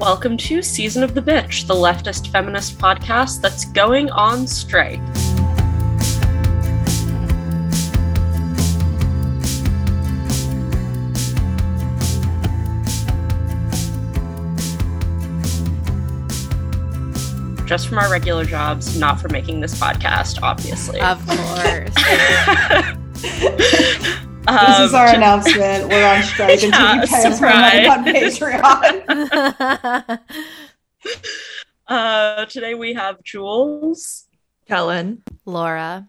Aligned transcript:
Welcome 0.00 0.38
to 0.38 0.62
Season 0.62 1.02
of 1.02 1.12
the 1.12 1.20
Bitch, 1.20 1.66
the 1.66 1.74
leftist 1.74 2.28
feminist 2.28 2.78
podcast 2.78 3.42
that's 3.42 3.66
going 3.66 4.08
on 4.08 4.46
strike. 4.46 4.98
Just 17.66 17.86
from 17.86 17.98
our 17.98 18.10
regular 18.10 18.46
jobs, 18.46 18.98
not 18.98 19.20
for 19.20 19.28
making 19.28 19.60
this 19.60 19.78
podcast, 19.78 20.38
obviously. 20.42 20.98
Of 21.02 21.22
course. 21.26 21.94
this 24.46 24.78
is 24.80 24.94
our 24.94 25.08
um, 25.08 25.14
announcement. 25.16 25.88
We're 25.88 26.06
on 26.06 26.22
strike 26.22 26.62
yeah, 26.62 26.66
until 26.66 26.94
you 26.96 27.02
pay 27.06 27.26
us 27.26 27.40
more 27.40 27.50
on 27.50 28.04
Patreon. 28.04 30.18
uh, 31.88 32.44
today 32.46 32.74
we 32.74 32.94
have 32.94 33.22
Jules, 33.22 34.26
Kellen, 34.66 35.22
Laura, 35.44 36.08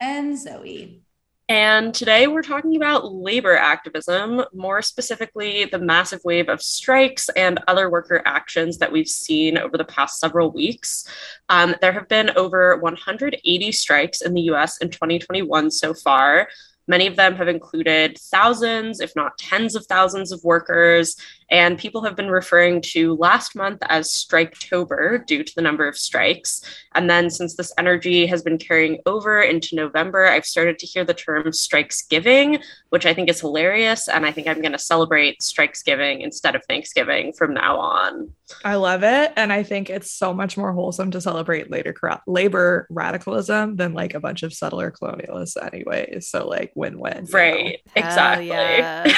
and 0.00 0.38
Zoe. 0.38 1.00
And 1.48 1.92
today 1.92 2.28
we're 2.28 2.42
talking 2.42 2.76
about 2.76 3.12
labor 3.12 3.56
activism, 3.56 4.44
more 4.54 4.82
specifically, 4.82 5.64
the 5.64 5.80
massive 5.80 6.20
wave 6.24 6.48
of 6.48 6.62
strikes 6.62 7.28
and 7.30 7.58
other 7.66 7.90
worker 7.90 8.22
actions 8.24 8.78
that 8.78 8.92
we've 8.92 9.08
seen 9.08 9.58
over 9.58 9.76
the 9.76 9.84
past 9.84 10.20
several 10.20 10.52
weeks. 10.52 11.04
Um, 11.48 11.74
there 11.80 11.90
have 11.90 12.06
been 12.06 12.30
over 12.36 12.76
180 12.76 13.72
strikes 13.72 14.22
in 14.22 14.34
the 14.34 14.42
US 14.42 14.78
in 14.78 14.90
2021 14.90 15.72
so 15.72 15.92
far. 15.92 16.46
Many 16.90 17.06
of 17.06 17.14
them 17.14 17.36
have 17.36 17.46
included 17.46 18.18
thousands, 18.18 18.98
if 18.98 19.14
not 19.14 19.38
tens 19.38 19.76
of 19.76 19.86
thousands 19.86 20.32
of 20.32 20.42
workers, 20.42 21.14
and 21.50 21.78
people 21.78 22.02
have 22.04 22.16
been 22.16 22.30
referring 22.30 22.80
to 22.80 23.14
last 23.16 23.56
month 23.56 23.82
as 23.88 24.08
Striketober 24.08 25.26
due 25.26 25.42
to 25.42 25.52
the 25.54 25.62
number 25.62 25.88
of 25.88 25.96
strikes. 25.96 26.62
And 26.94 27.10
then 27.10 27.28
since 27.28 27.56
this 27.56 27.72
energy 27.76 28.26
has 28.26 28.42
been 28.42 28.58
carrying 28.58 29.00
over 29.06 29.40
into 29.40 29.74
November, 29.74 30.26
I've 30.26 30.44
started 30.44 30.78
to 30.78 30.86
hear 30.86 31.04
the 31.04 31.14
term 31.14 31.44
Strikesgiving, 31.46 32.62
which 32.90 33.04
I 33.04 33.14
think 33.14 33.28
is 33.28 33.40
hilarious. 33.40 34.08
And 34.08 34.24
I 34.24 34.32
think 34.32 34.46
I'm 34.46 34.60
going 34.60 34.72
to 34.72 34.78
celebrate 34.78 35.40
Strikesgiving 35.40 36.20
instead 36.20 36.54
of 36.54 36.64
Thanksgiving 36.66 37.32
from 37.32 37.54
now 37.54 37.78
on. 37.78 38.32
I 38.64 38.76
love 38.76 39.02
it. 39.02 39.32
And 39.36 39.52
I 39.52 39.62
think 39.64 39.90
it's 39.90 40.12
so 40.12 40.32
much 40.32 40.56
more 40.56 40.72
wholesome 40.72 41.10
to 41.12 41.20
celebrate 41.20 41.70
later 41.70 41.94
labor 42.26 42.86
radicalism 42.90 43.76
than 43.76 43.92
like 43.92 44.14
a 44.14 44.20
bunch 44.20 44.42
of 44.42 44.52
settler 44.52 44.90
colonialists, 44.92 45.56
anyway. 45.60 46.20
So, 46.20 46.46
like, 46.46 46.72
win 46.74 46.98
win. 46.98 47.26
Right. 47.32 47.80
Know? 47.86 47.92
Exactly. 47.96 48.48
Yes. 48.48 49.14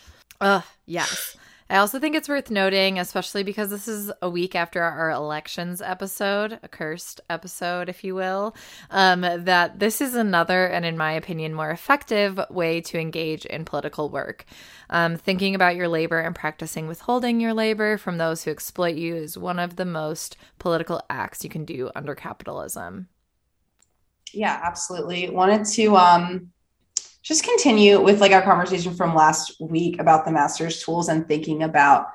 uh, 0.40 0.60
yes. 0.86 1.36
I 1.68 1.78
also 1.78 1.98
think 1.98 2.14
it's 2.14 2.28
worth 2.28 2.50
noting, 2.50 2.98
especially 2.98 3.42
because 3.42 3.70
this 3.70 3.88
is 3.88 4.12
a 4.22 4.30
week 4.30 4.54
after 4.54 4.82
our 4.82 5.10
elections 5.10 5.82
episode, 5.82 6.60
a 6.62 6.68
cursed 6.68 7.20
episode, 7.28 7.88
if 7.88 8.04
you 8.04 8.14
will, 8.14 8.54
um, 8.90 9.22
that 9.22 9.80
this 9.80 10.00
is 10.00 10.14
another, 10.14 10.66
and 10.66 10.84
in 10.84 10.96
my 10.96 11.12
opinion, 11.12 11.54
more 11.54 11.72
effective 11.72 12.38
way 12.50 12.80
to 12.82 13.00
engage 13.00 13.44
in 13.46 13.64
political 13.64 14.08
work. 14.08 14.44
Um, 14.90 15.16
thinking 15.16 15.56
about 15.56 15.74
your 15.74 15.88
labor 15.88 16.20
and 16.20 16.36
practicing 16.36 16.86
withholding 16.86 17.40
your 17.40 17.52
labor 17.52 17.98
from 17.98 18.18
those 18.18 18.44
who 18.44 18.52
exploit 18.52 18.94
you 18.94 19.16
is 19.16 19.36
one 19.36 19.58
of 19.58 19.74
the 19.74 19.84
most 19.84 20.36
political 20.60 21.02
acts 21.10 21.42
you 21.42 21.50
can 21.50 21.64
do 21.64 21.90
under 21.96 22.14
capitalism. 22.14 23.08
Yeah, 24.32 24.60
absolutely. 24.62 25.30
Wanted 25.30 25.64
to 25.66 25.96
um, 25.96 26.52
just 27.26 27.42
continue 27.42 28.00
with 28.00 28.20
like 28.20 28.30
our 28.30 28.42
conversation 28.42 28.94
from 28.94 29.12
last 29.12 29.52
week 29.60 29.98
about 29.98 30.24
the 30.24 30.30
master's 30.30 30.80
tools 30.80 31.08
and 31.08 31.26
thinking 31.26 31.64
about 31.64 32.06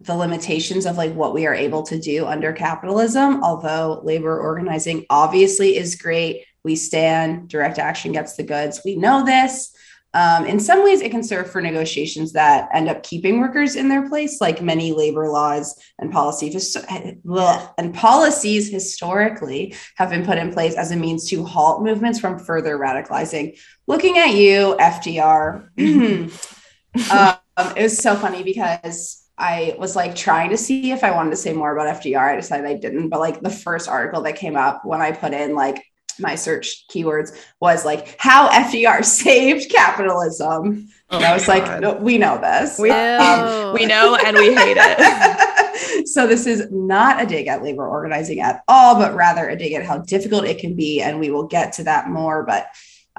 the 0.00 0.14
limitations 0.14 0.84
of 0.84 0.96
like 0.96 1.14
what 1.14 1.32
we 1.32 1.46
are 1.46 1.54
able 1.54 1.84
to 1.84 1.98
do 1.98 2.26
under 2.26 2.52
capitalism. 2.52 3.42
Although 3.44 4.00
labor 4.02 4.40
organizing 4.40 5.06
obviously 5.10 5.76
is 5.76 5.94
great 5.94 6.44
we 6.64 6.76
stand 6.76 7.48
direct 7.48 7.78
action 7.78 8.12
gets 8.12 8.36
the 8.36 8.42
goods. 8.42 8.80
We 8.84 8.96
know 8.96 9.24
this 9.24 9.72
um, 10.14 10.46
in 10.46 10.58
some 10.58 10.82
ways, 10.84 11.02
it 11.02 11.10
can 11.10 11.22
serve 11.22 11.50
for 11.50 11.60
negotiations 11.60 12.32
that 12.32 12.68
end 12.72 12.88
up 12.88 13.02
keeping 13.02 13.40
workers 13.40 13.76
in 13.76 13.88
their 13.88 14.08
place, 14.08 14.40
like 14.40 14.62
many 14.62 14.92
labor 14.92 15.28
laws 15.28 15.78
and 15.98 16.10
policies 16.10 16.76
and 16.88 17.94
policies 17.94 18.70
historically 18.70 19.74
have 19.96 20.08
been 20.08 20.24
put 20.24 20.38
in 20.38 20.52
place 20.52 20.74
as 20.76 20.92
a 20.92 20.96
means 20.96 21.28
to 21.28 21.44
halt 21.44 21.82
movements 21.82 22.18
from 22.18 22.38
further 22.38 22.78
radicalizing. 22.78 23.58
Looking 23.86 24.16
at 24.16 24.30
you, 24.30 24.76
FDR, 24.80 25.68
um, 27.10 27.40
it 27.76 27.82
was 27.82 27.98
so 27.98 28.16
funny 28.16 28.42
because 28.42 29.28
I 29.36 29.76
was 29.78 29.94
like 29.94 30.16
trying 30.16 30.50
to 30.50 30.56
see 30.56 30.90
if 30.90 31.04
I 31.04 31.10
wanted 31.12 31.30
to 31.30 31.36
say 31.36 31.52
more 31.52 31.76
about 31.76 32.02
FDR. 32.02 32.32
I 32.32 32.36
decided 32.36 32.66
I 32.66 32.74
didn't, 32.74 33.10
but 33.10 33.20
like 33.20 33.40
the 33.40 33.50
first 33.50 33.88
article 33.88 34.22
that 34.22 34.36
came 34.36 34.56
up 34.56 34.84
when 34.84 35.02
I 35.02 35.12
put 35.12 35.32
in 35.32 35.54
like 35.54 35.84
my 36.20 36.34
search 36.34 36.86
keywords 36.88 37.36
was 37.60 37.84
like 37.84 38.16
how 38.18 38.48
FDR 38.48 39.04
saved 39.04 39.70
capitalism. 39.70 40.88
Oh 41.10 41.16
and 41.16 41.24
I 41.24 41.32
was 41.32 41.46
God. 41.46 41.58
like, 41.58 41.80
no, 41.80 41.94
we 41.94 42.18
know 42.18 42.38
this. 42.38 42.78
We, 42.78 42.90
um, 42.90 43.72
we 43.74 43.86
know 43.86 44.16
and 44.16 44.36
we 44.36 44.54
hate 44.54 44.76
it. 44.78 46.06
so 46.06 46.26
this 46.26 46.46
is 46.46 46.70
not 46.70 47.22
a 47.22 47.26
dig 47.26 47.46
at 47.46 47.62
labor 47.62 47.86
organizing 47.86 48.40
at 48.40 48.62
all, 48.68 48.96
but 48.96 49.14
rather 49.14 49.48
a 49.48 49.56
dig 49.56 49.72
at 49.72 49.84
how 49.84 49.98
difficult 49.98 50.44
it 50.44 50.58
can 50.58 50.74
be. 50.74 51.00
And 51.00 51.18
we 51.18 51.30
will 51.30 51.46
get 51.46 51.72
to 51.74 51.84
that 51.84 52.08
more. 52.08 52.44
But 52.44 52.68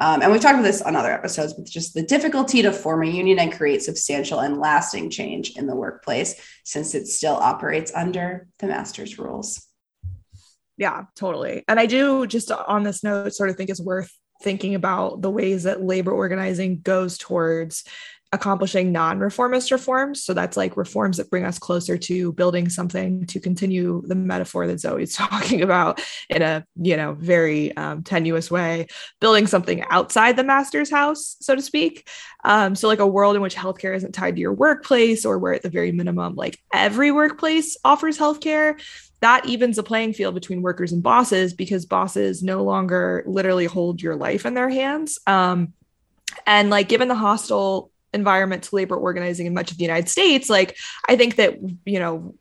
um, 0.01 0.21
and 0.21 0.31
we've 0.31 0.39
talked 0.39 0.53
about 0.53 0.63
this 0.63 0.81
on 0.81 0.95
other 0.95 1.11
episodes, 1.11 1.53
but 1.53 1.65
just 1.65 1.93
the 1.93 2.01
difficulty 2.01 2.61
to 2.61 2.71
form 2.71 3.03
a 3.03 3.07
union 3.07 3.37
and 3.37 3.51
create 3.51 3.81
substantial 3.81 4.39
and 4.39 4.57
lasting 4.57 5.09
change 5.09 5.57
in 5.57 5.67
the 5.67 5.75
workplace 5.75 6.39
since 6.63 6.95
it 6.95 7.07
still 7.07 7.35
operates 7.35 7.91
under 7.93 8.47
the 8.59 8.67
master's 8.67 9.19
rules 9.19 9.68
yeah, 10.79 11.03
totally. 11.15 11.65
And 11.67 11.77
I 11.77 11.85
do 11.85 12.25
just 12.25 12.51
on 12.51 12.83
this 12.83 13.03
note 13.03 13.33
sort 13.33 13.49
of 13.49 13.57
think 13.57 13.69
it's 13.69 13.81
worth 13.81 14.11
thinking 14.41 14.75
about 14.75 15.21
the 15.21 15.29
ways 15.29 15.63
that 15.63 15.83
labor 15.83 16.13
organizing 16.13 16.79
goes 16.79 17.17
towards 17.17 17.83
accomplishing 18.31 18.91
non-reformist 18.91 19.71
reforms. 19.71 20.23
So 20.23 20.33
that's 20.33 20.55
like 20.55 20.77
reforms 20.77 21.17
that 21.17 21.29
bring 21.29 21.43
us 21.45 21.59
closer 21.59 21.97
to 21.97 22.31
building 22.33 22.69
something 22.69 23.25
to 23.25 23.39
continue 23.39 24.03
the 24.05 24.15
metaphor 24.15 24.67
that 24.67 24.79
zoe's 24.79 25.15
talking 25.17 25.63
about 25.63 26.01
in 26.29 26.41
a 26.41 26.63
you 26.81 26.95
know 26.95 27.13
very 27.13 27.75
um, 27.75 28.03
tenuous 28.03 28.49
way 28.49 28.87
building 29.19 29.47
something 29.47 29.83
outside 29.89 30.37
the 30.37 30.43
master's 30.43 30.91
house 30.91 31.35
so 31.41 31.55
to 31.55 31.61
speak. 31.61 32.07
Um, 32.45 32.75
so 32.75 32.87
like 32.87 32.99
a 32.99 33.07
world 33.07 33.35
in 33.35 33.41
which 33.41 33.55
healthcare 33.55 33.95
isn't 33.95 34.13
tied 34.13 34.35
to 34.35 34.41
your 34.41 34.53
workplace 34.53 35.25
or 35.25 35.39
where 35.39 35.53
at 35.55 35.63
the 35.63 35.69
very 35.69 35.91
minimum 35.91 36.35
like 36.35 36.57
every 36.73 37.11
workplace 37.11 37.75
offers 37.83 38.17
healthcare 38.17 38.79
that 39.21 39.45
evens 39.45 39.75
the 39.75 39.83
playing 39.83 40.13
field 40.13 40.33
between 40.33 40.61
workers 40.61 40.91
and 40.91 41.03
bosses 41.03 41.53
because 41.53 41.85
bosses 41.85 42.41
no 42.41 42.63
longer 42.63 43.23
literally 43.25 43.65
hold 43.65 44.01
your 44.01 44.15
life 44.15 44.45
in 44.45 44.53
their 44.53 44.69
hands. 44.69 45.19
Um, 45.27 45.73
and 46.45 46.69
like, 46.69 46.87
given 46.87 47.07
the 47.07 47.15
hostile 47.15 47.91
environment 48.13 48.63
to 48.63 48.75
labor 48.75 48.95
organizing 48.95 49.45
in 49.45 49.53
much 49.53 49.71
of 49.71 49.77
the 49.77 49.83
United 49.83 50.09
States, 50.09 50.49
like, 50.49 50.77
I 51.07 51.15
think 51.15 51.35
that, 51.35 51.57
you 51.85 51.99
know, 51.99 52.35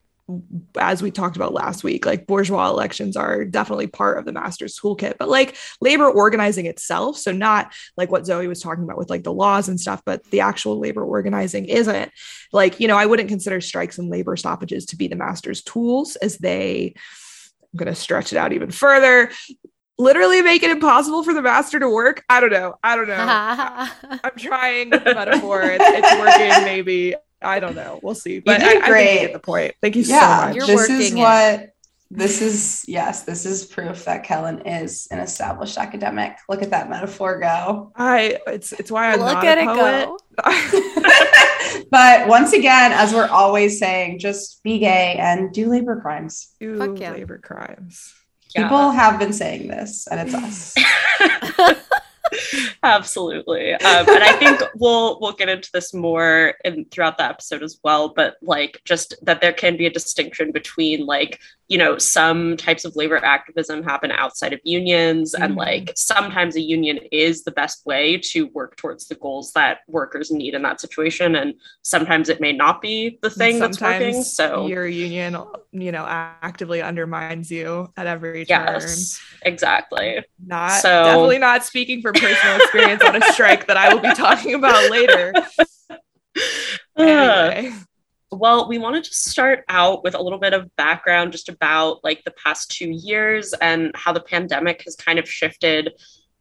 as 0.78 1.02
we 1.02 1.10
talked 1.10 1.36
about 1.36 1.54
last 1.54 1.82
week, 1.82 2.04
like 2.04 2.26
bourgeois 2.26 2.68
elections 2.68 3.16
are 3.16 3.44
definitely 3.44 3.86
part 3.86 4.18
of 4.18 4.24
the 4.24 4.32
master's 4.32 4.78
toolkit, 4.78 5.16
but 5.18 5.28
like 5.28 5.56
labor 5.80 6.10
organizing 6.10 6.66
itself. 6.66 7.16
So, 7.16 7.32
not 7.32 7.72
like 7.96 8.10
what 8.10 8.26
Zoe 8.26 8.46
was 8.46 8.60
talking 8.60 8.84
about 8.84 8.98
with 8.98 9.10
like 9.10 9.24
the 9.24 9.32
laws 9.32 9.68
and 9.68 9.80
stuff, 9.80 10.02
but 10.04 10.22
the 10.24 10.40
actual 10.40 10.78
labor 10.78 11.04
organizing 11.04 11.64
isn't 11.64 12.12
like, 12.52 12.78
you 12.78 12.88
know, 12.88 12.96
I 12.96 13.06
wouldn't 13.06 13.28
consider 13.28 13.60
strikes 13.60 13.98
and 13.98 14.10
labor 14.10 14.36
stoppages 14.36 14.86
to 14.86 14.96
be 14.96 15.08
the 15.08 15.16
master's 15.16 15.62
tools 15.62 16.16
as 16.16 16.38
they, 16.38 16.94
I'm 17.72 17.76
going 17.78 17.86
to 17.86 17.94
stretch 17.94 18.32
it 18.32 18.38
out 18.38 18.52
even 18.52 18.70
further 18.70 19.30
literally 19.98 20.42
make 20.42 20.62
it 20.62 20.70
impossible 20.70 21.24
for 21.24 21.34
the 21.34 21.42
master 21.42 21.80
to 21.80 21.90
work. 21.90 22.24
I 22.28 22.40
don't 22.40 22.52
know. 22.52 22.74
I 22.82 22.96
don't 22.96 23.08
know. 23.08 23.16
I'm 24.24 24.36
trying 24.38 24.90
the 24.90 25.00
metaphor. 25.00 25.62
It's, 25.62 25.84
it's 25.84 26.20
working, 26.20 26.64
maybe. 26.64 27.16
I 27.40 27.60
don't 27.60 27.76
know. 27.76 28.00
We'll 28.02 28.14
see. 28.14 28.40
But 28.40 28.62
I, 28.62 28.66
I, 28.66 28.70
think 28.70 28.86
you 28.86 29.26
get 29.26 29.32
the 29.32 29.38
point. 29.38 29.74
Thank 29.80 29.96
you 29.96 30.02
yeah, 30.02 30.40
so 30.40 30.46
much. 30.46 30.56
You're 30.56 30.66
this 30.66 30.90
is 30.90 31.14
what 31.14 31.74
this 32.10 32.40
is 32.40 32.84
yes, 32.88 33.24
this 33.24 33.44
is 33.44 33.66
proof 33.66 34.06
that 34.06 34.24
Kellen 34.24 34.66
is 34.66 35.08
an 35.10 35.18
established 35.18 35.76
academic. 35.76 36.36
Look 36.48 36.62
at 36.62 36.70
that 36.70 36.88
metaphor 36.88 37.38
go. 37.38 37.92
I 37.96 38.38
it's 38.46 38.72
it's 38.72 38.90
why 38.90 39.12
I'm 39.12 39.20
Look 39.20 39.34
not 39.34 39.44
at 39.44 39.58
a 39.58 39.66
poet. 39.66 40.08
it 40.38 41.04
go. 41.74 41.84
but 41.90 42.26
once 42.28 42.52
again, 42.52 42.92
as 42.92 43.12
we're 43.12 43.28
always 43.28 43.78
saying, 43.78 44.18
just 44.18 44.62
be 44.62 44.78
gay 44.78 45.16
and 45.18 45.52
do 45.52 45.68
labor 45.68 46.00
crimes. 46.00 46.54
Do 46.58 46.96
yeah. 46.98 47.12
labor 47.12 47.38
crimes. 47.38 48.14
People 48.56 48.78
yeah. 48.78 48.92
have 48.92 49.18
been 49.18 49.32
saying 49.32 49.68
this, 49.68 50.06
and 50.10 50.20
it's 50.20 50.34
us. 50.34 50.74
Absolutely. 52.82 53.74
Um, 53.74 54.08
and 54.08 54.22
I 54.22 54.32
think 54.32 54.60
we'll 54.76 55.18
we'll 55.20 55.32
get 55.32 55.48
into 55.48 55.70
this 55.72 55.94
more 55.94 56.54
in 56.64 56.84
throughout 56.86 57.18
the 57.18 57.24
episode 57.24 57.62
as 57.62 57.78
well, 57.82 58.10
but 58.14 58.36
like 58.42 58.80
just 58.84 59.14
that 59.22 59.40
there 59.40 59.52
can 59.52 59.76
be 59.76 59.86
a 59.86 59.90
distinction 59.90 60.52
between 60.52 61.06
like 61.06 61.40
you 61.68 61.76
know, 61.76 61.98
some 61.98 62.56
types 62.56 62.86
of 62.86 62.96
labor 62.96 63.22
activism 63.22 63.82
happen 63.82 64.10
outside 64.10 64.54
of 64.54 64.60
unions, 64.64 65.34
mm-hmm. 65.34 65.44
and 65.44 65.54
like 65.54 65.92
sometimes 65.94 66.56
a 66.56 66.60
union 66.60 66.98
is 67.12 67.44
the 67.44 67.50
best 67.50 67.84
way 67.84 68.16
to 68.16 68.46
work 68.48 68.76
towards 68.76 69.06
the 69.06 69.14
goals 69.16 69.52
that 69.52 69.80
workers 69.86 70.30
need 70.30 70.54
in 70.54 70.62
that 70.62 70.80
situation, 70.80 71.36
and 71.36 71.54
sometimes 71.82 72.30
it 72.30 72.40
may 72.40 72.52
not 72.52 72.80
be 72.80 73.18
the 73.20 73.28
thing 73.28 73.58
that's 73.58 73.80
working. 73.80 74.22
So 74.22 74.66
your 74.66 74.86
union, 74.86 75.36
you 75.72 75.92
know, 75.92 76.04
actively 76.08 76.80
undermines 76.80 77.50
you 77.50 77.92
at 77.96 78.06
every 78.06 78.46
turn. 78.46 78.64
Yes, 78.74 79.20
exactly. 79.42 80.24
Not 80.44 80.80
so, 80.80 81.04
definitely 81.04 81.38
not 81.38 81.64
speaking 81.64 82.00
from 82.00 82.14
personal 82.14 82.56
experience 82.56 83.02
on 83.04 83.16
a 83.16 83.32
strike 83.32 83.66
that 83.66 83.76
I 83.76 83.92
will 83.92 84.00
be 84.00 84.14
talking 84.14 84.54
about 84.54 84.90
later. 84.90 85.32
anyway. 86.98 87.72
Well, 88.30 88.68
we 88.68 88.76
wanted 88.78 89.04
to 89.04 89.14
start 89.14 89.64
out 89.68 90.04
with 90.04 90.14
a 90.14 90.20
little 90.20 90.38
bit 90.38 90.52
of 90.52 90.74
background 90.76 91.32
just 91.32 91.48
about 91.48 92.04
like 92.04 92.24
the 92.24 92.30
past 92.32 92.70
two 92.70 92.90
years 92.90 93.54
and 93.60 93.90
how 93.94 94.12
the 94.12 94.20
pandemic 94.20 94.82
has 94.84 94.96
kind 94.96 95.18
of 95.18 95.28
shifted 95.28 95.94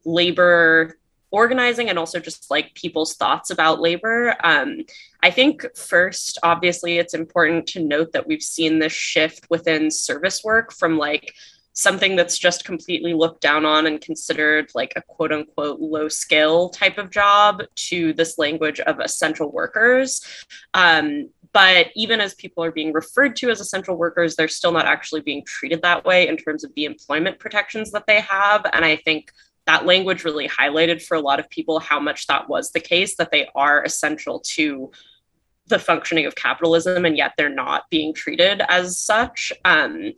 labor 0.06 0.97
organizing 1.31 1.89
and 1.89 2.00
also 2.00 2.19
just 2.19 2.50
like 2.50 2.74
people's 2.74 3.15
thoughts 3.15 3.50
about 3.50 3.81
labor. 3.81 4.35
Um, 4.44 4.81
I 5.24 5.31
think 5.31 5.65
first, 5.75 6.39
obviously, 6.44 6.97
it's 6.97 7.13
important 7.13 7.68
to 7.68 7.83
note 7.83 8.12
that 8.13 8.27
we've 8.27 8.41
seen 8.41 8.79
this 8.79 8.94
shift 8.94 9.47
within 9.50 9.91
service 9.91 10.44
work 10.44 10.71
from 10.71 10.97
like 10.97 11.33
something 11.74 12.15
that's 12.15 12.39
just 12.39 12.65
completely 12.65 13.13
looked 13.13 13.39
down 13.39 13.63
on 13.63 13.85
and 13.85 14.01
considered 14.01 14.68
like 14.74 14.94
a 14.95 15.01
quote 15.03 15.31
unquote 15.31 15.79
low 15.79 16.07
skill 16.07 16.69
type 16.69 16.97
of 16.97 17.12
job 17.12 17.62
to 17.75 18.13
this 18.13 18.39
language 18.39 18.80
of 18.80 19.00
essential 19.00 19.51
workers. 19.51 20.21
Um, 20.73 21.30
but 21.53 21.88
even 21.95 22.19
as 22.19 22.33
people 22.33 22.63
are 22.63 22.71
being 22.71 22.94
referred 22.94 23.35
to 23.38 23.50
as 23.50 23.62
essential 23.62 23.95
workers, 23.95 24.35
they're 24.35 24.47
still 24.47 24.71
not 24.71 24.85
actually 24.85 25.21
being 25.21 25.45
treated 25.45 25.83
that 25.83 26.03
way 26.03 26.27
in 26.27 26.35
terms 26.35 26.63
of 26.63 26.73
the 26.75 26.85
employment 26.85 27.39
protections 27.39 27.91
that 27.91 28.07
they 28.07 28.21
have. 28.21 28.65
And 28.73 28.83
I 28.83 28.95
think 28.95 29.31
that 29.68 29.86
language 29.86 30.24
really 30.24 30.48
highlighted 30.48 31.02
for 31.02 31.16
a 31.16 31.22
lot 31.22 31.40
of 31.40 31.50
people 31.50 31.80
how 31.80 32.00
much 32.00 32.28
that 32.28 32.50
was 32.50 32.72
the 32.72 32.80
case, 32.80 33.16
that 33.18 33.31
they 33.31 33.48
are 33.56 33.84
essential 33.84 34.40
to 34.40 34.92
the 35.68 35.78
functioning 35.78 36.25
of 36.25 36.36
capitalism 36.36 37.06
and 37.06 37.18
yet 37.18 37.34
they're 37.38 37.50
not 37.50 37.84
being 37.92 38.14
treated 38.14 38.62
as 38.69 38.98
such. 38.98 39.52
Um, 39.66 40.14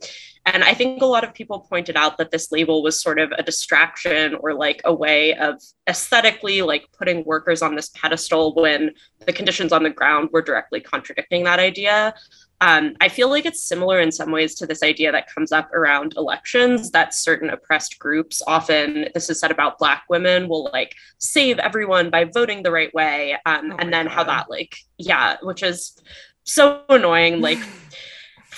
and 0.46 0.64
i 0.64 0.74
think 0.74 1.02
a 1.02 1.06
lot 1.06 1.24
of 1.24 1.34
people 1.34 1.60
pointed 1.60 1.96
out 1.96 2.18
that 2.18 2.30
this 2.30 2.50
label 2.50 2.82
was 2.82 3.00
sort 3.00 3.18
of 3.18 3.32
a 3.32 3.42
distraction 3.42 4.34
or 4.40 4.54
like 4.54 4.80
a 4.84 4.94
way 4.94 5.34
of 5.34 5.60
aesthetically 5.88 6.62
like 6.62 6.86
putting 6.96 7.24
workers 7.24 7.62
on 7.62 7.74
this 7.74 7.90
pedestal 7.90 8.54
when 8.54 8.90
the 9.26 9.32
conditions 9.32 9.72
on 9.72 9.82
the 9.82 9.90
ground 9.90 10.28
were 10.32 10.42
directly 10.42 10.80
contradicting 10.80 11.44
that 11.44 11.58
idea 11.58 12.14
um, 12.60 12.94
I 13.00 13.08
feel 13.08 13.30
like 13.30 13.46
it's 13.46 13.62
similar 13.62 14.00
in 14.00 14.12
some 14.12 14.30
ways 14.30 14.54
to 14.56 14.66
this 14.66 14.82
idea 14.82 15.10
that 15.12 15.32
comes 15.32 15.50
up 15.50 15.72
around 15.72 16.14
elections 16.16 16.90
that 16.90 17.14
certain 17.14 17.48
oppressed 17.48 17.98
groups, 17.98 18.42
often 18.46 19.08
this 19.14 19.30
is 19.30 19.40
said 19.40 19.50
about 19.50 19.78
Black 19.78 20.04
women, 20.10 20.46
will 20.48 20.70
like 20.72 20.94
save 21.18 21.58
everyone 21.58 22.10
by 22.10 22.24
voting 22.24 22.62
the 22.62 22.70
right 22.70 22.92
way. 22.92 23.36
Um, 23.46 23.72
oh 23.72 23.76
and 23.78 23.92
then 23.92 24.06
God. 24.06 24.14
how 24.14 24.24
that, 24.24 24.50
like, 24.50 24.76
yeah, 24.98 25.36
which 25.42 25.62
is 25.62 25.96
so 26.44 26.82
annoying. 26.90 27.40
Like, 27.40 27.58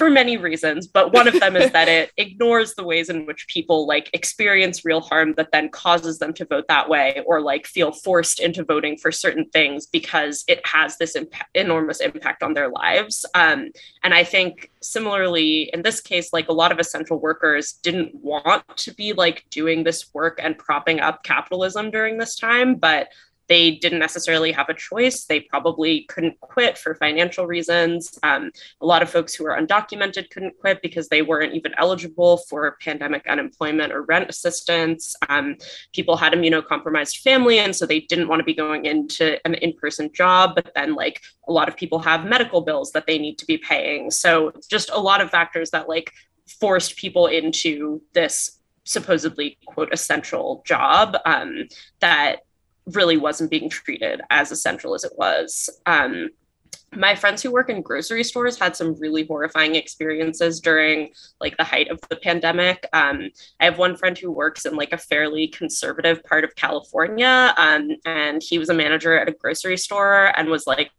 for 0.03 0.11
many 0.11 0.37
reasons 0.37 0.89
but 0.89 1.13
one 1.13 1.29
of 1.29 1.39
them 1.39 1.55
is 1.55 1.71
that 1.71 1.87
it 1.99 2.11
ignores 2.17 2.75
the 2.75 2.83
ways 2.83 3.09
in 3.09 3.25
which 3.25 3.47
people 3.47 3.87
like 3.87 4.11
experience 4.13 4.85
real 4.85 5.01
harm 5.01 5.33
that 5.35 5.53
then 5.53 5.69
causes 5.69 6.19
them 6.19 6.33
to 6.35 6.45
vote 6.45 6.65
that 6.67 6.89
way 6.89 7.23
or 7.25 7.41
like 7.41 7.69
feel 7.69 7.93
forced 7.93 8.41
into 8.41 8.65
voting 8.65 8.97
for 8.97 9.13
certain 9.13 9.49
things 9.51 9.87
because 9.87 10.43
it 10.49 10.61
has 10.67 10.99
this 10.99 11.15
imp- 11.15 11.33
enormous 11.55 12.01
impact 12.01 12.43
on 12.43 12.53
their 12.53 12.69
lives. 12.69 13.25
Um, 13.35 13.71
and 14.03 14.13
i 14.13 14.25
think 14.25 14.73
similarly 14.81 15.71
in 15.73 15.83
this 15.83 16.01
case 16.01 16.33
like 16.33 16.49
a 16.49 16.53
lot 16.53 16.73
of 16.73 16.81
essential 16.81 17.21
workers 17.21 17.75
didn't 17.85 18.13
want 18.17 18.65
to 18.77 18.93
be 18.95 19.13
like 19.13 19.45
doing 19.51 19.85
this 19.85 20.13
work 20.13 20.41
and 20.43 20.59
propping 20.59 20.99
up 20.99 21.23
capitalism 21.23 21.93
during 21.93 22.19
this 22.19 22.35
time 22.35 22.75
but 22.75 23.07
they 23.49 23.73
didn't 23.73 23.99
necessarily 23.99 24.53
have 24.53 24.69
a 24.69 24.75
choice. 24.75 25.25
They 25.25 25.41
probably 25.41 26.05
couldn't 26.09 26.41
quit 26.41 26.79
for 26.79 26.95
financial 26.95 27.47
reasons. 27.47 28.19
Um, 28.23 28.51
a 28.81 28.87
lot 28.87 29.03
of 29.03 29.11
folks 29.11 29.35
who 29.35 29.47
are 29.47 29.61
undocumented 29.61 30.31
couldn't 30.31 30.59
quit 30.59 30.81
because 30.83 31.09
they 31.09 31.23
weren't 31.23 31.55
even 31.55 31.73
eligible 31.79 32.39
for 32.49 32.77
pandemic 32.81 33.27
unemployment 33.27 33.93
or 33.93 34.03
rent 34.03 34.31
assistance. 34.31 35.15
Um, 35.29 35.57
people 35.93 36.17
had 36.17 36.33
immunocompromised 36.33 37.23
family, 37.23 37.59
and 37.59 37.75
so 37.75 37.85
they 37.85 38.01
didn't 38.01 38.29
want 38.29 38.41
to 38.41 38.45
be 38.45 38.55
going 38.55 38.87
into 38.87 39.39
an 39.47 39.55
in 39.55 39.73
person 39.75 40.11
job. 40.13 40.55
But 40.55 40.73
then, 40.75 40.95
like, 40.95 41.21
a 41.49 41.53
lot 41.53 41.69
of 41.69 41.77
people 41.77 41.99
have 42.01 42.25
medical 42.25 42.61
bills 42.61 42.93
that 42.93 43.07
they 43.07 43.19
need 43.19 43.39
to 43.39 43.47
be 43.47 43.59
paying. 43.59 44.11
So, 44.11 44.53
just 44.69 44.91
a 44.91 45.01
lot 45.01 45.21
of 45.21 45.31
factors 45.31 45.71
that, 45.71 45.89
like, 45.89 46.13
forced 46.47 46.97
people 46.97 47.27
into 47.27 48.03
this 48.13 48.59
supposedly 48.85 49.59
quote 49.67 49.93
essential 49.93 50.63
job 50.67 51.17
um, 51.25 51.69
that 52.01 52.41
really 52.87 53.17
wasn't 53.17 53.51
being 53.51 53.69
treated 53.69 54.21
as 54.31 54.51
essential 54.51 54.95
as 54.95 55.05
it 55.05 55.13
was. 55.17 55.71
Um, 55.87 56.31
my 56.95 57.15
friends 57.15 57.43
who 57.43 57.51
work 57.51 57.71
in 57.71 57.81
grocery 57.81 58.23
stores 58.23 58.59
had 58.59 58.77
some 58.77 58.95
really 58.99 59.25
horrifying 59.25 59.75
experiences 59.77 60.61
during 60.61 61.11
like 61.41 61.57
the 61.57 61.65
height 61.65 61.91
of 61.91 61.99
the 62.09 62.17
pandemic 62.17 62.87
um, 62.93 63.31
i 63.61 63.65
have 63.65 63.79
one 63.79 63.97
friend 63.97 64.19
who 64.19 64.31
works 64.31 64.67
in 64.67 64.77
like 64.77 64.93
a 64.93 64.99
fairly 64.99 65.49
conservative 65.49 66.23
part 66.25 66.45
of 66.45 66.55
california 66.55 67.55
um, 67.57 67.91
and 68.05 68.43
he 68.43 68.59
was 68.59 68.69
a 68.69 68.75
manager 68.75 69.19
at 69.19 69.29
a 69.29 69.33
grocery 69.33 69.77
store 69.77 70.33
and 70.37 70.49
was 70.49 70.67
like 70.67 70.91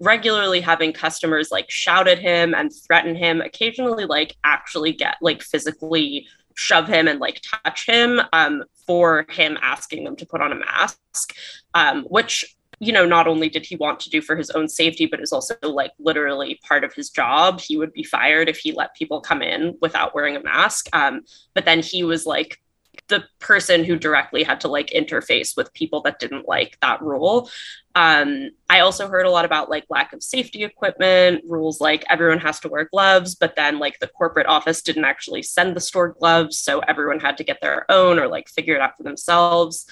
regularly 0.00 0.60
having 0.60 0.92
customers 0.92 1.50
like 1.50 1.70
shout 1.70 2.06
at 2.08 2.18
him 2.18 2.54
and 2.54 2.70
threaten 2.86 3.14
him 3.14 3.40
occasionally 3.40 4.04
like 4.04 4.36
actually 4.44 4.92
get 4.92 5.16
like 5.22 5.42
physically 5.42 6.26
shove 6.56 6.88
him 6.88 7.06
and 7.06 7.20
like 7.20 7.40
touch 7.42 7.86
him 7.86 8.20
um, 8.32 8.64
for 8.86 9.26
him 9.30 9.56
asking 9.62 10.04
them 10.04 10.16
to 10.16 10.26
put 10.26 10.40
on 10.40 10.52
a 10.52 10.56
mask, 10.56 11.34
um, 11.74 12.02
which 12.04 12.56
you 12.80 12.92
know 12.92 13.06
not 13.06 13.26
only 13.26 13.48
did 13.48 13.64
he 13.64 13.76
want 13.76 14.00
to 14.00 14.10
do 14.10 14.20
for 14.20 14.36
his 14.36 14.50
own 14.50 14.68
safety 14.68 15.06
but 15.06 15.20
is 15.20 15.32
also 15.32 15.56
like 15.62 15.92
literally 15.98 16.58
part 16.66 16.82
of 16.82 16.92
his 16.92 17.10
job. 17.10 17.60
He 17.60 17.76
would 17.76 17.92
be 17.92 18.02
fired 18.02 18.48
if 18.48 18.58
he 18.58 18.72
let 18.72 18.94
people 18.96 19.20
come 19.20 19.42
in 19.42 19.76
without 19.80 20.14
wearing 20.14 20.36
a 20.36 20.42
mask. 20.42 20.88
Um, 20.92 21.22
but 21.54 21.64
then 21.64 21.80
he 21.80 22.04
was 22.04 22.26
like 22.26 22.60
the 23.08 23.24
person 23.38 23.84
who 23.84 23.96
directly 23.96 24.42
had 24.42 24.60
to 24.60 24.68
like 24.68 24.88
interface 24.88 25.56
with 25.56 25.72
people 25.74 26.00
that 26.02 26.18
didn't 26.18 26.48
like 26.48 26.78
that 26.82 27.02
rule. 27.02 27.50
Um, 27.94 28.50
I 28.68 28.80
also 28.80 29.08
heard 29.08 29.26
a 29.26 29.30
lot 29.30 29.44
about 29.44 29.70
like 29.70 29.84
lack 29.88 30.12
of 30.12 30.22
safety 30.22 30.64
equipment, 30.64 31.42
rules 31.48 31.80
like 31.80 32.04
everyone 32.10 32.40
has 32.40 32.60
to 32.60 32.68
wear 32.68 32.88
gloves, 32.92 33.34
but 33.34 33.56
then 33.56 33.78
like 33.78 33.98
the 34.00 34.08
corporate 34.08 34.46
office 34.46 34.82
didn't 34.82 35.04
actually 35.04 35.42
send 35.42 35.74
the 35.74 35.80
store 35.80 36.10
gloves. 36.18 36.58
So 36.58 36.80
everyone 36.80 37.20
had 37.20 37.36
to 37.38 37.44
get 37.44 37.60
their 37.60 37.90
own 37.90 38.18
or 38.18 38.28
like 38.28 38.48
figure 38.48 38.74
it 38.74 38.80
out 38.80 38.96
for 38.96 39.02
themselves. 39.02 39.86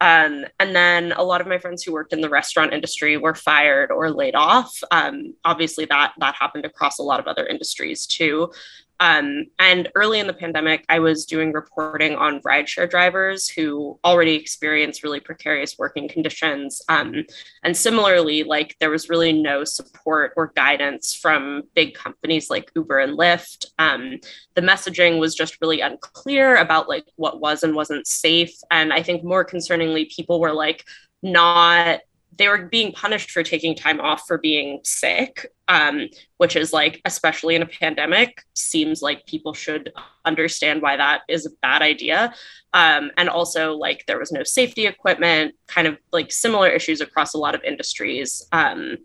Um, 0.00 0.44
and 0.60 0.76
then 0.76 1.12
a 1.12 1.22
lot 1.22 1.40
of 1.40 1.46
my 1.46 1.58
friends 1.58 1.82
who 1.82 1.92
worked 1.92 2.12
in 2.12 2.20
the 2.20 2.28
restaurant 2.28 2.74
industry 2.74 3.16
were 3.16 3.34
fired 3.34 3.90
or 3.90 4.10
laid 4.10 4.34
off. 4.34 4.78
Um, 4.90 5.34
obviously, 5.44 5.86
that 5.86 6.12
that 6.18 6.34
happened 6.34 6.66
across 6.66 6.98
a 6.98 7.02
lot 7.02 7.20
of 7.20 7.26
other 7.26 7.46
industries 7.46 8.06
too. 8.06 8.52
Um, 9.00 9.44
and 9.58 9.88
early 9.94 10.20
in 10.20 10.26
the 10.26 10.32
pandemic, 10.32 10.84
I 10.88 10.98
was 10.98 11.26
doing 11.26 11.52
reporting 11.52 12.14
on 12.16 12.40
rideshare 12.40 12.88
drivers 12.88 13.48
who 13.48 13.98
already 14.04 14.34
experienced 14.34 15.02
really 15.02 15.20
precarious 15.20 15.76
working 15.78 16.08
conditions. 16.08 16.82
Um, 16.88 17.24
and 17.62 17.76
similarly, 17.76 18.42
like 18.42 18.76
there 18.80 18.90
was 18.90 19.08
really 19.08 19.32
no 19.32 19.64
support 19.64 20.32
or 20.36 20.52
guidance 20.56 21.14
from 21.14 21.64
big 21.74 21.94
companies 21.94 22.50
like 22.50 22.70
Uber 22.74 22.98
and 22.98 23.18
Lyft. 23.18 23.66
Um, 23.78 24.18
the 24.54 24.62
messaging 24.62 25.20
was 25.20 25.34
just 25.34 25.60
really 25.60 25.80
unclear 25.80 26.56
about 26.56 26.88
like 26.88 27.04
what 27.16 27.40
was 27.40 27.62
and 27.62 27.74
wasn't 27.74 28.06
safe. 28.06 28.54
And 28.70 28.92
I 28.92 29.02
think 29.02 29.24
more 29.24 29.44
concerningly, 29.44 30.10
people 30.10 30.40
were 30.40 30.52
like 30.52 30.84
not 31.22 32.00
they 32.36 32.48
were 32.48 32.66
being 32.66 32.92
punished 32.92 33.30
for 33.30 33.42
taking 33.42 33.74
time 33.74 34.00
off 34.00 34.26
for 34.26 34.38
being 34.38 34.80
sick, 34.82 35.52
um, 35.68 36.08
which 36.36 36.56
is 36.56 36.72
like, 36.72 37.00
especially 37.04 37.54
in 37.54 37.62
a 37.62 37.66
pandemic, 37.66 38.42
seems 38.54 39.02
like 39.02 39.26
people 39.26 39.54
should 39.54 39.92
understand 40.24 40.82
why 40.82 40.96
that 40.96 41.22
is 41.28 41.46
a 41.46 41.50
bad 41.62 41.82
idea. 41.82 42.34
Um, 42.72 43.10
and 43.16 43.28
also, 43.28 43.74
like, 43.74 44.04
there 44.06 44.18
was 44.18 44.32
no 44.32 44.42
safety 44.44 44.86
equipment, 44.86 45.54
kind 45.66 45.86
of 45.86 45.96
like 46.12 46.30
similar 46.30 46.68
issues 46.68 47.00
across 47.00 47.34
a 47.34 47.38
lot 47.38 47.54
of 47.54 47.64
industries. 47.64 48.46
Um, 48.52 48.98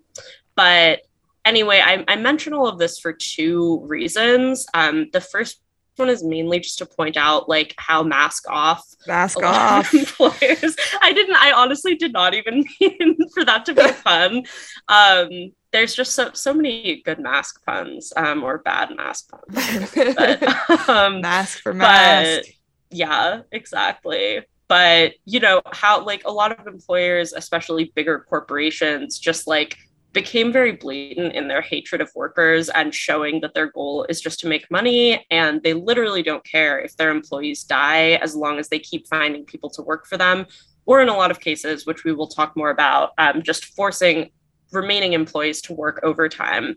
but 0.56 1.02
anyway, 1.46 1.82
I, 1.84 2.04
I 2.08 2.16
mention 2.18 2.54
all 2.54 2.68
of 2.68 2.80
this 2.80 3.00
for 3.00 3.14
two 3.14 3.82
reasons. 3.86 4.66
Um, 4.74 5.08
the 5.14 5.22
first 5.22 5.62
one 5.98 6.10
is 6.10 6.24
mainly 6.24 6.60
just 6.60 6.78
to 6.78 6.86
point 6.86 7.18
out 7.18 7.48
like 7.50 7.74
how 7.78 8.02
mask 8.02 8.50
off 8.50 8.84
mask 9.08 9.42
off. 9.44 9.94
employers 9.94 10.76
i 11.02 11.14
didn't 11.14 11.36
i 11.36 11.52
honestly 11.52 11.96
did 11.96 12.14
not 12.14 12.34
even 12.34 12.66
mean 12.82 13.18
for 13.34 13.46
that 13.46 13.66
to 13.66 13.74
be 13.74 13.88
fun 13.88 14.44
um 14.88 15.52
there's 15.72 15.96
just 15.96 16.14
so 16.14 16.32
so 16.34 16.54
many 16.54 17.02
good 17.04 17.20
mask 17.20 17.64
puns 17.66 18.12
um 18.16 18.44
or 18.44 18.60
bad 18.60 18.96
mask 18.96 19.30
puns 19.30 19.92
but, 20.16 20.90
um, 20.90 21.22
mask 21.22 21.60
for 21.60 21.74
mask. 21.74 22.50
yeah 22.90 23.42
exactly. 23.52 24.42
But 24.68 25.16
you 25.26 25.42
know 25.42 25.62
how 25.74 26.06
like 26.06 26.24
a 26.26 26.32
lot 26.32 26.58
of 26.58 26.66
employers 26.66 27.34
especially 27.34 27.92
bigger 27.94 28.26
corporations 28.30 29.20
just 29.20 29.46
like 29.46 29.78
became 30.14 30.52
very 30.52 30.74
blatant 30.74 31.34
in 31.34 31.48
their 31.48 31.62
hatred 31.62 32.02
of 32.02 32.12
workers 32.16 32.70
and 32.70 32.94
showing 32.94 33.40
that 33.42 33.54
their 33.54 33.72
goal 33.72 34.06
is 34.10 34.20
just 34.20 34.40
to 34.42 34.48
make 34.48 34.70
money. 34.70 35.26
And 35.32 35.64
they 35.64 35.74
literally 35.74 36.22
don't 36.22 36.44
care 36.44 36.80
if 36.80 36.98
their 36.98 37.12
employees 37.12 37.64
die 37.64 38.14
as 38.16 38.36
long 38.36 38.60
as 38.60 38.70
they 38.70 38.80
keep 38.80 39.08
finding 39.08 39.46
people 39.46 39.70
to 39.72 39.82
work 39.82 40.06
for 40.06 40.18
them. 40.18 40.46
Or 40.86 41.02
in 41.02 41.10
a 41.10 41.16
lot 41.16 41.32
of 41.32 41.40
cases, 41.40 41.86
which 41.86 42.04
we 42.04 42.12
will 42.12 42.28
talk 42.28 42.58
more 42.58 42.72
about, 42.72 43.12
um, 43.18 43.42
just 43.42 43.66
forcing 43.66 44.32
remaining 44.72 45.14
employees 45.14 45.62
to 45.62 45.74
work 45.74 46.00
overtime. 46.04 46.76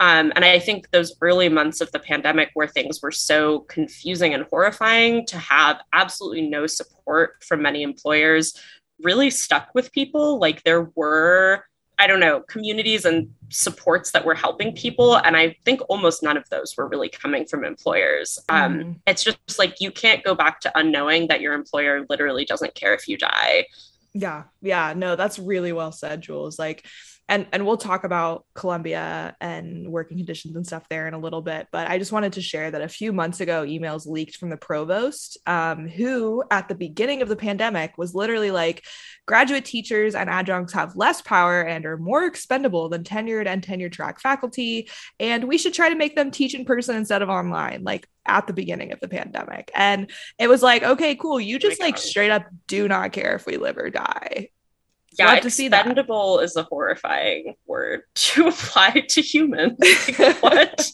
Um, 0.00 0.32
and 0.36 0.44
I 0.44 0.60
think 0.60 0.90
those 0.90 1.16
early 1.20 1.48
months 1.48 1.80
of 1.80 1.90
the 1.90 1.98
pandemic, 1.98 2.50
where 2.54 2.68
things 2.68 3.02
were 3.02 3.10
so 3.10 3.60
confusing 3.60 4.34
and 4.34 4.44
horrifying, 4.44 5.26
to 5.26 5.38
have 5.38 5.80
absolutely 5.92 6.48
no 6.48 6.68
support 6.68 7.42
from 7.42 7.62
many 7.62 7.82
employers 7.82 8.54
really 9.02 9.30
stuck 9.30 9.70
with 9.74 9.92
people. 9.92 10.38
Like 10.38 10.62
there 10.62 10.90
were 10.94 11.64
I 11.98 12.06
don't 12.06 12.20
know, 12.20 12.40
communities 12.40 13.04
and 13.04 13.34
supports 13.48 14.12
that 14.12 14.24
were 14.24 14.34
helping 14.34 14.74
people. 14.74 15.16
And 15.16 15.36
I 15.36 15.56
think 15.64 15.80
almost 15.88 16.22
none 16.22 16.36
of 16.36 16.48
those 16.48 16.76
were 16.76 16.86
really 16.86 17.08
coming 17.08 17.44
from 17.44 17.64
employers. 17.64 18.38
Um, 18.48 18.78
mm. 18.78 18.96
It's 19.06 19.24
just 19.24 19.58
like 19.58 19.80
you 19.80 19.90
can't 19.90 20.22
go 20.22 20.34
back 20.34 20.60
to 20.60 20.78
unknowing 20.78 21.28
that 21.28 21.40
your 21.40 21.54
employer 21.54 22.06
literally 22.08 22.44
doesn't 22.44 22.74
care 22.74 22.94
if 22.94 23.08
you 23.08 23.16
die. 23.16 23.66
Yeah. 24.14 24.44
Yeah. 24.62 24.94
No, 24.96 25.16
that's 25.16 25.38
really 25.38 25.72
well 25.72 25.92
said, 25.92 26.20
Jules. 26.20 26.58
Like, 26.58 26.86
and 27.28 27.46
and 27.52 27.66
we'll 27.66 27.76
talk 27.76 28.04
about 28.04 28.46
Columbia 28.54 29.36
and 29.40 29.90
working 29.90 30.16
conditions 30.16 30.56
and 30.56 30.66
stuff 30.66 30.88
there 30.88 31.06
in 31.06 31.14
a 31.14 31.18
little 31.18 31.42
bit. 31.42 31.68
But 31.70 31.88
I 31.88 31.98
just 31.98 32.12
wanted 32.12 32.34
to 32.34 32.42
share 32.42 32.70
that 32.70 32.80
a 32.80 32.88
few 32.88 33.12
months 33.12 33.40
ago, 33.40 33.64
emails 33.64 34.06
leaked 34.06 34.36
from 34.36 34.48
the 34.48 34.56
provost, 34.56 35.36
um, 35.46 35.88
who 35.88 36.42
at 36.50 36.68
the 36.68 36.74
beginning 36.74 37.20
of 37.20 37.28
the 37.28 37.36
pandemic 37.36 37.98
was 37.98 38.14
literally 38.14 38.50
like, 38.50 38.84
graduate 39.26 39.66
teachers 39.66 40.14
and 40.14 40.30
adjuncts 40.30 40.72
have 40.72 40.96
less 40.96 41.20
power 41.20 41.60
and 41.60 41.84
are 41.84 41.98
more 41.98 42.24
expendable 42.24 42.88
than 42.88 43.04
tenured 43.04 43.46
and 43.46 43.62
tenure 43.62 43.90
track 43.90 44.20
faculty, 44.20 44.88
and 45.20 45.44
we 45.44 45.58
should 45.58 45.74
try 45.74 45.90
to 45.90 45.96
make 45.96 46.16
them 46.16 46.30
teach 46.30 46.54
in 46.54 46.64
person 46.64 46.96
instead 46.96 47.20
of 47.20 47.28
online. 47.28 47.84
Like 47.84 48.08
at 48.24 48.46
the 48.46 48.52
beginning 48.52 48.92
of 48.92 49.00
the 49.00 49.08
pandemic. 49.08 49.70
And 49.74 50.10
it 50.38 50.48
was 50.48 50.62
like, 50.62 50.82
okay, 50.82 51.14
cool. 51.16 51.40
You 51.40 51.58
just 51.58 51.80
like 51.80 51.96
straight 51.96 52.30
up 52.30 52.44
do 52.66 52.86
not 52.86 53.12
care 53.12 53.34
if 53.34 53.46
we 53.46 53.56
live 53.56 53.78
or 53.78 53.88
die 53.88 54.50
yeah, 55.18 55.32
Love 55.32 55.40
to 55.42 55.50
see 55.50 55.66
expendable 55.66 56.40
is 56.40 56.56
a 56.56 56.62
horrifying 56.64 57.54
word 57.66 58.02
to 58.14 58.48
apply 58.48 59.04
to 59.08 59.20
humans. 59.20 59.78
what? 60.40 60.90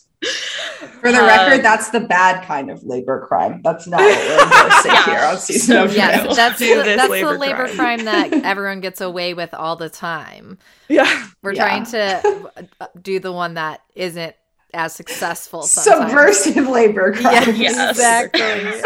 For 1.00 1.12
the 1.12 1.18
um, 1.18 1.26
record, 1.26 1.62
that's 1.62 1.90
the 1.90 2.00
bad 2.00 2.46
kind 2.46 2.70
of 2.70 2.82
labor 2.82 3.26
crime. 3.26 3.60
That's 3.62 3.86
not 3.86 4.00
what 4.00 4.18
we're 4.18 4.42
endorsing 4.42 4.92
yeah. 4.92 5.04
here 5.04 5.28
on 5.28 5.38
season 5.38 5.88
so, 5.88 5.94
Yes, 5.94 6.36
that's, 6.36 6.58
the, 6.58 6.74
that's 6.74 7.10
labor 7.10 7.32
the 7.34 7.38
labor 7.38 7.66
crime. 7.66 7.76
crime. 7.76 8.04
that 8.06 8.32
everyone 8.32 8.80
gets 8.80 9.02
away 9.02 9.34
with 9.34 9.52
all 9.52 9.76
the 9.76 9.90
time. 9.90 10.56
Yeah. 10.88 11.28
We're 11.42 11.52
yeah. 11.52 11.66
trying 11.66 11.84
to 11.86 12.68
do 13.02 13.20
the 13.20 13.32
one 13.32 13.54
that 13.54 13.82
isn't 13.94 14.34
as 14.72 14.94
successful. 14.94 15.62
Sometimes. 15.62 16.10
Subversive 16.10 16.68
labor 16.68 17.12
crime. 17.12 17.54
Yeah, 17.56 17.90
exactly. 17.90 18.80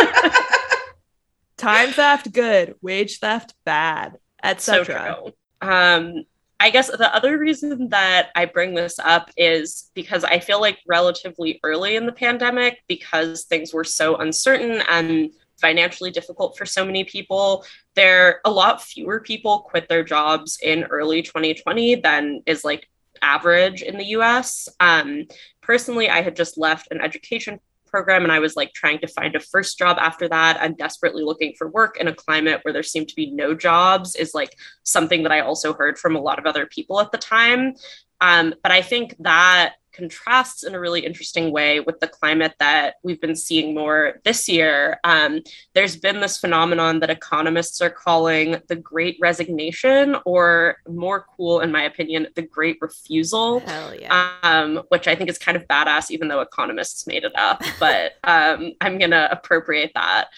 Time 1.57 1.91
theft, 1.91 2.33
good. 2.33 2.75
Wage 2.83 3.21
theft, 3.21 3.55
bad 3.65 4.19
etc. 4.43 5.17
So 5.17 5.35
um, 5.61 6.25
I 6.61 6.71
guess 6.71 6.89
the 6.89 7.15
other 7.15 7.39
reason 7.39 7.89
that 7.91 8.31
I 8.35 8.45
bring 8.47 8.75
this 8.75 8.99
up 8.99 9.31
is 9.37 9.91
because 9.95 10.25
I 10.25 10.41
feel 10.41 10.61
like 10.61 10.79
relatively 10.87 11.61
early 11.63 11.97
in 11.97 12.07
the 12.07 12.13
pandemic, 12.13 12.83
because 12.89 13.45
things 13.45 13.73
were 13.73 13.85
so 13.85 14.17
uncertain 14.17 14.83
and 14.89 15.31
financially 15.61 16.11
difficult 16.11 16.57
for 16.57 16.67
so 16.67 16.85
many 16.85 17.05
people, 17.05 17.65
there 17.95 18.41
a 18.45 18.51
lot 18.51 18.83
fewer 18.83 19.21
people 19.21 19.61
quit 19.61 19.89
their 19.89 20.03
jobs 20.03 20.59
in 20.63 20.85
early 20.85 21.23
2020 21.23 21.97
than 21.97 22.43
is 22.47 22.65
like 22.65 22.89
average 23.23 23.83
in 23.83 23.97
the 23.97 24.07
US. 24.07 24.69
Um, 24.81 25.27
personally, 25.61 26.09
I 26.09 26.23
had 26.23 26.37
just 26.37 26.59
left 26.59 26.89
an 26.91 27.01
education 27.01 27.61
program 27.91 28.23
and 28.23 28.33
I 28.33 28.39
was 28.39 28.57
like 28.57 28.73
trying 28.73 28.99
to 29.01 29.09
find 29.09 29.35
a 29.35 29.41
first 29.41 29.79
job 29.79 29.97
after 30.01 30.29
that. 30.29 30.59
I'm 30.61 30.75
desperately 30.75 31.23
looking 31.23 31.55
for 31.57 31.69
work 31.69 31.99
in 32.01 32.09
a 32.09 32.15
climate 32.15 32.61
where 32.63 32.73
there 32.73 32.83
seemed 32.83 33.09
to 33.09 33.17
be 33.17 33.31
no 33.31 33.55
jobs 33.55 34.15
is 34.17 34.35
like 34.35 34.57
something 34.83 35.23
that 35.23 35.33
I 35.33 35.41
also 35.41 35.73
heard 35.73 35.99
from 35.99 36.17
a 36.17 36.21
lot 36.21 36.39
of 36.39 36.47
other 36.47 36.67
people 36.67 37.01
at 37.01 37.13
the 37.13 37.19
time. 37.19 37.75
Um, 38.21 38.55
but 38.63 38.73
I 38.73 38.83
think 38.83 39.15
that 39.21 39.75
contrasts 39.99 40.63
in 40.63 40.75
a 40.75 40.81
really 40.81 41.05
interesting 41.05 41.51
way 41.51 41.81
with 41.81 41.99
the 41.99 42.07
climate 42.07 42.55
that 42.61 42.95
we've 43.03 43.21
been 43.21 43.35
seeing 43.35 43.75
more 43.75 44.21
this 44.25 44.49
year. 44.49 45.01
Um, 45.03 45.41
there's 45.75 45.97
been 45.97 46.21
this 46.21 46.39
phenomenon 46.39 47.01
that 47.01 47.11
economists 47.11 47.83
are 47.83 47.91
calling 47.91 48.57
the 48.69 48.77
great 48.77 49.19
resignation, 49.21 50.17
or 50.25 50.77
more 50.89 51.27
cool, 51.37 51.61
in 51.61 51.73
my 51.73 51.83
opinion, 51.83 52.29
the 52.37 52.43
great 52.43 52.79
refusal. 52.81 53.61
Hell 53.61 53.95
yeah. 53.95 54.33
Um, 54.43 54.83
which 54.89 55.09
I 55.09 55.17
think 55.17 55.29
is 55.29 55.39
kind 55.39 55.57
of 55.57 55.67
badass, 55.67 56.11
even 56.11 56.29
though 56.29 56.41
economists 56.41 57.07
made 57.07 57.25
it 57.25 57.33
up. 57.37 57.63
But 57.79 58.15
um, 58.25 58.73
I'm 58.81 58.99
going 58.99 59.13
to 59.13 59.31
appropriate 59.31 59.93
that. 59.95 60.29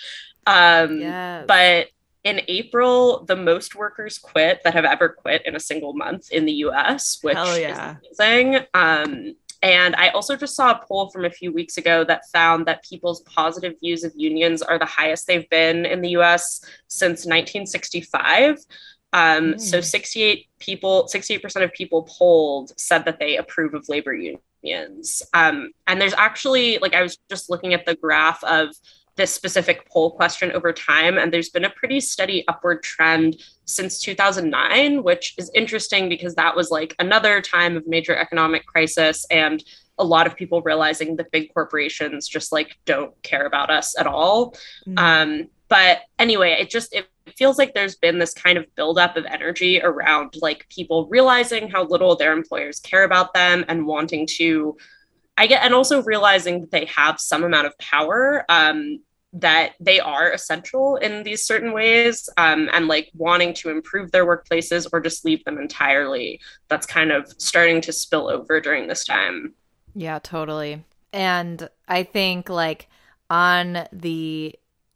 Um, 0.47 1.01
yes. 1.01 1.45
But 1.49 1.89
in 2.23 2.43
April, 2.49 3.25
the 3.25 3.37
most 3.37 3.75
workers 3.75 4.19
quit 4.19 4.61
that 4.65 4.75
have 4.75 4.85
ever 4.85 5.09
quit 5.09 5.43
in 5.47 5.57
a 5.57 5.61
single 5.61 5.95
month 5.95 6.31
in 6.31 6.45
the 6.45 6.53
US, 6.65 7.19
which 7.23 7.35
yeah. 7.35 7.97
is 8.11 8.19
amazing. 8.19 8.67
Um, 8.75 9.37
and 9.63 9.95
I 9.97 10.09
also 10.09 10.37
just 10.37 10.57
saw 10.57 10.73
a 10.73 10.85
poll 10.87 11.11
from 11.11 11.25
a 11.25 11.31
few 11.31 11.53
weeks 11.53 11.77
ago 11.77 12.05
that 12.05 12.29
found 12.33 12.67
that 12.67 12.85
people's 12.85 13.21
positive 13.23 13.75
views 13.81 14.05
of 14.05 14.13
unions 14.17 14.63
are 14.63 14.79
the 14.79 14.87
highest 14.87 15.27
they've 15.27 15.49
been 15.51 15.85
in 15.85 16.01
the 16.01 16.11
US 16.11 16.65
since 16.89 17.27
1965. 17.27 18.59
Um, 19.13 19.55
mm. 19.55 19.61
So 19.61 19.81
68 19.81 20.47
people, 20.61 21.09
68% 21.13 21.63
of 21.63 21.73
people 21.73 22.09
polled 22.09 22.73
said 22.79 23.05
that 23.05 23.19
they 23.19 23.37
approve 23.37 23.75
of 23.75 23.89
labor 23.89 24.15
unions. 24.15 25.23
Um, 25.35 25.73
and 25.87 26.01
there's 26.01 26.15
actually, 26.15 26.79
like, 26.79 26.95
I 26.95 27.03
was 27.03 27.19
just 27.29 27.51
looking 27.51 27.75
at 27.75 27.85
the 27.85 27.97
graph 27.97 28.43
of 28.45 28.69
this 29.17 29.35
specific 29.35 29.87
poll 29.91 30.13
question 30.13 30.53
over 30.53 30.73
time. 30.73 31.19
And 31.19 31.33
there's 31.33 31.51
been 31.51 31.65
a 31.65 31.71
pretty 31.71 32.01
steady 32.01 32.47
upward 32.49 32.83
trend 32.83 33.43
since 33.75 34.01
2009, 34.01 35.03
which 35.03 35.35
is 35.39 35.51
interesting 35.55 36.09
because 36.09 36.35
that 36.35 36.57
was 36.57 36.71
like 36.71 36.95
another 36.99 37.41
time 37.41 37.77
of 37.77 37.87
major 37.87 38.17
economic 38.17 38.67
crisis 38.67 39.27
and 39.31 39.63
a 39.99 40.05
lot 40.05 40.27
of 40.27 40.37
people 40.37 40.63
realizing 40.63 41.17
that 41.17 41.31
big 41.31 41.53
corporations 41.53 42.27
just 42.27 42.53
like 42.53 42.79
don't 42.87 43.21
care 43.23 43.47
about 43.47 43.71
us 43.71 43.99
at 43.99 44.07
all. 44.07 44.55
Mm. 44.87 44.99
Um, 44.99 45.49
but 45.69 46.01
anyway, 46.19 46.57
it 46.59 46.71
just 46.71 46.95
it 46.95 47.07
feels 47.37 47.59
like 47.59 47.75
there's 47.75 47.95
been 47.95 48.19
this 48.19 48.35
kind 48.35 48.59
of 48.59 48.67
buildup 48.75 49.17
of 49.17 49.25
energy 49.27 49.81
around 49.81 50.35
like 50.41 50.69
people 50.69 51.07
realizing 51.07 51.69
how 51.71 51.85
little 51.85 52.17
their 52.17 52.33
employers 52.33 52.81
care 52.81 53.05
about 53.05 53.35
them 53.35 53.65
and 53.69 53.87
wanting 53.87 54.27
to 54.27 54.77
I 55.41 55.47
get, 55.47 55.65
and 55.65 55.73
also 55.73 56.03
realizing 56.03 56.61
that 56.61 56.71
they 56.71 56.85
have 56.85 57.19
some 57.19 57.45
amount 57.45 57.67
of 57.67 57.79
power. 57.79 58.45
Um, 58.51 59.01
that 59.33 59.73
they 59.79 60.01
are 60.01 60.33
essential 60.33 60.97
in 60.97 61.23
these 61.23 61.45
certain 61.45 61.73
ways 61.73 62.29
um, 62.37 62.69
and 62.73 62.89
like 62.89 63.11
wanting 63.15 63.55
to 63.55 63.71
improve 63.71 64.11
their 64.11 64.27
workplaces 64.27 64.89
or 64.93 65.01
just 65.01 65.25
leave 65.25 65.45
them 65.45 65.59
entirely 65.59 66.41
that's 66.69 66.87
kind 66.87 67.13
of 67.13 67.33
starting 67.39 67.81
to 67.81 67.93
spill 67.93 68.29
over 68.29 68.61
during 68.61 68.89
this 68.89 69.05
time. 69.05 69.55
Yeah 69.95 70.19
totally. 70.23 70.85
And 71.13 71.69
i 71.89 72.03
think 72.03 72.49
like 72.49 72.89
on 73.29 73.87
the 73.93 74.55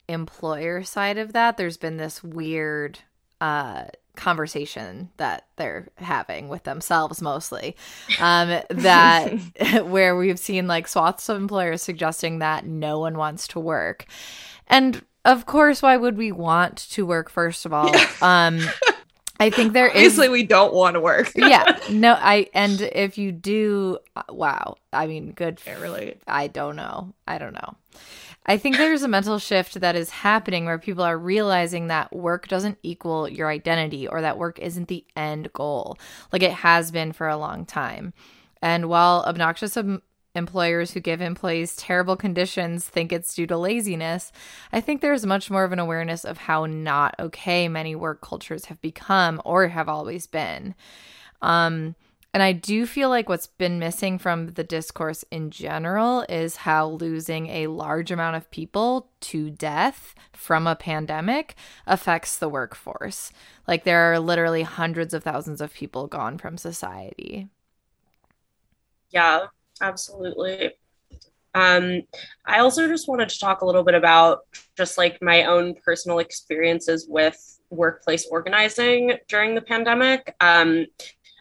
employer 0.09 0.83
side 0.83 1.19
of 1.19 1.33
that 1.33 1.57
there's 1.57 1.77
been 1.77 1.97
this 1.97 2.23
weird 2.23 2.99
uh 3.41 3.85
conversation 4.17 5.11
that 5.17 5.47
they're 5.57 5.89
having 5.97 6.49
with 6.49 6.63
themselves 6.65 7.21
mostly 7.21 7.77
um 8.21 8.61
that 8.71 9.33
where 9.87 10.17
we've 10.17 10.39
seen 10.39 10.67
like 10.67 10.87
swaths 10.87 11.29
of 11.29 11.37
employers 11.37 11.83
suggesting 11.83 12.39
that 12.39 12.67
no 12.67 12.99
one 12.99 13.19
wants 13.19 13.49
to 13.49 13.59
work 13.59 14.07
and 14.69 15.05
of 15.25 15.47
course 15.47 15.83
why 15.83 15.97
would 15.97 16.17
we 16.17 16.31
want 16.31 16.77
to 16.77 17.05
work 17.05 17.29
first 17.29 17.67
of 17.67 17.73
all 17.73 17.95
um 18.23 18.61
I 19.41 19.51
think 19.51 19.73
there 19.73 19.89
Obviously, 19.89 20.27
is... 20.27 20.33
we 20.33 20.45
don't 20.45 20.73
want 20.73 20.95
to 20.95 21.01
work. 21.01 21.33
yeah, 21.37 21.79
no, 21.91 22.17
I 22.19 22.49
and 22.55 22.81
if 22.81 23.19
you 23.19 23.33
do, 23.33 23.99
uh, 24.15 24.23
wow. 24.29 24.77
I 24.93 25.07
mean, 25.09 25.33
good. 25.33 25.57
Can't 25.57 25.81
really. 25.81 26.17
I 26.27 26.47
don't 26.47 26.77
know. 26.77 27.13
I 27.27 27.39
don't 27.39 27.53
know. 27.53 27.75
I 28.47 28.59
think 28.59 28.77
there's 28.77 29.03
a 29.03 29.09
mental 29.09 29.39
shift 29.39 29.81
that 29.81 29.97
is 29.97 30.11
happening 30.11 30.67
where 30.67 30.79
people 30.79 31.03
are 31.03 31.19
realizing 31.19 31.87
that 31.87 32.15
work 32.15 32.47
doesn't 32.47 32.79
equal 32.83 33.29
your 33.29 33.49
identity 33.49 34.07
or 34.07 34.21
that 34.21 34.39
work 34.39 34.59
isn't 34.59 34.89
the 34.89 35.05
end 35.17 35.53
goal, 35.53 35.99
like 36.33 36.43
it 36.43 36.53
has 36.53 36.91
been 36.91 37.13
for 37.13 37.29
a 37.29 37.39
long 37.39 37.65
time. 37.65 38.13
And 38.61 38.89
while 38.89 39.25
obnoxious 39.27 39.77
em- 39.77 40.03
employers 40.35 40.91
who 40.91 41.01
give 41.01 41.21
employees 41.21 41.77
terrible 41.77 42.17
conditions 42.17 42.87
think 42.87 43.13
it's 43.13 43.35
due 43.35 43.47
to 43.47 43.57
laziness, 43.57 44.31
I 44.73 44.81
think 44.81 45.01
there's 45.01 45.25
much 45.25 45.51
more 45.51 45.65
of 45.65 45.73
an 45.73 45.79
awareness 45.79 46.25
of 46.25 46.39
how 46.39 46.67
not 46.67 47.15
okay 47.19 47.69
many 47.69 47.95
work 47.95 48.21
cultures 48.21 48.67
have 48.67 48.81
become 48.83 49.41
or 49.45 49.69
have 49.69 49.89
always 49.89 50.27
been. 50.27 50.75
Um, 51.41 51.95
And 52.35 52.43
I 52.43 52.51
do 52.51 52.85
feel 52.85 53.11
like 53.11 53.29
what's 53.29 53.47
been 53.47 53.79
missing 53.79 54.19
from 54.19 54.49
the 54.49 54.65
discourse 54.65 55.25
in 55.31 55.53
general 55.53 56.27
is 56.29 56.57
how 56.57 56.89
losing 56.89 57.47
a 57.47 57.69
large 57.69 58.11
amount 58.11 58.35
of 58.35 58.51
people 58.51 59.09
to 59.21 59.51
death 59.51 60.17
from 60.33 60.67
a 60.67 60.75
pandemic 60.75 61.55
affects 61.87 62.37
the 62.37 62.49
workforce. 62.49 63.31
Like 63.69 63.85
there 63.85 64.13
are 64.13 64.19
literally 64.19 64.63
hundreds 64.63 65.15
of 65.15 65.23
thousands 65.23 65.61
of 65.61 65.73
people 65.73 66.09
gone 66.09 66.37
from 66.37 66.59
society. 66.59 67.51
Yeah, 69.11 69.47
absolutely. 69.81 70.73
Um, 71.55 72.03
I 72.45 72.59
also 72.59 72.89
just 72.89 73.07
wanted 73.07 73.29
to 73.29 73.39
talk 73.39 73.61
a 73.61 73.65
little 73.65 73.85
bit 73.85 73.95
about 73.95 74.41
just 74.77 74.99
like 74.99 75.23
my 75.23 75.45
own 75.45 75.77
personal 75.85 76.19
experiences 76.19 77.07
with 77.09 77.61
workplace 77.71 78.27
organizing 78.29 79.13
during 79.29 79.55
the 79.55 79.63
pandemic. 79.63 80.35
Um, 80.41 80.87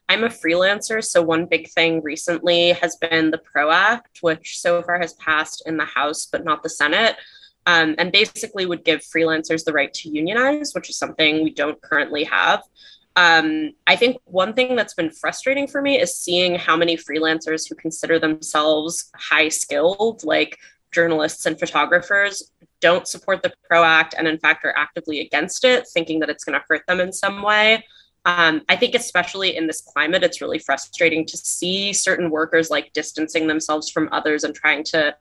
I'm 0.10 0.24
a 0.24 0.29
freelancer, 0.29 1.03
so 1.03 1.22
one 1.22 1.45
big 1.45 1.69
thing 1.69 2.01
recently 2.03 2.69
has 2.74 2.98
been 2.98 3.31
the 3.31 3.38
PRO 3.38 3.72
Act, 3.72 4.19
which 4.22 4.60
so 4.60 4.81
far 4.83 5.00
has 5.00 5.13
passed 5.13 5.63
in 5.65 5.77
the 5.77 5.86
House 5.86 6.25
but 6.25 6.43
not 6.43 6.62
the 6.62 6.69
Senate, 6.69 7.15
um, 7.65 7.95
and 7.98 8.12
basically 8.12 8.65
would 8.65 8.83
give 8.83 9.00
freelancers 9.01 9.63
the 9.63 9.74
right 9.74 9.93
to 9.93 10.10
unionize, 10.10 10.74
which 10.74 10.89
is 10.89 10.98
something 10.98 11.43
we 11.43 11.53
don't 11.53 11.81
currently 11.81 12.25
have. 12.25 12.62
Um, 13.15 13.72
I 13.88 13.95
think 13.95 14.17
one 14.25 14.53
thing 14.53 14.75
that's 14.75 14.95
been 14.95 15.12
frustrating 15.12 15.67
for 15.67 15.81
me 15.81 16.00
is 16.00 16.17
seeing 16.17 16.55
how 16.55 16.75
many 16.75 16.98
freelancers 16.98 17.69
who 17.69 17.75
consider 17.75 18.19
themselves 18.19 19.12
high 19.15 19.50
skilled, 19.50 20.24
like 20.24 20.57
journalists 20.91 21.45
and 21.45 21.60
photographers, 21.60 22.51
don't 22.79 23.07
support 23.07 23.41
the 23.41 23.53
PRO 23.63 23.83
Act 23.83 24.15
and, 24.17 24.27
in 24.27 24.38
fact, 24.39 24.65
are 24.65 24.77
actively 24.77 25.22
against 25.22 25.63
it, 25.63 25.88
thinking 25.93 26.19
that 26.19 26.29
it's 26.29 26.43
going 26.43 26.60
to 26.60 26.65
hurt 26.67 26.81
them 26.88 27.00
in 27.00 27.13
some 27.13 27.41
way. 27.41 27.86
Um, 28.25 28.62
I 28.70 28.75
think, 28.75 28.96
especially 28.96 29.58
in 29.58 29.68
this 29.68 29.82
climate, 29.82 30.24
it's 30.24 30.42
really 30.42 30.60
frustrating 30.60 31.25
to 31.25 31.38
see 31.38 31.92
certain 31.92 32.30
workers 32.30 32.70
like 32.70 32.94
distancing 32.94 33.48
themselves 33.48 33.89
from 33.89 34.10
others 34.12 34.44
and 34.44 34.56
trying 34.56 34.84
to 34.86 35.15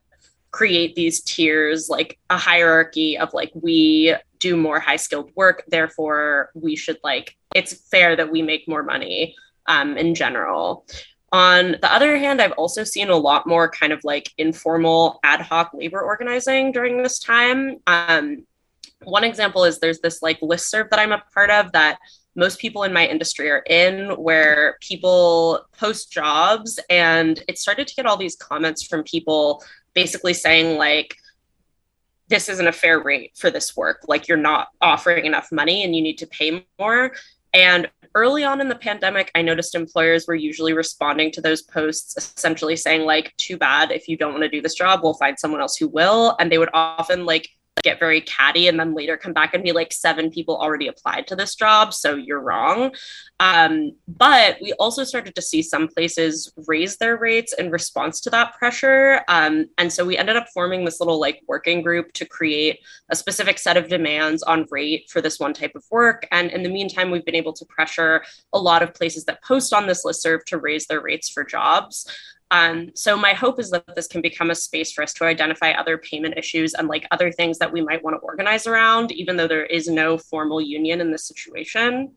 create 0.52 0.94
these 0.94 1.22
tiers, 1.22 1.88
like 1.88 2.18
a 2.30 2.38
hierarchy 2.38 3.18
of 3.18 3.32
like, 3.34 3.50
we 3.54 4.14
do 4.38 4.56
more 4.56 4.78
high 4.78 4.96
skilled 4.96 5.32
work, 5.34 5.64
therefore, 5.68 6.50
we 6.54 6.76
should 6.76 6.98
like, 7.02 7.36
it's 7.54 7.88
fair 7.88 8.14
that 8.14 8.30
we 8.30 8.42
make 8.42 8.68
more 8.68 8.82
money 8.82 9.34
um, 9.66 9.96
in 9.96 10.14
general. 10.14 10.86
On 11.32 11.72
the 11.80 11.92
other 11.92 12.18
hand, 12.18 12.42
I've 12.42 12.52
also 12.52 12.84
seen 12.84 13.08
a 13.08 13.16
lot 13.16 13.46
more 13.46 13.70
kind 13.70 13.92
of 13.92 14.04
like 14.04 14.30
informal 14.36 15.18
ad 15.24 15.40
hoc 15.40 15.70
labor 15.72 16.00
organizing 16.00 16.72
during 16.72 17.02
this 17.02 17.18
time. 17.18 17.78
Um, 17.86 18.44
one 19.04 19.24
example 19.24 19.64
is 19.64 19.78
there's 19.78 20.00
this 20.00 20.20
like 20.20 20.40
listserv 20.40 20.90
that 20.90 20.98
I'm 20.98 21.12
a 21.12 21.22
part 21.32 21.50
of 21.50 21.72
that 21.72 21.98
most 22.34 22.58
people 22.58 22.82
in 22.84 22.92
my 22.92 23.06
industry 23.06 23.50
are 23.50 23.62
in 23.68 24.10
where 24.10 24.76
people 24.80 25.66
post 25.78 26.10
jobs 26.10 26.80
and 26.88 27.42
it 27.48 27.58
started 27.58 27.86
to 27.86 27.94
get 27.94 28.06
all 28.06 28.16
these 28.16 28.36
comments 28.36 28.82
from 28.82 29.02
people 29.02 29.62
basically 29.94 30.32
saying 30.32 30.78
like 30.78 31.16
this 32.28 32.48
isn't 32.48 32.66
a 32.66 32.72
fair 32.72 32.98
rate 33.00 33.32
for 33.36 33.50
this 33.50 33.76
work. 33.76 34.00
Like 34.08 34.26
you're 34.28 34.38
not 34.38 34.68
offering 34.80 35.26
enough 35.26 35.48
money 35.52 35.84
and 35.84 35.94
you 35.94 36.00
need 36.00 36.18
to 36.18 36.26
pay 36.26 36.66
more. 36.78 37.12
And 37.52 37.90
early 38.14 38.44
on 38.44 38.60
in 38.60 38.68
the 38.68 38.74
pandemic 38.74 39.30
i 39.34 39.40
noticed 39.40 39.74
employers 39.74 40.26
were 40.26 40.34
usually 40.34 40.74
responding 40.74 41.30
to 41.30 41.40
those 41.40 41.62
posts 41.62 42.14
essentially 42.18 42.76
saying 42.76 43.06
like 43.06 43.34
too 43.38 43.56
bad 43.56 43.90
if 43.90 44.06
you 44.06 44.18
don't 44.18 44.32
want 44.32 44.42
to 44.42 44.50
do 44.50 44.60
this 44.60 44.74
job 44.74 45.00
we'll 45.02 45.14
find 45.14 45.38
someone 45.38 45.60
else 45.60 45.76
who 45.76 45.88
will. 45.88 46.36
And 46.38 46.50
they 46.50 46.58
would 46.58 46.68
often 46.74 47.24
like 47.24 47.48
get 47.82 47.98
very 47.98 48.20
catty 48.20 48.68
and 48.68 48.78
then 48.78 48.94
later 48.94 49.16
come 49.16 49.32
back 49.32 49.54
and 49.54 49.64
be 49.64 49.72
like 49.72 49.92
seven 49.92 50.30
people 50.30 50.56
already 50.56 50.88
applied 50.88 51.26
to 51.26 51.36
this 51.36 51.54
job 51.54 51.94
so 51.94 52.14
you're 52.14 52.40
wrong. 52.40 52.94
Um, 53.40 53.92
but 54.06 54.58
we 54.60 54.72
also 54.74 55.04
started 55.04 55.34
to 55.34 55.42
see 55.42 55.62
some 55.62 55.88
places 55.88 56.52
raise 56.66 56.98
their 56.98 57.16
rates 57.16 57.52
in 57.54 57.70
response 57.70 58.20
to 58.20 58.30
that 58.30 58.54
pressure. 58.54 59.22
Um, 59.28 59.66
and 59.78 59.92
so 59.92 60.04
we 60.04 60.18
ended 60.18 60.36
up 60.36 60.46
forming 60.52 60.84
this 60.84 61.00
little 61.00 61.18
like 61.18 61.40
working 61.48 61.82
group 61.82 62.12
to 62.14 62.26
create 62.26 62.80
a 63.10 63.16
specific 63.16 63.58
set 63.58 63.76
of 63.76 63.88
demands 63.88 64.42
on 64.42 64.66
rate 64.70 65.08
for 65.10 65.20
this 65.20 65.40
one 65.40 65.54
type 65.54 65.72
of 65.74 65.84
work. 65.90 66.26
And 66.30 66.50
in 66.50 66.62
the 66.62 66.68
meantime 66.68 67.10
we've 67.10 67.24
been 67.24 67.34
able 67.34 67.54
to 67.54 67.64
pressure 67.64 68.22
a 68.52 68.58
lot 68.58 68.82
of 68.82 68.94
places 68.94 69.24
that 69.24 69.42
post 69.42 69.72
on 69.72 69.86
this 69.86 70.04
list 70.04 70.22
serve 70.22 70.44
to 70.46 70.58
raise 70.58 70.86
their 70.86 71.00
rates 71.00 71.30
for 71.30 71.42
jobs 71.42 72.06
um, 72.52 72.90
so 72.94 73.16
my 73.16 73.32
hope 73.32 73.58
is 73.58 73.70
that 73.70 73.94
this 73.96 74.06
can 74.06 74.20
become 74.20 74.50
a 74.50 74.54
space 74.54 74.92
for 74.92 75.02
us 75.02 75.14
to 75.14 75.24
identify 75.24 75.70
other 75.70 75.96
payment 75.96 76.36
issues 76.36 76.74
and 76.74 76.86
like 76.86 77.06
other 77.10 77.32
things 77.32 77.58
that 77.58 77.72
we 77.72 77.80
might 77.80 78.04
want 78.04 78.14
to 78.14 78.18
organize 78.18 78.66
around, 78.66 79.10
even 79.10 79.38
though 79.38 79.48
there 79.48 79.64
is 79.64 79.88
no 79.88 80.18
formal 80.18 80.60
union 80.60 81.00
in 81.00 81.10
this 81.10 81.26
situation. 81.26 82.12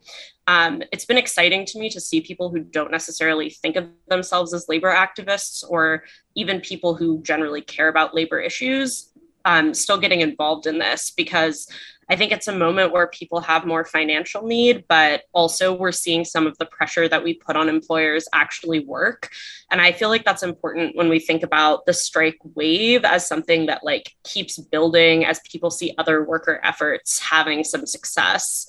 Um, 0.47 0.83
it's 0.91 1.05
been 1.05 1.17
exciting 1.17 1.65
to 1.67 1.79
me 1.79 1.89
to 1.89 2.01
see 2.01 2.19
people 2.19 2.49
who 2.49 2.59
don't 2.59 2.91
necessarily 2.91 3.49
think 3.49 3.77
of 3.77 3.87
themselves 4.09 4.53
as 4.53 4.67
labor 4.67 4.93
activists 4.93 5.63
or 5.69 6.03
even 6.35 6.59
people 6.59 6.95
who 6.95 7.23
generally 7.23 7.61
care 7.61 7.87
about 7.87 8.13
labor 8.13 8.41
issues 8.41 9.13
um, 9.45 9.73
still 9.73 9.97
getting 9.97 10.21
involved 10.21 10.65
in 10.67 10.79
this 10.79 11.11
because 11.11 11.67
I 12.09 12.15
think 12.15 12.31
it's 12.31 12.47
a 12.47 12.55
moment 12.55 12.91
where 12.91 13.07
people 13.07 13.39
have 13.41 13.65
more 13.65 13.83
financial 13.83 14.45
need, 14.45 14.85
but 14.87 15.23
also 15.33 15.73
we're 15.73 15.91
seeing 15.91 16.23
some 16.23 16.45
of 16.45 16.57
the 16.59 16.65
pressure 16.67 17.07
that 17.07 17.23
we 17.23 17.33
put 17.33 17.55
on 17.55 17.67
employers 17.67 18.27
actually 18.33 18.81
work. 18.81 19.31
And 19.71 19.81
I 19.81 19.91
feel 19.91 20.09
like 20.09 20.23
that's 20.23 20.43
important 20.43 20.95
when 20.95 21.09
we 21.09 21.19
think 21.19 21.41
about 21.41 21.85
the 21.85 21.93
strike 21.93 22.37
wave 22.53 23.05
as 23.05 23.27
something 23.27 23.65
that 23.65 23.83
like 23.83 24.13
keeps 24.23 24.59
building 24.59 25.25
as 25.25 25.39
people 25.49 25.71
see 25.71 25.95
other 25.97 26.23
worker 26.23 26.59
efforts 26.63 27.19
having 27.19 27.63
some 27.63 27.87
success. 27.87 28.67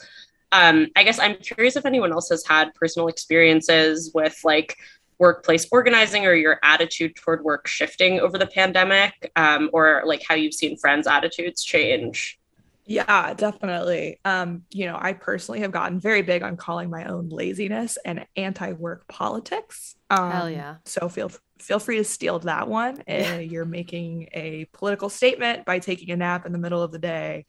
Um, 0.52 0.86
I 0.96 1.02
guess 1.02 1.18
I'm 1.18 1.36
curious 1.36 1.76
if 1.76 1.84
anyone 1.84 2.12
else 2.12 2.30
has 2.30 2.46
had 2.46 2.74
personal 2.74 3.08
experiences 3.08 4.12
with 4.14 4.38
like 4.44 4.76
workplace 5.18 5.66
organizing 5.70 6.26
or 6.26 6.34
your 6.34 6.58
attitude 6.62 7.16
toward 7.16 7.42
work 7.42 7.66
shifting 7.66 8.20
over 8.20 8.38
the 8.38 8.46
pandemic 8.46 9.30
um, 9.36 9.68
or 9.72 10.02
like 10.06 10.22
how 10.26 10.34
you've 10.34 10.54
seen 10.54 10.76
friends 10.76 11.06
attitudes 11.06 11.62
change 11.62 12.38
yeah, 12.86 13.34
definitely. 13.34 14.20
Um, 14.24 14.62
you 14.70 14.86
know, 14.86 14.96
I 14.98 15.12
personally 15.12 15.60
have 15.60 15.72
gotten 15.72 15.98
very 15.98 16.22
big 16.22 16.42
on 16.42 16.56
calling 16.56 16.88
my 16.88 17.04
own 17.04 17.28
laziness 17.28 17.98
and 18.04 18.26
anti-work 18.36 19.08
politics. 19.08 19.96
Um, 20.08 20.30
Hell 20.30 20.50
yeah! 20.50 20.76
So 20.84 21.08
feel 21.08 21.30
feel 21.58 21.78
free 21.80 21.96
to 21.96 22.04
steal 22.04 22.38
that 22.40 22.68
one. 22.68 23.02
Uh, 23.08 23.38
you're 23.38 23.64
making 23.64 24.28
a 24.32 24.66
political 24.72 25.08
statement 25.08 25.64
by 25.64 25.78
taking 25.78 26.10
a 26.10 26.16
nap 26.16 26.46
in 26.46 26.52
the 26.52 26.58
middle 26.58 26.82
of 26.82 26.92
the 26.92 26.98
day, 26.98 27.44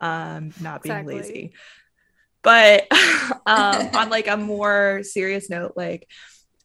um, 0.00 0.52
not 0.60 0.82
being 0.82 0.94
exactly. 0.94 1.14
lazy. 1.16 1.52
But 2.42 2.86
um, 3.46 3.88
on 3.94 4.08
like 4.10 4.28
a 4.28 4.36
more 4.36 5.02
serious 5.02 5.50
note, 5.50 5.72
like 5.76 6.08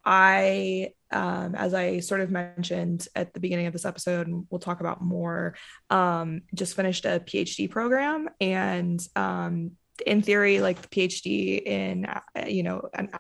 I 0.05 0.89
um, 1.13 1.55
as 1.55 1.73
I 1.73 1.99
sort 1.99 2.21
of 2.21 2.31
mentioned 2.31 3.07
at 3.15 3.33
the 3.33 3.39
beginning 3.39 3.67
of 3.67 3.73
this 3.73 3.85
episode, 3.85 4.27
and 4.27 4.45
we'll 4.49 4.59
talk 4.59 4.81
about 4.81 5.01
more, 5.01 5.55
um, 5.89 6.41
just 6.53 6.75
finished 6.75 7.05
a 7.05 7.21
PhD 7.25 7.69
program. 7.69 8.29
And 8.41 8.99
um, 9.15 9.71
in 10.05 10.21
theory, 10.21 10.59
like 10.59 10.81
the 10.81 10.87
PhD 10.87 11.61
in, 11.65 12.05
uh, 12.05 12.45
you 12.47 12.63
know, 12.63 12.89
an 12.93 13.11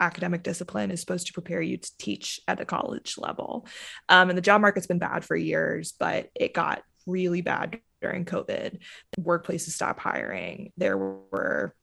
academic 0.00 0.42
discipline 0.42 0.90
is 0.90 1.00
supposed 1.00 1.26
to 1.26 1.32
prepare 1.32 1.60
you 1.60 1.76
to 1.76 1.90
teach 1.98 2.40
at 2.48 2.58
the 2.58 2.64
college 2.64 3.16
level. 3.18 3.66
Um, 4.08 4.30
and 4.30 4.38
the 4.38 4.42
job 4.42 4.60
market's 4.60 4.86
been 4.86 4.98
bad 4.98 5.24
for 5.24 5.36
years, 5.36 5.94
but 5.98 6.30
it 6.34 6.54
got 6.54 6.82
really 7.06 7.42
bad 7.42 7.80
during 8.00 8.24
COVID. 8.24 8.78
Workplaces 9.18 9.70
stopped 9.70 10.00
hiring. 10.00 10.72
There 10.76 10.96
were 10.98 11.74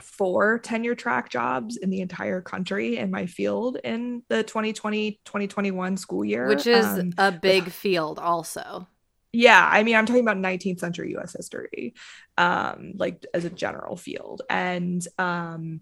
four 0.00 0.58
tenure 0.58 0.94
track 0.94 1.30
jobs 1.30 1.76
in 1.76 1.90
the 1.90 2.00
entire 2.00 2.40
country 2.40 2.98
in 2.98 3.10
my 3.10 3.26
field 3.26 3.78
in 3.82 4.22
the 4.28 4.42
2020 4.42 5.20
2021 5.24 5.96
school 5.96 6.24
year 6.24 6.48
which 6.48 6.66
is 6.66 6.84
um, 6.86 7.12
a 7.18 7.32
big 7.32 7.64
but, 7.64 7.72
field 7.72 8.18
also. 8.18 8.86
Yeah 9.32 9.68
i 9.70 9.82
mean 9.82 9.96
i'm 9.96 10.06
talking 10.06 10.22
about 10.22 10.36
19th 10.36 10.80
century 10.80 11.14
us 11.16 11.34
history 11.34 11.94
um 12.36 12.92
like 12.96 13.24
as 13.34 13.44
a 13.44 13.50
general 13.50 13.96
field. 13.96 14.42
And 14.48 15.06
um 15.18 15.80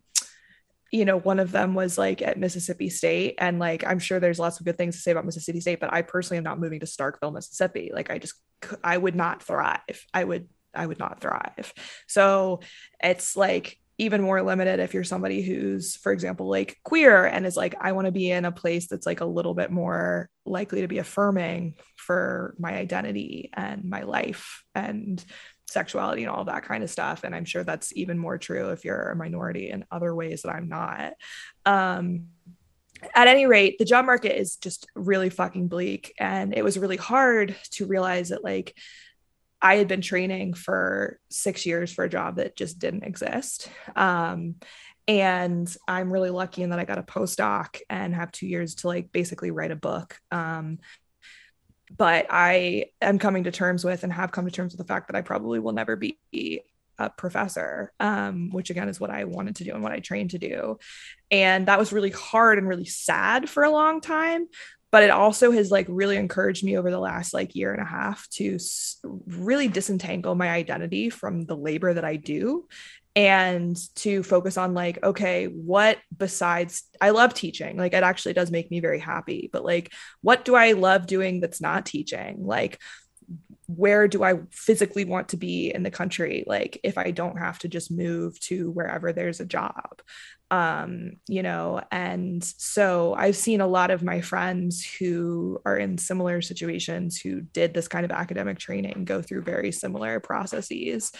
you 0.92 1.04
know 1.04 1.18
one 1.18 1.40
of 1.40 1.50
them 1.50 1.74
was 1.74 1.98
like 1.98 2.22
at 2.22 2.38
mississippi 2.38 2.90
state. 2.90 3.36
And 3.38 3.58
like 3.58 3.84
i'm 3.86 3.98
sure 3.98 4.20
there's 4.20 4.38
lots 4.38 4.58
of 4.58 4.66
good 4.66 4.78
things 4.78 4.96
to 4.96 5.02
say 5.02 5.12
about 5.12 5.26
mississippi 5.26 5.60
state 5.60 5.80
but 5.80 5.92
i 5.92 6.02
personally 6.02 6.38
am 6.38 6.44
not 6.44 6.60
moving 6.60 6.80
to 6.80 6.86
starkville 6.86 7.32
mississippi. 7.32 7.90
Like 7.92 8.10
i 8.10 8.18
just 8.18 8.34
i 8.82 8.96
would 8.96 9.14
not 9.14 9.42
thrive. 9.42 10.06
I 10.12 10.24
would 10.24 10.48
I 10.76 10.86
would 10.86 10.98
not 10.98 11.20
thrive. 11.20 11.72
So 12.06 12.60
it's 13.02 13.36
like 13.36 13.78
even 13.98 14.20
more 14.20 14.42
limited 14.42 14.78
if 14.78 14.92
you're 14.92 15.04
somebody 15.04 15.42
who's 15.42 15.96
for 15.96 16.12
example 16.12 16.48
like 16.48 16.76
queer 16.84 17.24
and 17.24 17.46
is 17.46 17.56
like 17.56 17.74
i 17.80 17.92
want 17.92 18.04
to 18.04 18.12
be 18.12 18.30
in 18.30 18.44
a 18.44 18.52
place 18.52 18.88
that's 18.88 19.06
like 19.06 19.20
a 19.20 19.26
little 19.26 19.54
bit 19.54 19.70
more 19.70 20.28
likely 20.44 20.82
to 20.82 20.88
be 20.88 20.98
affirming 20.98 21.74
for 21.96 22.54
my 22.58 22.74
identity 22.74 23.50
and 23.54 23.84
my 23.84 24.02
life 24.02 24.62
and 24.74 25.24
sexuality 25.68 26.22
and 26.22 26.30
all 26.30 26.44
that 26.44 26.64
kind 26.64 26.82
of 26.82 26.90
stuff. 26.90 27.24
And 27.24 27.34
i'm 27.34 27.44
sure 27.44 27.64
that's 27.64 27.94
even 27.96 28.18
more 28.18 28.38
true 28.38 28.70
if 28.70 28.84
you're 28.84 29.10
a 29.10 29.16
minority 29.16 29.70
in 29.70 29.84
other 29.90 30.14
ways 30.14 30.42
that 30.42 30.54
i'm 30.54 30.68
not. 30.68 31.14
Um 31.64 32.26
at 33.14 33.28
any 33.28 33.44
rate 33.44 33.78
the 33.78 33.84
job 33.84 34.06
market 34.06 34.38
is 34.38 34.56
just 34.56 34.86
really 34.94 35.28
fucking 35.28 35.68
bleak. 35.68 36.14
And 36.18 36.54
it 36.54 36.64
was 36.64 36.78
really 36.78 36.96
hard 36.96 37.54
to 37.72 37.86
realize 37.86 38.30
that 38.30 38.44
like 38.44 38.74
I 39.62 39.76
had 39.76 39.88
been 39.88 40.00
training 40.00 40.54
for 40.54 41.18
six 41.30 41.66
years 41.66 41.92
for 41.92 42.04
a 42.04 42.08
job 42.08 42.36
that 42.36 42.56
just 42.56 42.78
didn't 42.78 43.04
exist. 43.04 43.68
Um, 43.94 44.56
and 45.08 45.74
i'm 45.86 46.12
really 46.12 46.30
lucky 46.30 46.62
in 46.62 46.70
that 46.70 46.78
i 46.78 46.84
got 46.84 46.98
a 46.98 47.02
postdoc 47.02 47.78
and 47.88 48.14
have 48.14 48.32
two 48.32 48.46
years 48.46 48.74
to 48.74 48.88
like 48.88 49.12
basically 49.12 49.50
write 49.50 49.70
a 49.70 49.76
book. 49.76 50.18
Um, 50.30 50.78
but 51.96 52.26
i 52.30 52.86
am 53.00 53.18
coming 53.18 53.44
to 53.44 53.52
terms 53.52 53.84
with 53.84 54.02
and 54.02 54.12
have 54.12 54.32
come 54.32 54.44
to 54.44 54.50
terms 54.50 54.72
with 54.72 54.84
the 54.84 54.92
fact 54.92 55.08
that 55.08 55.16
i 55.16 55.22
probably 55.22 55.60
will 55.60 55.72
never 55.72 55.96
be 55.96 56.18
a 56.98 57.10
professor 57.10 57.92
um, 58.00 58.50
which 58.50 58.70
again 58.70 58.88
is 58.88 58.98
what 58.98 59.10
i 59.10 59.24
wanted 59.24 59.54
to 59.54 59.64
do 59.64 59.74
and 59.74 59.82
what 59.82 59.92
i 59.92 60.00
trained 60.00 60.30
to 60.30 60.38
do. 60.38 60.78
And 61.30 61.66
that 61.66 61.78
was 61.78 61.92
really 61.92 62.10
hard 62.10 62.58
and 62.58 62.68
really 62.68 62.84
sad 62.84 63.50
for 63.50 63.64
a 63.64 63.70
long 63.70 64.00
time 64.00 64.46
but 64.92 65.02
it 65.02 65.10
also 65.10 65.50
has 65.50 65.70
like 65.70 65.86
really 65.88 66.16
encouraged 66.16 66.64
me 66.64 66.76
over 66.76 66.90
the 66.90 66.98
last 66.98 67.34
like 67.34 67.54
year 67.54 67.72
and 67.72 67.82
a 67.82 67.86
half 67.86 68.28
to 68.30 68.58
really 69.26 69.68
disentangle 69.68 70.34
my 70.34 70.48
identity 70.48 71.10
from 71.10 71.44
the 71.44 71.56
labor 71.56 71.94
that 71.94 72.04
I 72.04 72.16
do 72.16 72.66
and 73.14 73.78
to 73.94 74.22
focus 74.22 74.58
on 74.58 74.74
like 74.74 75.02
okay 75.02 75.46
what 75.46 75.96
besides 76.14 76.82
i 77.00 77.08
love 77.08 77.32
teaching 77.32 77.78
like 77.78 77.94
it 77.94 78.02
actually 78.02 78.34
does 78.34 78.50
make 78.50 78.70
me 78.70 78.78
very 78.78 78.98
happy 78.98 79.48
but 79.54 79.64
like 79.64 79.90
what 80.20 80.44
do 80.44 80.54
i 80.54 80.72
love 80.72 81.06
doing 81.06 81.40
that's 81.40 81.60
not 81.60 81.86
teaching? 81.86 82.36
Like 82.46 82.78
where 83.66 84.06
do 84.06 84.22
I 84.22 84.40
physically 84.50 85.04
want 85.04 85.30
to 85.30 85.36
be 85.36 85.72
in 85.74 85.82
the 85.82 85.90
country? 85.90 86.44
Like, 86.46 86.80
if 86.84 86.96
I 86.96 87.10
don't 87.10 87.38
have 87.38 87.58
to 87.60 87.68
just 87.68 87.90
move 87.90 88.38
to 88.40 88.70
wherever 88.70 89.12
there's 89.12 89.40
a 89.40 89.46
job, 89.46 90.00
um, 90.50 91.14
you 91.28 91.42
know? 91.42 91.82
And 91.90 92.44
so 92.44 93.14
I've 93.14 93.36
seen 93.36 93.60
a 93.60 93.66
lot 93.66 93.90
of 93.90 94.04
my 94.04 94.20
friends 94.20 94.84
who 94.98 95.60
are 95.66 95.76
in 95.76 95.98
similar 95.98 96.42
situations 96.42 97.20
who 97.20 97.40
did 97.40 97.74
this 97.74 97.88
kind 97.88 98.04
of 98.04 98.12
academic 98.12 98.58
training 98.58 99.04
go 99.04 99.20
through 99.20 99.42
very 99.42 99.72
similar 99.72 100.20
processes. 100.20 101.10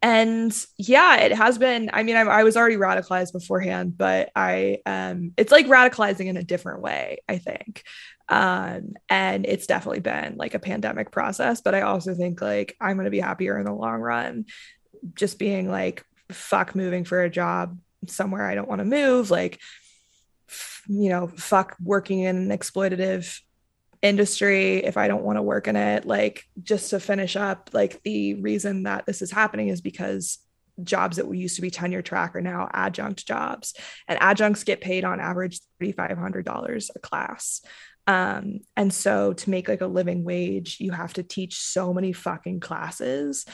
And 0.00 0.56
yeah, 0.76 1.16
it 1.16 1.32
has 1.32 1.58
been. 1.58 1.90
I 1.92 2.04
mean, 2.04 2.14
I, 2.14 2.20
I 2.20 2.44
was 2.44 2.56
already 2.56 2.76
radicalized 2.76 3.32
beforehand, 3.32 3.98
but 3.98 4.30
I, 4.36 4.78
um, 4.86 5.32
it's 5.36 5.50
like 5.50 5.66
radicalizing 5.66 6.26
in 6.26 6.36
a 6.36 6.44
different 6.44 6.82
way, 6.82 7.18
I 7.28 7.38
think 7.38 7.82
um, 8.28 8.94
and 9.08 9.46
it's 9.46 9.66
definitely 9.66 10.00
been 10.00 10.36
like 10.36 10.54
a 10.54 10.58
pandemic 10.58 11.10
process 11.10 11.60
but 11.60 11.74
i 11.74 11.82
also 11.82 12.14
think 12.14 12.40
like 12.40 12.76
i'm 12.80 12.96
going 12.96 13.04
to 13.04 13.10
be 13.10 13.20
happier 13.20 13.58
in 13.58 13.64
the 13.64 13.72
long 13.72 14.00
run. 14.00 14.44
Just 15.14 15.38
being 15.38 15.70
like 15.70 16.04
fuck 16.30 16.74
moving 16.74 17.04
for 17.04 17.22
a 17.22 17.30
job 17.30 17.78
somewhere 18.06 18.46
i 18.46 18.54
don't 18.54 18.68
want 18.68 18.80
to 18.80 18.84
move 18.84 19.30
like 19.30 19.58
f- 20.48 20.82
you 20.88 21.08
know 21.08 21.28
fuck 21.28 21.76
working 21.82 22.20
in 22.20 22.36
an 22.36 22.58
exploitative 22.58 23.40
industry 24.02 24.76
if 24.84 24.96
i 24.96 25.08
don't 25.08 25.24
want 25.24 25.36
to 25.36 25.42
work 25.42 25.66
in 25.68 25.76
it 25.76 26.04
like 26.04 26.44
just 26.62 26.90
to 26.90 27.00
finish 27.00 27.36
up 27.36 27.70
like 27.72 28.00
the 28.02 28.34
reason 28.34 28.84
that 28.84 29.06
this 29.06 29.22
is 29.22 29.30
happening 29.30 29.68
is 29.68 29.80
because 29.80 30.38
jobs 30.84 31.16
that 31.16 31.32
used 31.34 31.56
to 31.56 31.62
be 31.62 31.70
tenure 31.70 32.02
track 32.02 32.36
are 32.36 32.40
now 32.40 32.68
adjunct 32.72 33.26
jobs 33.26 33.74
and 34.06 34.18
adjuncts 34.20 34.64
get 34.64 34.80
paid 34.80 35.04
on 35.04 35.20
average 35.20 35.60
$3500 35.82 36.90
a 36.94 36.98
class 37.00 37.62
um, 38.08 38.60
and 38.74 38.92
so 38.92 39.34
to 39.34 39.50
make 39.50 39.68
like 39.68 39.82
a 39.82 39.86
living 39.86 40.24
wage, 40.24 40.78
you 40.80 40.92
have 40.92 41.12
to 41.12 41.22
teach 41.22 41.60
so 41.60 41.92
many 41.92 42.14
fucking 42.14 42.58
classes. 42.58 43.44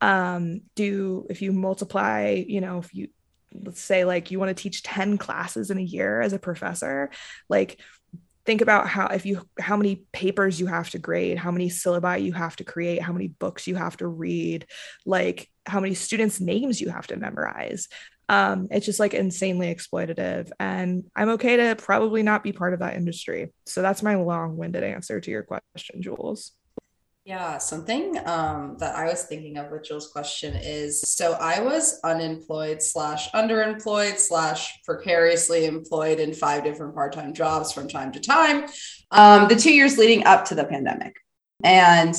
Um, 0.00 0.60
do 0.76 1.26
if 1.28 1.42
you 1.42 1.52
multiply, 1.52 2.44
you 2.46 2.60
know, 2.60 2.78
if 2.78 2.94
you 2.94 3.08
let's 3.52 3.80
say 3.80 4.04
like 4.04 4.30
you 4.30 4.38
want 4.38 4.56
to 4.56 4.62
teach 4.62 4.84
10 4.84 5.18
classes 5.18 5.70
in 5.70 5.78
a 5.78 5.82
year 5.82 6.20
as 6.20 6.32
a 6.32 6.38
professor, 6.38 7.10
like 7.48 7.80
think 8.46 8.60
about 8.60 8.86
how 8.86 9.08
if 9.08 9.26
you 9.26 9.42
how 9.58 9.76
many 9.76 10.06
papers 10.12 10.60
you 10.60 10.66
have 10.66 10.90
to 10.90 10.98
grade 10.98 11.38
how 11.38 11.50
many 11.50 11.70
syllabi 11.70 12.22
you 12.22 12.32
have 12.32 12.54
to 12.54 12.62
create 12.62 13.00
how 13.00 13.10
many 13.10 13.26
books 13.26 13.66
you 13.66 13.74
have 13.74 13.96
to 13.96 14.06
read 14.06 14.66
like 15.06 15.48
how 15.64 15.80
many 15.80 15.94
students 15.94 16.42
names 16.42 16.78
you 16.78 16.90
have 16.90 17.06
to 17.06 17.16
memorize 17.16 17.88
um, 18.28 18.68
it's 18.70 18.86
just 18.86 19.00
like 19.00 19.14
insanely 19.14 19.74
exploitative 19.74 20.50
and 20.58 21.04
i'm 21.16 21.30
okay 21.30 21.56
to 21.56 21.76
probably 21.76 22.22
not 22.22 22.42
be 22.42 22.52
part 22.52 22.72
of 22.74 22.80
that 22.80 22.96
industry. 22.96 23.52
So 23.66 23.82
that's 23.82 24.02
my 24.02 24.16
long-winded 24.16 24.82
answer 24.82 25.20
to 25.20 25.30
your 25.30 25.42
question 25.42 26.02
jules. 26.02 26.52
Yeah 27.24 27.58
something 27.58 28.18
um, 28.26 28.76
that 28.80 28.94
i 28.96 29.06
was 29.06 29.24
thinking 29.24 29.56
of 29.56 29.70
with 29.70 29.84
jules 29.84 30.08
question 30.08 30.54
is 30.54 31.00
so 31.06 31.32
i 31.40 31.60
was 31.60 32.00
unemployed 32.04 32.82
slash 32.82 33.30
underemployed 33.32 34.18
slash 34.18 34.82
precariously 34.84 35.64
employed 35.64 36.20
in 36.20 36.34
five 36.34 36.64
different 36.64 36.94
part-time 36.94 37.32
jobs 37.32 37.72
from 37.72 37.88
time 37.88 38.12
to 38.12 38.20
time 38.20 38.66
um, 39.14 39.48
the 39.48 39.56
two 39.56 39.72
years 39.72 39.96
leading 39.96 40.26
up 40.26 40.44
to 40.46 40.54
the 40.54 40.64
pandemic. 40.64 41.16
And 41.62 42.14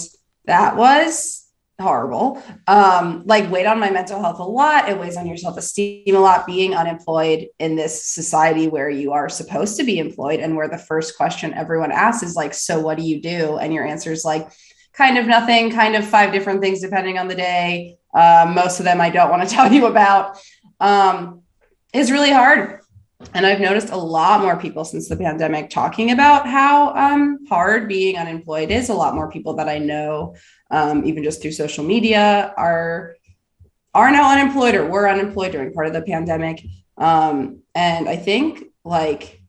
that 0.46 0.76
was 0.78 1.45
horrible. 1.80 2.42
Um, 2.68 3.24
like 3.26 3.52
weighed 3.52 3.66
on 3.66 3.80
my 3.80 3.90
mental 3.90 4.22
health 4.22 4.40
a 4.40 4.44
lot. 4.44 4.88
It 4.88 5.00
weighs 5.00 5.18
on 5.18 5.28
your 5.28 5.38
self-esteem 5.38 6.16
a 6.16 6.20
lot 6.20 6.46
being 6.46 6.74
unemployed 6.74 7.48
in 7.60 7.76
this 7.76 8.06
society 8.06 8.68
where 8.68 8.90
you 8.90 9.12
are 9.12 9.28
supposed 9.28 9.78
to 9.78 9.84
be 9.84 10.00
employed 10.00 10.40
and 10.40 10.56
where 10.56 10.70
the 10.70 10.78
first 10.78 11.18
question 11.18 11.54
everyone 11.54 11.92
asks 11.92 12.24
is 12.24 12.36
like, 12.36 12.54
so 12.54 12.80
what 12.80 12.98
do 12.98 13.04
you 13.04 13.22
do? 13.22 13.58
And 13.58 13.74
your 13.74 13.86
answer 13.86 14.12
is 14.12 14.24
like 14.24 14.50
kind 14.94 15.18
of 15.18 15.28
nothing, 15.28 15.70
kind 15.72 15.96
of 15.96 16.06
five 16.06 16.32
different 16.32 16.62
things 16.62 16.80
depending 16.80 17.18
on 17.18 17.28
the 17.28 17.36
day. 17.36 17.98
Uh, 18.14 18.52
most 18.56 18.80
of 18.80 18.86
them 18.86 19.02
I 19.02 19.10
don't 19.10 19.30
want 19.30 19.48
to 19.48 19.50
tell 19.56 19.72
you 19.72 19.88
about. 19.88 20.40
Um, 20.80 21.42
is 21.94 22.12
really 22.12 22.32
hard. 22.32 22.82
And 23.34 23.46
I've 23.46 23.62
noticed 23.62 23.90
a 23.90 23.98
lot 23.98 24.42
more 24.42 24.58
people 24.58 24.84
since 24.84 25.08
the 25.08 25.16
pandemic 25.16 25.70
talking 25.70 26.12
about 26.12 26.48
how 26.48 26.94
um, 26.96 27.46
hard 27.48 27.88
being 27.88 28.18
unemployed 28.18 28.72
is. 28.72 28.90
A 28.90 28.94
lot 28.94 29.16
more 29.16 29.30
people 29.32 29.56
that 29.56 29.70
I 29.70 29.78
know 29.78 30.36
um, 30.72 31.06
even 31.06 31.24
just 31.24 31.42
through 31.42 31.52
social 31.52 31.84
media, 31.84 32.54
are 32.58 33.16
are 33.94 34.12
now 34.12 34.32
unemployed 34.32 34.76
or 34.76 34.86
were 34.86 35.10
unemployed 35.10 35.54
during 35.54 35.72
part 35.74 35.88
of 35.88 35.94
the 35.94 36.02
pandemic. 36.02 36.66
Um, 36.98 37.62
and 37.74 38.10
I 38.10 38.18
think 38.18 38.66
like 38.84 39.42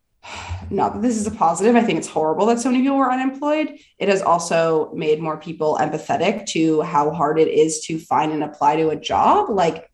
not 0.70 0.94
that 0.94 1.02
this 1.02 1.16
is 1.16 1.26
a 1.26 1.30
positive. 1.30 1.76
I 1.76 1.82
think 1.82 1.98
it's 1.98 2.08
horrible 2.08 2.46
that 2.46 2.60
so 2.60 2.70
many 2.70 2.82
people 2.82 2.98
were 2.98 3.12
unemployed. 3.12 3.78
It 3.98 4.08
has 4.08 4.22
also 4.22 4.92
made 4.94 5.20
more 5.20 5.36
people 5.36 5.78
empathetic 5.80 6.46
to 6.46 6.82
how 6.82 7.10
hard 7.10 7.38
it 7.38 7.48
is 7.48 7.80
to 7.86 7.98
find 7.98 8.32
and 8.32 8.42
apply 8.42 8.76
to 8.76 8.88
a 8.90 8.96
job. 8.96 9.48
Like 9.50 9.90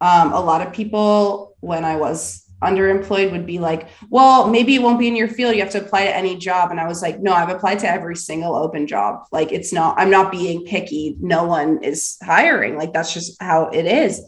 um, 0.00 0.32
a 0.32 0.40
lot 0.40 0.64
of 0.64 0.72
people, 0.72 1.56
when 1.60 1.84
I 1.84 1.96
was 1.96 2.43
underemployed 2.64 3.30
would 3.32 3.46
be 3.46 3.58
like, 3.58 3.88
well, 4.10 4.48
maybe 4.48 4.74
it 4.74 4.82
won't 4.82 4.98
be 4.98 5.08
in 5.08 5.16
your 5.16 5.28
field. 5.28 5.54
You 5.54 5.62
have 5.62 5.72
to 5.72 5.84
apply 5.84 6.04
to 6.04 6.16
any 6.16 6.36
job. 6.36 6.70
And 6.70 6.80
I 6.80 6.86
was 6.86 7.02
like, 7.02 7.20
no, 7.20 7.32
I've 7.32 7.50
applied 7.50 7.78
to 7.80 7.90
every 7.90 8.16
single 8.16 8.54
open 8.54 8.86
job. 8.86 9.26
Like 9.32 9.52
it's 9.52 9.72
not, 9.72 9.98
I'm 9.98 10.10
not 10.10 10.32
being 10.32 10.64
picky. 10.64 11.16
No 11.20 11.44
one 11.44 11.82
is 11.82 12.16
hiring. 12.22 12.76
Like 12.76 12.92
that's 12.92 13.14
just 13.14 13.40
how 13.42 13.68
it 13.68 13.86
is. 13.86 14.22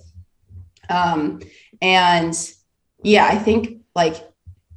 Um, 0.88 1.40
and 1.82 2.34
yeah, 3.02 3.26
I 3.26 3.38
think 3.38 3.82
like 3.94 4.16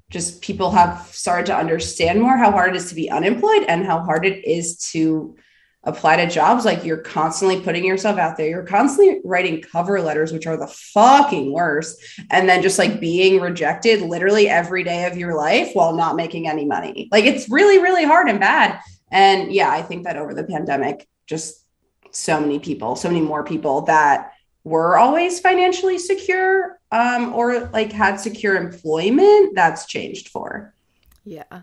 just 0.09 0.41
people 0.41 0.71
have 0.71 1.07
started 1.11 1.45
to 1.47 1.55
understand 1.55 2.21
more 2.21 2.37
how 2.37 2.51
hard 2.51 2.75
it 2.75 2.77
is 2.77 2.89
to 2.89 2.95
be 2.95 3.09
unemployed 3.09 3.65
and 3.67 3.85
how 3.85 3.99
hard 3.99 4.25
it 4.25 4.43
is 4.45 4.77
to 4.91 5.35
apply 5.83 6.17
to 6.17 6.29
jobs 6.29 6.65
like 6.65 6.83
you're 6.83 6.97
constantly 6.97 7.61
putting 7.61 7.85
yourself 7.85 8.17
out 8.17 8.37
there. 8.37 8.47
You're 8.47 8.63
constantly 8.63 9.21
writing 9.23 9.61
cover 9.61 10.01
letters 10.01 10.31
which 10.31 10.45
are 10.45 10.57
the 10.57 10.67
fucking 10.67 11.51
worst 11.51 12.01
and 12.29 12.49
then 12.49 12.61
just 12.61 12.77
like 12.77 12.99
being 12.99 13.39
rejected 13.39 14.01
literally 14.01 14.49
every 14.49 14.83
day 14.83 15.05
of 15.05 15.17
your 15.17 15.35
life 15.35 15.69
while 15.73 15.95
not 15.95 16.15
making 16.15 16.47
any 16.47 16.65
money. 16.65 17.07
Like 17.11 17.25
it's 17.25 17.49
really 17.49 17.79
really 17.79 18.05
hard 18.05 18.29
and 18.29 18.39
bad. 18.39 18.79
And 19.11 19.51
yeah 19.51 19.71
i 19.71 19.81
think 19.81 20.03
that 20.03 20.17
over 20.17 20.33
the 20.33 20.43
pandemic 20.43 21.07
just 21.25 21.65
so 22.11 22.39
many 22.39 22.59
people 22.59 22.95
so 22.95 23.07
many 23.07 23.21
more 23.21 23.43
people 23.43 23.81
that 23.81 24.33
were 24.63 24.97
always 24.97 25.39
financially 25.39 25.97
secure 25.97 26.79
um, 26.91 27.33
or 27.33 27.69
like 27.73 27.91
had 27.91 28.17
secure 28.17 28.55
employment 28.55 29.55
that's 29.55 29.85
changed 29.85 30.29
for. 30.29 30.73
Yeah. 31.23 31.61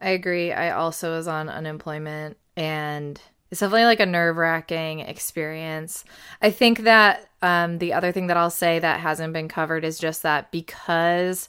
I 0.00 0.10
agree. 0.10 0.52
I 0.52 0.70
also 0.70 1.16
was 1.16 1.26
on 1.26 1.48
unemployment 1.48 2.36
and 2.58 3.20
it's 3.50 3.60
definitely 3.60 3.84
like 3.84 4.00
a 4.00 4.06
nerve 4.06 4.36
wracking 4.36 5.00
experience. 5.00 6.04
I 6.42 6.50
think 6.50 6.80
that 6.80 7.28
um, 7.40 7.78
the 7.78 7.92
other 7.92 8.10
thing 8.10 8.26
that 8.26 8.36
I'll 8.36 8.50
say 8.50 8.80
that 8.80 9.00
hasn't 9.00 9.32
been 9.32 9.48
covered 9.48 9.84
is 9.84 9.98
just 9.98 10.22
that 10.24 10.50
because 10.50 11.48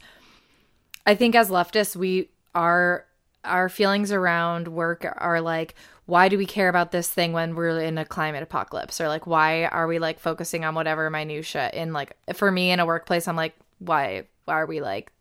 I 1.06 1.16
think 1.16 1.36
as 1.36 1.50
leftists, 1.50 1.96
we 1.96 2.30
are 2.54 3.06
our 3.44 3.70
feelings 3.70 4.12
around 4.12 4.68
work 4.68 5.06
are 5.18 5.42
like 5.42 5.74
why 6.06 6.28
do 6.28 6.38
we 6.38 6.46
care 6.46 6.70
about 6.70 6.92
this 6.92 7.08
thing 7.08 7.34
when 7.34 7.56
we're 7.56 7.80
in 7.80 7.98
a 7.98 8.04
climate 8.04 8.44
apocalypse? 8.44 9.00
Or 9.00 9.08
like 9.08 9.26
why 9.26 9.66
are 9.66 9.88
we 9.88 9.98
like 10.00 10.20
focusing 10.20 10.66
on 10.66 10.76
whatever 10.76 11.10
minutia 11.10 11.70
in 11.74 11.94
like 11.94 12.16
for 12.34 12.52
me 12.52 12.72
in 12.72 12.80
a 12.80 12.86
workplace 12.86 13.28
i'm 13.28 13.36
like 13.36 13.56
why 13.80 14.24
why 14.46 14.56
are 14.56 14.66
we 14.66 14.82
like 14.82 15.12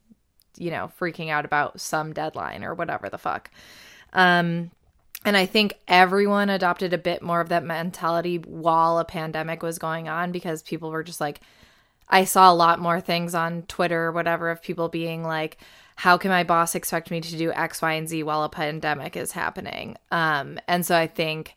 you 0.57 0.71
know 0.71 0.91
freaking 0.99 1.31
out 1.31 1.45
about 1.45 1.81
some 1.81 2.13
deadline 2.13 2.63
or 2.63 2.75
whatever 2.75 3.09
the 3.09 3.19
fuck? 3.19 3.51
Um 4.13 4.71
and 5.25 5.37
I 5.37 5.47
think 5.47 5.75
everyone 5.89 6.49
adopted 6.49 6.93
a 6.93 6.99
bit 6.99 7.23
more 7.23 7.41
of 7.41 7.49
that 7.49 7.65
mentality 7.65 8.39
while 8.39 8.99
a 8.99 9.05
pandemic 9.05 9.63
was 9.63 9.79
going 9.79 10.09
on 10.09 10.33
because 10.33 10.63
people 10.63 10.91
were 10.91 11.03
just 11.03 11.21
like, 11.21 11.41
I 12.09 12.25
saw 12.25 12.53
a 12.53 12.55
lot 12.55 12.81
more 12.81 13.01
things 13.01 13.35
on 13.35 13.63
Twitter 13.63 14.05
or 14.05 14.13
whatever 14.13 14.51
of 14.51 14.63
people 14.63 14.89
being 14.89 15.23
like, 15.23 15.59
how 15.97 16.17
can 16.17 16.31
my 16.31 16.45
boss 16.45 16.75
expect 16.75 17.11
me 17.11 17.21
to 17.21 17.37
do 17.37 17.53
X, 17.53 17.83
Y, 17.83 17.93
and 17.93 18.09
Z 18.09 18.23
while 18.23 18.45
a 18.45 18.49
pandemic 18.49 19.17
is 19.17 19.33
happening? 19.33 19.97
Um, 20.13 20.59
and 20.69 20.87
so 20.87 20.97
I 20.97 21.09
think 21.09 21.57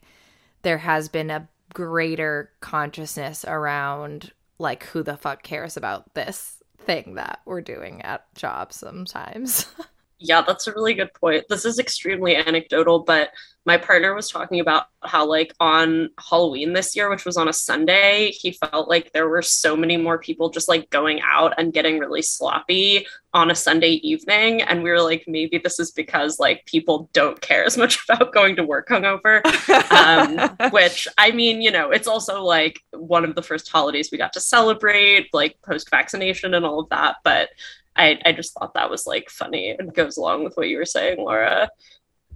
there 0.62 0.78
has 0.78 1.08
been 1.08 1.30
a 1.30 1.48
greater 1.72 2.50
consciousness 2.60 3.44
around 3.46 4.32
like 4.58 4.84
who 4.86 5.02
the 5.02 5.16
fuck 5.16 5.42
cares 5.42 5.76
about 5.76 6.14
this 6.14 6.62
thing 6.78 7.14
that 7.14 7.40
we're 7.44 7.60
doing 7.60 8.02
at 8.02 8.32
jobs 8.34 8.76
sometimes. 8.76 9.66
Yeah, 10.22 10.42
that's 10.42 10.66
a 10.66 10.72
really 10.72 10.94
good 10.94 11.12
point. 11.14 11.44
This 11.48 11.64
is 11.64 11.78
extremely 11.78 12.36
anecdotal, 12.36 13.00
but 13.00 13.30
my 13.64 13.76
partner 13.76 14.14
was 14.14 14.28
talking 14.28 14.58
about 14.60 14.86
how, 15.02 15.24
like, 15.24 15.52
on 15.60 16.10
Halloween 16.18 16.72
this 16.72 16.96
year, 16.96 17.08
which 17.08 17.24
was 17.24 17.36
on 17.36 17.48
a 17.48 17.52
Sunday, 17.52 18.32
he 18.32 18.52
felt 18.52 18.88
like 18.88 19.12
there 19.12 19.28
were 19.28 19.42
so 19.42 19.76
many 19.76 19.96
more 19.96 20.18
people 20.18 20.50
just 20.50 20.68
like 20.68 20.90
going 20.90 21.20
out 21.22 21.54
and 21.58 21.72
getting 21.72 21.98
really 21.98 22.22
sloppy 22.22 23.06
on 23.34 23.50
a 23.50 23.54
Sunday 23.54 23.92
evening. 24.02 24.62
And 24.62 24.82
we 24.82 24.90
were 24.90 25.00
like, 25.00 25.24
maybe 25.26 25.58
this 25.58 25.78
is 25.78 25.92
because 25.92 26.40
like 26.40 26.66
people 26.66 27.08
don't 27.12 27.40
care 27.40 27.64
as 27.64 27.78
much 27.78 28.02
about 28.08 28.32
going 28.32 28.56
to 28.56 28.64
work 28.64 28.88
hungover. 28.88 29.44
um, 29.92 30.70
which 30.72 31.06
I 31.18 31.30
mean, 31.30 31.62
you 31.62 31.70
know, 31.70 31.90
it's 31.90 32.08
also 32.08 32.42
like 32.42 32.80
one 32.92 33.24
of 33.24 33.34
the 33.34 33.42
first 33.42 33.68
holidays 33.70 34.10
we 34.10 34.18
got 34.18 34.32
to 34.34 34.40
celebrate, 34.40 35.32
like 35.32 35.56
post 35.62 35.88
vaccination 35.90 36.54
and 36.54 36.64
all 36.64 36.80
of 36.80 36.88
that. 36.90 37.16
But 37.22 37.50
I, 37.96 38.18
I 38.24 38.32
just 38.32 38.54
thought 38.54 38.74
that 38.74 38.90
was 38.90 39.06
like 39.06 39.28
funny 39.30 39.70
and 39.70 39.94
goes 39.94 40.16
along 40.16 40.44
with 40.44 40.54
what 40.56 40.68
you 40.68 40.78
were 40.78 40.86
saying, 40.86 41.18
Laura. 41.18 41.68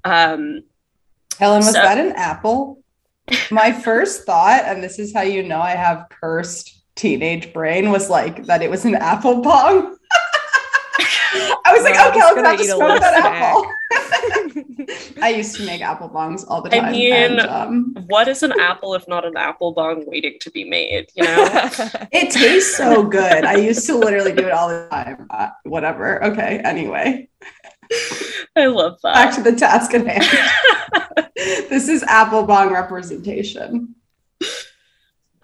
Um, 0.05 0.63
Helen, 1.39 1.59
was 1.59 1.73
so- 1.73 1.83
that 1.83 1.99
an 1.99 2.13
apple? 2.13 2.83
My 3.51 3.73
first 3.73 4.25
thought, 4.25 4.63
and 4.65 4.83
this 4.85 5.01
is 5.01 5.13
how 5.13 5.23
you 5.23 5.43
know 5.43 5.61
I 5.61 5.73
have 5.73 6.07
cursed 6.11 6.85
teenage 6.95 7.53
brain, 7.53 7.91
was 7.91 8.09
like 8.09 8.45
that 8.47 8.63
it 8.63 8.71
was 8.71 8.85
an 8.85 8.95
apple 8.95 9.43
bong. 9.43 9.96
I 10.99 11.73
was 11.73 11.83
like, 11.83 11.95
okay, 11.95 12.21
let's 12.21 12.37
not 12.37 12.59
just 12.59 12.71
go 12.71 12.79
that 12.79 13.15
apple. 13.25 13.73
I 15.23 15.31
used 15.31 15.57
to 15.57 15.67
make 15.67 15.81
apple 15.81 16.09
bongs 16.09 16.45
all 16.49 16.63
the 16.63 16.71
time. 16.71 16.87
I 16.87 16.93
mean, 16.93 17.13
and, 17.13 17.41
um, 17.41 17.97
what 18.07 18.29
is 18.29 18.43
an 18.43 18.53
apple 18.59 18.95
if 18.95 19.07
not 19.09 19.25
an 19.25 19.37
apple 19.37 19.73
bong 19.73 20.05
waiting 20.07 20.37
to 20.41 20.51
be 20.51 20.65
made? 20.65 21.09
You 21.15 21.25
know, 21.25 21.45
it 22.13 22.31
tastes 22.31 22.77
so 22.77 23.03
good. 23.03 23.45
I 23.45 23.57
used 23.57 23.87
to 23.87 23.97
literally 23.97 24.33
do 24.33 24.47
it 24.47 24.53
all 24.53 24.69
the 24.69 24.89
time. 24.91 25.27
Uh, 25.31 25.49
whatever. 25.65 26.23
Okay. 26.25 26.61
Anyway, 26.65 27.29
I 28.57 28.67
love 28.67 28.99
that. 29.03 29.15
Back 29.15 29.35
to 29.37 29.43
the 29.43 29.57
task 29.57 29.95
at 29.95 30.07
hand. 30.07 31.31
this 31.69 31.89
is 31.89 32.03
apple 32.05 32.45
bong 32.45 32.73
representation. 32.73 33.95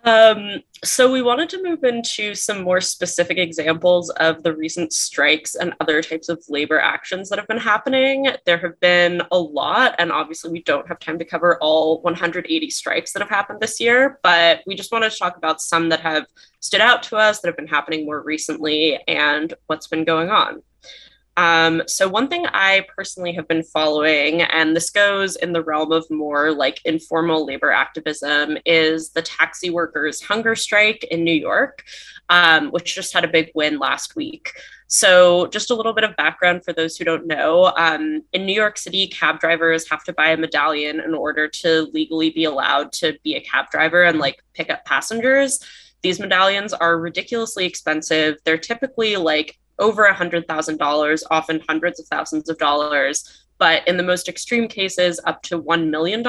Um, 0.04 0.62
so 0.84 1.12
we 1.12 1.22
wanted 1.22 1.48
to 1.50 1.62
move 1.62 1.84
into 1.84 2.34
some 2.34 2.62
more 2.62 2.80
specific 2.80 3.38
examples 3.38 4.10
of 4.10 4.42
the 4.42 4.52
recent 4.52 4.92
strikes 4.92 5.54
and 5.54 5.74
other 5.80 6.02
types 6.02 6.28
of 6.28 6.42
labor 6.48 6.80
actions 6.80 7.28
that 7.28 7.38
have 7.38 7.46
been 7.46 7.58
happening. 7.58 8.26
There 8.44 8.58
have 8.58 8.80
been 8.80 9.22
a 9.30 9.38
lot, 9.38 9.94
and 9.98 10.10
obviously 10.10 10.50
we 10.50 10.62
don't 10.64 10.88
have 10.88 10.98
time 10.98 11.20
to 11.20 11.24
cover 11.24 11.56
all 11.60 12.02
180 12.02 12.68
strikes 12.70 13.12
that 13.12 13.22
have 13.22 13.28
happened 13.28 13.60
this 13.60 13.78
year, 13.78 14.18
but 14.24 14.62
we 14.66 14.74
just 14.74 14.90
wanted 14.90 15.12
to 15.12 15.18
talk 15.18 15.36
about 15.36 15.60
some 15.60 15.88
that 15.90 16.00
have 16.00 16.26
stood 16.58 16.80
out 16.80 17.04
to 17.04 17.16
us 17.16 17.40
that 17.40 17.48
have 17.48 17.56
been 17.56 17.68
happening 17.68 18.04
more 18.04 18.20
recently 18.20 18.98
and 19.06 19.54
what's 19.68 19.86
been 19.86 20.04
going 20.04 20.30
on. 20.30 20.62
Um, 21.36 21.82
so, 21.86 22.08
one 22.08 22.28
thing 22.28 22.46
I 22.46 22.84
personally 22.94 23.32
have 23.32 23.48
been 23.48 23.62
following, 23.62 24.42
and 24.42 24.76
this 24.76 24.90
goes 24.90 25.36
in 25.36 25.52
the 25.52 25.62
realm 25.62 25.90
of 25.90 26.10
more 26.10 26.52
like 26.52 26.80
informal 26.84 27.46
labor 27.46 27.70
activism, 27.70 28.58
is 28.66 29.10
the 29.10 29.22
taxi 29.22 29.70
workers' 29.70 30.20
hunger 30.20 30.54
strike 30.54 31.04
in 31.04 31.24
New 31.24 31.32
York, 31.32 31.84
um, 32.28 32.70
which 32.70 32.94
just 32.94 33.14
had 33.14 33.24
a 33.24 33.28
big 33.28 33.50
win 33.54 33.78
last 33.78 34.14
week. 34.14 34.52
So, 34.88 35.46
just 35.46 35.70
a 35.70 35.74
little 35.74 35.94
bit 35.94 36.04
of 36.04 36.14
background 36.16 36.64
for 36.66 36.74
those 36.74 36.98
who 36.98 37.04
don't 37.06 37.26
know. 37.26 37.72
Um, 37.78 38.24
in 38.34 38.44
New 38.44 38.54
York 38.54 38.76
City, 38.76 39.06
cab 39.06 39.40
drivers 39.40 39.88
have 39.88 40.04
to 40.04 40.12
buy 40.12 40.32
a 40.32 40.36
medallion 40.36 41.00
in 41.00 41.14
order 41.14 41.48
to 41.48 41.88
legally 41.94 42.28
be 42.28 42.44
allowed 42.44 42.92
to 42.94 43.18
be 43.24 43.36
a 43.36 43.40
cab 43.40 43.70
driver 43.70 44.02
and 44.02 44.18
like 44.18 44.42
pick 44.52 44.68
up 44.68 44.84
passengers. 44.84 45.60
These 46.02 46.20
medallions 46.20 46.74
are 46.74 46.98
ridiculously 46.98 47.64
expensive. 47.64 48.36
They're 48.44 48.58
typically 48.58 49.16
like 49.16 49.58
over 49.78 50.04
a 50.04 50.14
$100,000, 50.14 51.22
often 51.30 51.62
hundreds 51.68 52.00
of 52.00 52.06
thousands 52.06 52.48
of 52.48 52.58
dollars, 52.58 53.44
but 53.58 53.86
in 53.86 53.96
the 53.96 54.02
most 54.02 54.28
extreme 54.28 54.68
cases, 54.68 55.20
up 55.24 55.42
to 55.42 55.62
$1 55.62 55.88
million. 55.88 56.26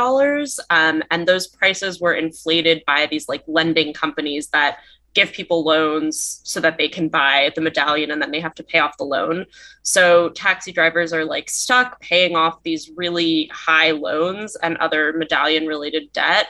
Um, 0.70 1.04
and 1.10 1.28
those 1.28 1.48
prices 1.48 2.00
were 2.00 2.14
inflated 2.14 2.84
by 2.86 3.08
these 3.08 3.28
like 3.28 3.44
lending 3.48 3.94
companies 3.94 4.50
that 4.50 4.78
give 5.14 5.32
people 5.32 5.64
loans 5.64 6.42
so 6.44 6.60
that 6.60 6.78
they 6.78 6.88
can 6.88 7.08
buy 7.08 7.52
the 7.56 7.62
medallion 7.62 8.12
and 8.12 8.22
then 8.22 8.32
they 8.32 8.40
have 8.40 8.56
to 8.56 8.64
pay 8.64 8.80
off 8.80 8.98
the 8.98 9.04
loan. 9.04 9.46
So 9.84 10.30
taxi 10.30 10.72
drivers 10.72 11.14
are 11.14 11.26
like 11.26 11.50
stuck 11.50 12.00
paying 12.02 12.36
off 12.36 12.64
these 12.64 12.92
really 12.96 13.50
high 13.54 13.92
loans 13.92 14.56
and 14.58 14.78
other 14.78 15.14
medallion 15.14 15.68
related 15.68 16.12
debt. 16.14 16.48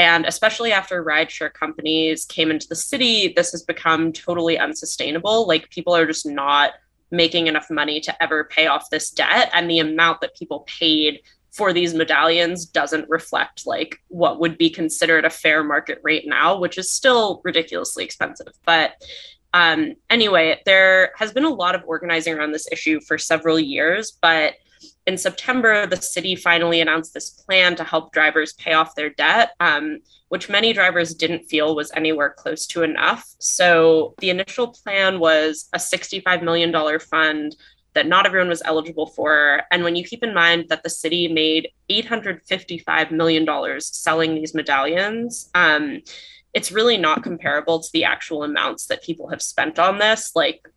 And 0.00 0.24
especially 0.24 0.72
after 0.72 1.04
rideshare 1.04 1.52
companies 1.52 2.24
came 2.24 2.50
into 2.50 2.66
the 2.66 2.74
city, 2.74 3.34
this 3.36 3.50
has 3.50 3.62
become 3.62 4.14
totally 4.14 4.58
unsustainable. 4.58 5.46
Like 5.46 5.68
people 5.68 5.94
are 5.94 6.06
just 6.06 6.24
not 6.24 6.70
making 7.10 7.48
enough 7.48 7.68
money 7.68 8.00
to 8.00 8.22
ever 8.22 8.44
pay 8.44 8.66
off 8.66 8.88
this 8.88 9.10
debt. 9.10 9.50
And 9.52 9.68
the 9.68 9.78
amount 9.78 10.22
that 10.22 10.34
people 10.34 10.60
paid 10.60 11.20
for 11.52 11.74
these 11.74 11.92
medallions 11.92 12.64
doesn't 12.64 13.10
reflect 13.10 13.66
like 13.66 14.00
what 14.08 14.40
would 14.40 14.56
be 14.56 14.70
considered 14.70 15.26
a 15.26 15.30
fair 15.30 15.62
market 15.62 16.00
rate 16.02 16.26
now, 16.26 16.58
which 16.58 16.78
is 16.78 16.90
still 16.90 17.42
ridiculously 17.44 18.02
expensive. 18.02 18.54
But 18.64 18.92
um, 19.52 19.96
anyway, 20.08 20.62
there 20.64 21.12
has 21.18 21.30
been 21.30 21.44
a 21.44 21.50
lot 21.50 21.74
of 21.74 21.82
organizing 21.86 22.32
around 22.32 22.52
this 22.52 22.68
issue 22.72 23.02
for 23.02 23.18
several 23.18 23.60
years, 23.60 24.16
but 24.22 24.54
in 25.06 25.16
September, 25.16 25.86
the 25.86 25.96
city 25.96 26.36
finally 26.36 26.80
announced 26.80 27.14
this 27.14 27.30
plan 27.30 27.74
to 27.76 27.84
help 27.84 28.12
drivers 28.12 28.52
pay 28.52 28.74
off 28.74 28.94
their 28.94 29.10
debt, 29.10 29.52
um, 29.58 29.98
which 30.28 30.48
many 30.48 30.72
drivers 30.72 31.14
didn't 31.14 31.48
feel 31.48 31.74
was 31.74 31.90
anywhere 31.92 32.34
close 32.36 32.66
to 32.68 32.82
enough. 32.82 33.26
So 33.38 34.14
the 34.18 34.30
initial 34.30 34.68
plan 34.68 35.18
was 35.18 35.68
a 35.72 35.78
$65 35.78 36.42
million 36.42 36.72
fund 37.00 37.56
that 37.94 38.06
not 38.06 38.26
everyone 38.26 38.48
was 38.48 38.62
eligible 38.64 39.06
for. 39.06 39.62
And 39.70 39.82
when 39.82 39.96
you 39.96 40.04
keep 40.04 40.22
in 40.22 40.34
mind 40.34 40.66
that 40.68 40.82
the 40.82 40.90
city 40.90 41.28
made 41.28 41.70
$855 41.90 43.10
million 43.10 43.80
selling 43.80 44.34
these 44.34 44.54
medallions, 44.54 45.50
um, 45.54 46.02
it's 46.52 46.70
really 46.70 46.96
not 46.96 47.22
comparable 47.22 47.80
to 47.80 47.88
the 47.92 48.04
actual 48.04 48.44
amounts 48.44 48.86
that 48.86 49.02
people 49.02 49.28
have 49.28 49.42
spent 49.42 49.78
on 49.78 49.98
this. 49.98 50.32
Like 50.36 50.68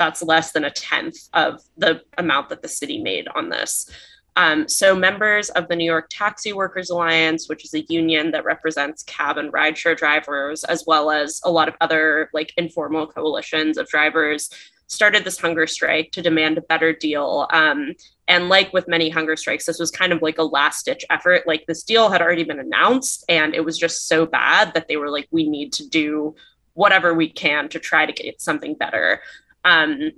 that's 0.00 0.22
less 0.22 0.52
than 0.52 0.64
a 0.64 0.70
tenth 0.70 1.28
of 1.34 1.62
the 1.76 2.02
amount 2.18 2.48
that 2.48 2.62
the 2.62 2.68
city 2.68 3.00
made 3.00 3.28
on 3.36 3.50
this. 3.50 3.88
Um, 4.36 4.68
so, 4.68 4.94
members 4.94 5.50
of 5.50 5.68
the 5.68 5.76
New 5.76 5.84
York 5.84 6.06
Taxi 6.08 6.52
Workers 6.52 6.88
Alliance, 6.88 7.48
which 7.48 7.64
is 7.64 7.74
a 7.74 7.84
union 7.88 8.30
that 8.30 8.44
represents 8.44 9.02
cab 9.02 9.36
and 9.36 9.52
rideshare 9.52 9.96
drivers, 9.96 10.64
as 10.64 10.84
well 10.86 11.10
as 11.10 11.40
a 11.44 11.50
lot 11.50 11.68
of 11.68 11.74
other 11.80 12.30
like 12.32 12.52
informal 12.56 13.06
coalitions 13.06 13.76
of 13.76 13.86
drivers, 13.88 14.48
started 14.86 15.24
this 15.24 15.38
hunger 15.38 15.66
strike 15.66 16.10
to 16.12 16.22
demand 16.22 16.56
a 16.56 16.62
better 16.62 16.92
deal. 16.92 17.46
Um, 17.52 17.94
and 18.28 18.48
like 18.48 18.72
with 18.72 18.88
many 18.88 19.10
hunger 19.10 19.36
strikes, 19.36 19.66
this 19.66 19.78
was 19.78 19.90
kind 19.90 20.12
of 20.12 20.22
like 20.22 20.38
a 20.38 20.44
last 20.44 20.86
ditch 20.86 21.04
effort. 21.10 21.46
Like 21.46 21.66
this 21.66 21.82
deal 21.82 22.08
had 22.08 22.22
already 22.22 22.44
been 22.44 22.60
announced, 22.60 23.24
and 23.28 23.54
it 23.54 23.64
was 23.64 23.76
just 23.76 24.08
so 24.08 24.24
bad 24.24 24.72
that 24.74 24.88
they 24.88 24.96
were 24.96 25.10
like, 25.10 25.28
we 25.30 25.48
need 25.48 25.72
to 25.74 25.88
do 25.88 26.34
whatever 26.74 27.12
we 27.12 27.28
can 27.28 27.68
to 27.68 27.78
try 27.78 28.06
to 28.06 28.12
get 28.12 28.40
something 28.40 28.74
better. 28.74 29.20
Um, 29.64 30.12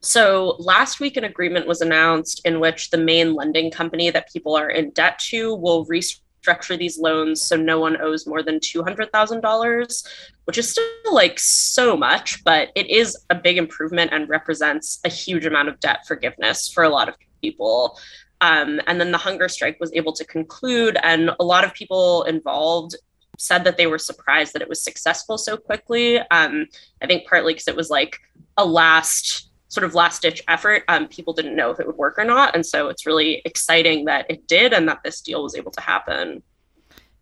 so 0.00 0.56
last 0.58 1.00
week, 1.00 1.16
an 1.16 1.24
agreement 1.24 1.66
was 1.66 1.80
announced 1.80 2.40
in 2.44 2.60
which 2.60 2.90
the 2.90 2.98
main 2.98 3.34
lending 3.34 3.70
company 3.70 4.10
that 4.10 4.32
people 4.32 4.56
are 4.56 4.70
in 4.70 4.90
debt 4.90 5.18
to 5.30 5.54
will 5.54 5.86
restructure 5.86 6.78
these 6.78 6.98
loans 6.98 7.42
so 7.42 7.56
no 7.56 7.80
one 7.80 8.00
owes 8.00 8.26
more 8.26 8.42
than 8.42 8.60
$200,000, 8.60 10.08
which 10.44 10.58
is 10.58 10.70
still 10.70 10.84
like 11.10 11.38
so 11.38 11.96
much, 11.96 12.44
but 12.44 12.70
it 12.74 12.88
is 12.88 13.16
a 13.30 13.34
big 13.34 13.58
improvement 13.58 14.12
and 14.12 14.28
represents 14.28 15.00
a 15.04 15.08
huge 15.08 15.44
amount 15.44 15.68
of 15.68 15.80
debt 15.80 16.06
forgiveness 16.06 16.68
for 16.68 16.84
a 16.84 16.88
lot 16.88 17.08
of 17.08 17.16
people. 17.42 17.98
Um, 18.40 18.80
and 18.86 19.00
then 19.00 19.12
the 19.12 19.18
hunger 19.18 19.48
strike 19.48 19.78
was 19.80 19.92
able 19.94 20.12
to 20.12 20.24
conclude, 20.24 20.98
and 21.02 21.30
a 21.40 21.44
lot 21.44 21.64
of 21.64 21.74
people 21.74 22.22
involved 22.24 22.94
said 23.38 23.64
that 23.64 23.76
they 23.76 23.86
were 23.86 23.98
surprised 23.98 24.52
that 24.52 24.62
it 24.62 24.68
was 24.68 24.82
successful 24.82 25.38
so 25.38 25.56
quickly. 25.56 26.18
Um, 26.18 26.66
I 27.02 27.06
think 27.06 27.26
partly 27.26 27.52
because 27.54 27.68
it 27.68 27.76
was 27.76 27.90
like 27.90 28.18
a 28.56 28.64
last 28.64 29.50
sort 29.68 29.84
of 29.84 29.94
last 29.94 30.22
ditch 30.22 30.42
effort. 30.48 30.84
Um, 30.88 31.08
people 31.08 31.32
didn't 31.32 31.56
know 31.56 31.70
if 31.70 31.80
it 31.80 31.86
would 31.86 31.96
work 31.96 32.18
or 32.18 32.24
not. 32.24 32.54
And 32.54 32.64
so 32.64 32.88
it's 32.88 33.06
really 33.06 33.42
exciting 33.44 34.04
that 34.06 34.26
it 34.30 34.46
did 34.46 34.72
and 34.72 34.88
that 34.88 35.02
this 35.04 35.20
deal 35.20 35.42
was 35.42 35.54
able 35.54 35.72
to 35.72 35.80
happen. 35.80 36.42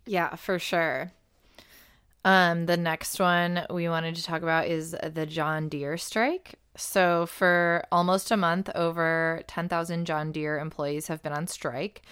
Yeah, 0.06 0.36
for 0.36 0.58
sure. 0.58 1.12
Um, 2.24 2.66
the 2.66 2.76
next 2.76 3.18
one 3.18 3.66
we 3.70 3.88
wanted 3.88 4.14
to 4.16 4.22
talk 4.22 4.42
about 4.42 4.66
is 4.66 4.96
the 5.02 5.26
John 5.26 5.68
Deere 5.68 5.98
strike. 5.98 6.54
So, 6.76 7.26
for 7.26 7.84
almost 7.92 8.30
a 8.30 8.36
month, 8.36 8.68
over 8.74 9.42
10,000 9.46 10.06
John 10.06 10.32
Deere 10.32 10.58
employees 10.58 11.06
have 11.06 11.22
been 11.22 11.32
on 11.32 11.46
strike 11.46 12.02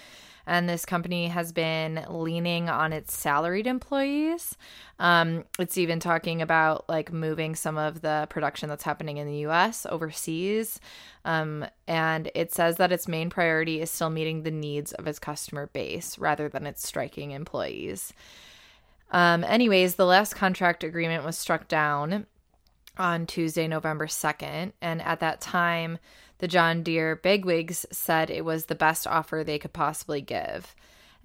and 0.45 0.67
this 0.67 0.85
company 0.85 1.27
has 1.27 1.51
been 1.51 2.05
leaning 2.09 2.69
on 2.69 2.93
its 2.93 3.15
salaried 3.15 3.67
employees. 3.67 4.57
Um, 4.99 5.45
it's 5.57 5.77
even 5.77 5.99
talking 5.99 6.41
about 6.41 6.87
like 6.89 7.13
moving 7.13 7.55
some 7.55 7.77
of 7.77 8.01
the 8.01 8.27
production 8.29 8.69
that's 8.69 8.83
happening 8.83 9.17
in 9.17 9.27
the 9.27 9.45
US 9.47 9.85
overseas. 9.89 10.79
Um, 11.25 11.65
and 11.87 12.29
it 12.35 12.51
says 12.51 12.77
that 12.77 12.91
its 12.91 13.07
main 13.07 13.29
priority 13.29 13.81
is 13.81 13.89
still 13.89 14.09
meeting 14.09 14.43
the 14.43 14.51
needs 14.51 14.91
of 14.93 15.07
its 15.07 15.19
customer 15.19 15.67
base 15.67 16.17
rather 16.17 16.49
than 16.49 16.65
its 16.65 16.85
striking 16.85 17.31
employees. 17.31 18.13
Um, 19.11 19.43
anyways, 19.43 19.95
the 19.95 20.05
last 20.05 20.35
contract 20.35 20.83
agreement 20.83 21.23
was 21.23 21.37
struck 21.37 21.67
down 21.67 22.25
on 22.97 23.25
Tuesday, 23.25 23.67
November 23.67 24.07
2nd. 24.07 24.73
And 24.81 25.01
at 25.01 25.19
that 25.19 25.41
time, 25.41 25.99
the 26.39 26.47
John 26.47 26.83
Deere 26.83 27.15
bigwigs 27.15 27.85
said 27.91 28.29
it 28.29 28.45
was 28.45 28.65
the 28.65 28.75
best 28.75 29.07
offer 29.07 29.43
they 29.43 29.59
could 29.59 29.73
possibly 29.73 30.21
give. 30.21 30.75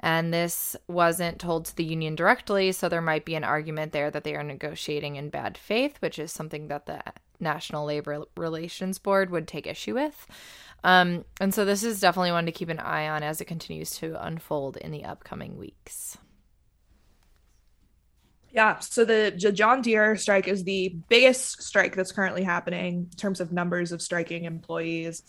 And 0.01 0.33
this 0.33 0.77
wasn't 0.87 1.41
told 1.41 1.65
to 1.67 1.77
the 1.77 1.85
union 1.85 2.15
directly, 2.15 2.71
so 2.71 2.89
there 2.89 3.03
might 3.03 3.25
be 3.25 3.35
an 3.35 3.43
argument 3.43 3.93
there 3.93 4.11
that 4.11 4.23
they 4.23 4.37
are 4.37 4.45
negotiating 4.45 5.17
in 5.17 5.29
bad 5.29 5.59
faith, 5.59 5.97
which 5.99 6.19
is 6.21 6.31
something 6.31 6.69
that 6.69 6.87
the 6.87 7.03
National 7.41 7.85
Labor 7.85 8.25
Relations 8.37 8.99
Board 8.99 9.31
would 9.31 9.49
take 9.49 9.67
issue 9.67 9.95
with. 9.95 10.27
Um, 10.85 11.25
and 11.41 11.53
so 11.53 11.65
this 11.65 11.83
is 11.83 12.01
definitely 12.01 12.31
one 12.31 12.47
to 12.47 12.53
keep 12.53 12.69
an 12.69 12.79
eye 12.79 13.09
on 13.09 13.25
as 13.25 13.41
it 13.41 13.47
continues 13.47 13.91
to 13.99 14.25
unfold 14.25 14.77
in 14.77 14.93
the 14.93 15.05
upcoming 15.05 15.59
weeks. 15.59 16.17
Yeah, 18.51 18.79
so 18.79 19.05
the, 19.05 19.31
John 19.31 19.83
Deere 19.83 20.17
strike 20.17 20.49
is 20.49 20.65
the 20.65 20.97
biggest 21.09 21.63
strike 21.63 21.95
that's 21.95 22.13
currently 22.13 22.43
happening 22.43 22.87
in 22.87 23.11
terms 23.11 23.41
of 23.41 23.53
numbers 23.53 23.93
of 23.93 24.01
striking 24.01 24.45
employees 24.45 25.23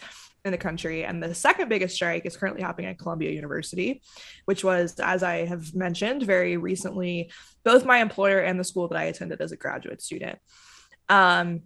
in 0.45 0.51
the 0.51 0.57
country. 0.57 1.03
And 1.03 1.21
the 1.21 1.35
second 1.35 1.67
biggest 1.69 1.95
strike 1.95 2.25
is 2.25 2.37
currently 2.37 2.61
happening 2.61 2.89
at 2.89 2.97
Columbia 2.97 3.31
University, 3.31 4.01
which 4.45 4.63
was, 4.63 4.95
as 4.99 5.21
I 5.21 5.45
have 5.45 5.75
mentioned, 5.75 6.23
very 6.23 6.55
recently, 6.57 7.31
both 7.63 7.85
my 7.85 7.97
employer 7.97 8.39
and 8.39 8.59
the 8.59 8.63
school 8.63 8.87
that 8.87 8.97
I 8.97 9.03
attended 9.05 9.41
as 9.41 9.51
a 9.51 9.57
graduate 9.57 10.01
student. 10.01 10.39
Um, 11.09 11.63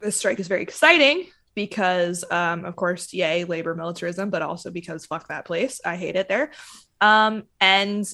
this 0.00 0.16
strike 0.16 0.40
is 0.40 0.48
very 0.48 0.62
exciting 0.62 1.26
because, 1.54 2.24
um, 2.30 2.64
of 2.64 2.76
course, 2.76 3.12
yay, 3.12 3.44
labor 3.44 3.74
militarism, 3.74 4.30
but 4.30 4.40
also 4.40 4.70
because 4.70 5.04
fuck 5.04 5.28
that 5.28 5.44
place. 5.44 5.80
I 5.84 5.96
hate 5.96 6.16
it 6.16 6.28
there. 6.28 6.52
Um, 7.00 7.44
and 7.60 8.10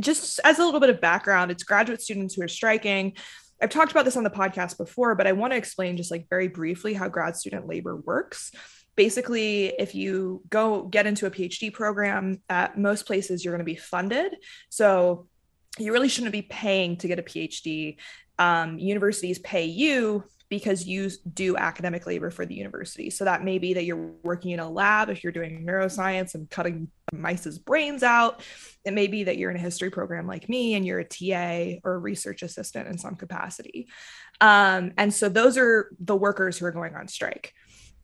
just 0.00 0.40
as 0.44 0.58
a 0.58 0.64
little 0.64 0.80
bit 0.80 0.90
of 0.90 1.00
background, 1.00 1.50
it's 1.50 1.62
graduate 1.62 2.00
students 2.00 2.34
who 2.34 2.42
are 2.42 2.48
striking. 2.48 3.14
I've 3.60 3.70
talked 3.70 3.92
about 3.92 4.04
this 4.04 4.16
on 4.16 4.24
the 4.24 4.30
podcast 4.30 4.76
before, 4.76 5.14
but 5.14 5.26
I 5.26 5.32
want 5.32 5.52
to 5.52 5.56
explain 5.56 5.96
just 5.96 6.10
like 6.10 6.28
very 6.28 6.48
briefly 6.48 6.94
how 6.94 7.08
grad 7.08 7.36
student 7.36 7.68
labor 7.68 7.96
works. 7.96 8.52
Basically, 8.96 9.66
if 9.78 9.94
you 9.94 10.42
go 10.50 10.82
get 10.82 11.06
into 11.06 11.26
a 11.26 11.30
PhD 11.30 11.72
program 11.72 12.42
at 12.48 12.76
most 12.76 13.06
places, 13.06 13.44
you're 13.44 13.52
going 13.52 13.64
to 13.64 13.72
be 13.72 13.76
funded. 13.76 14.36
So 14.68 15.28
you 15.78 15.92
really 15.92 16.08
shouldn't 16.08 16.32
be 16.32 16.42
paying 16.42 16.96
to 16.98 17.08
get 17.08 17.18
a 17.18 17.22
PhD. 17.22 17.96
Um, 18.38 18.78
universities 18.78 19.38
pay 19.38 19.64
you 19.64 20.24
because 20.48 20.86
you 20.86 21.08
do 21.32 21.56
academic 21.56 22.06
labor 22.06 22.30
for 22.30 22.44
the 22.44 22.54
university. 22.54 23.08
So 23.08 23.24
that 23.24 23.42
may 23.42 23.58
be 23.58 23.72
that 23.74 23.84
you're 23.84 24.12
working 24.22 24.50
in 24.50 24.60
a 24.60 24.68
lab 24.68 25.08
if 25.08 25.24
you're 25.24 25.32
doing 25.32 25.64
neuroscience 25.66 26.34
and 26.34 26.50
cutting 26.50 26.88
mice's 27.12 27.58
brains 27.58 28.02
out. 28.02 28.42
It 28.84 28.92
may 28.92 29.06
be 29.06 29.24
that 29.24 29.36
you're 29.36 29.50
in 29.50 29.56
a 29.56 29.60
history 29.60 29.90
program 29.90 30.26
like 30.26 30.48
me 30.48 30.74
and 30.74 30.84
you're 30.84 31.00
a 31.00 31.04
TA 31.04 31.80
or 31.84 31.94
a 31.94 31.98
research 31.98 32.42
assistant 32.42 32.88
in 32.88 32.98
some 32.98 33.14
capacity. 33.14 33.88
Um, 34.40 34.92
and 34.96 35.12
so 35.12 35.28
those 35.28 35.56
are 35.56 35.90
the 36.00 36.16
workers 36.16 36.58
who 36.58 36.66
are 36.66 36.72
going 36.72 36.94
on 36.94 37.08
strike. 37.08 37.52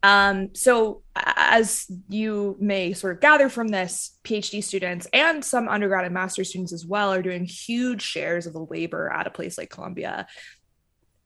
Um, 0.05 0.55
so, 0.55 1.03
as 1.17 1.87
you 2.09 2.57
may 2.61 2.93
sort 2.93 3.17
of 3.17 3.21
gather 3.21 3.49
from 3.49 3.67
this, 3.67 4.17
PhD 4.23 4.63
students 4.63 5.09
and 5.13 5.45
some 5.45 5.69
undergrad 5.69 6.05
and 6.05 6.15
master 6.15 6.45
students 6.45 6.73
as 6.73 6.87
well 6.87 7.13
are 7.13 7.21
doing 7.21 7.45
huge 7.45 8.03
shares 8.03 8.47
of 8.47 8.53
the 8.53 8.65
labor 8.65 9.11
at 9.13 9.27
a 9.27 9.31
place 9.31 9.59
like 9.59 9.71
Columbia 9.71 10.29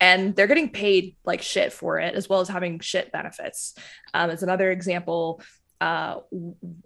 and 0.03 0.35
they're 0.35 0.49
getting 0.49 0.68
paid 0.68 1.16
like 1.25 1.40
shit 1.42 1.73
for 1.73 2.01
it 2.01 2.14
as 2.16 2.29
well 2.29 2.40
as 2.40 2.49
having 2.49 2.81
shit 2.81 3.12
benefits 3.12 3.75
um, 4.12 4.31
as 4.31 4.42
another 4.42 4.71
example 4.71 5.40
uh, 5.83 6.21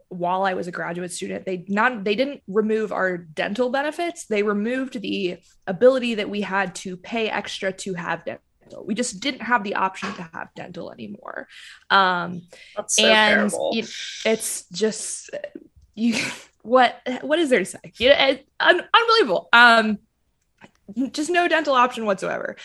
while 0.09 0.45
I 0.45 0.55
was 0.55 0.69
a 0.69 0.73
graduate 0.73 1.13
student, 1.13 1.45
they 1.45 1.67
not 1.69 2.03
they 2.03 2.15
didn't 2.15 2.43
remove 2.49 2.93
our 2.93 3.19
dental 3.19 3.69
benefits. 3.69 4.25
They 4.25 4.43
removed 4.43 4.99
the 5.03 5.37
ability 5.67 6.15
that 6.15 6.31
we 6.31 6.41
had 6.41 6.75
to 6.77 6.97
pay 6.97 7.29
extra 7.29 7.73
to 7.73 7.93
have 7.93 8.25
dental. 8.25 8.87
We 8.87 8.95
just 8.95 9.21
didn't 9.21 9.43
have 9.43 9.65
the 9.65 9.75
option 9.75 10.15
to 10.15 10.23
have 10.33 10.49
dental 10.57 10.91
anymore. 10.91 11.47
Um, 11.91 12.41
That's 12.75 12.97
so 12.97 13.05
and 13.05 13.51
terrible. 13.51 13.73
it, 13.75 13.91
it's 14.25 14.67
just 14.71 15.31
you. 15.95 16.17
What 16.63 17.01
what 17.21 17.39
is 17.39 17.49
there 17.49 17.61
to 17.61 17.65
say? 17.65 17.93
You 17.97 18.09
know, 18.09 18.17
it, 18.19 18.49
un, 18.59 18.83
unbelievable. 18.93 19.49
Um, 19.53 19.99
just 21.13 21.31
no 21.31 21.47
dental 21.47 21.75
option 21.75 22.07
whatsoever. 22.07 22.57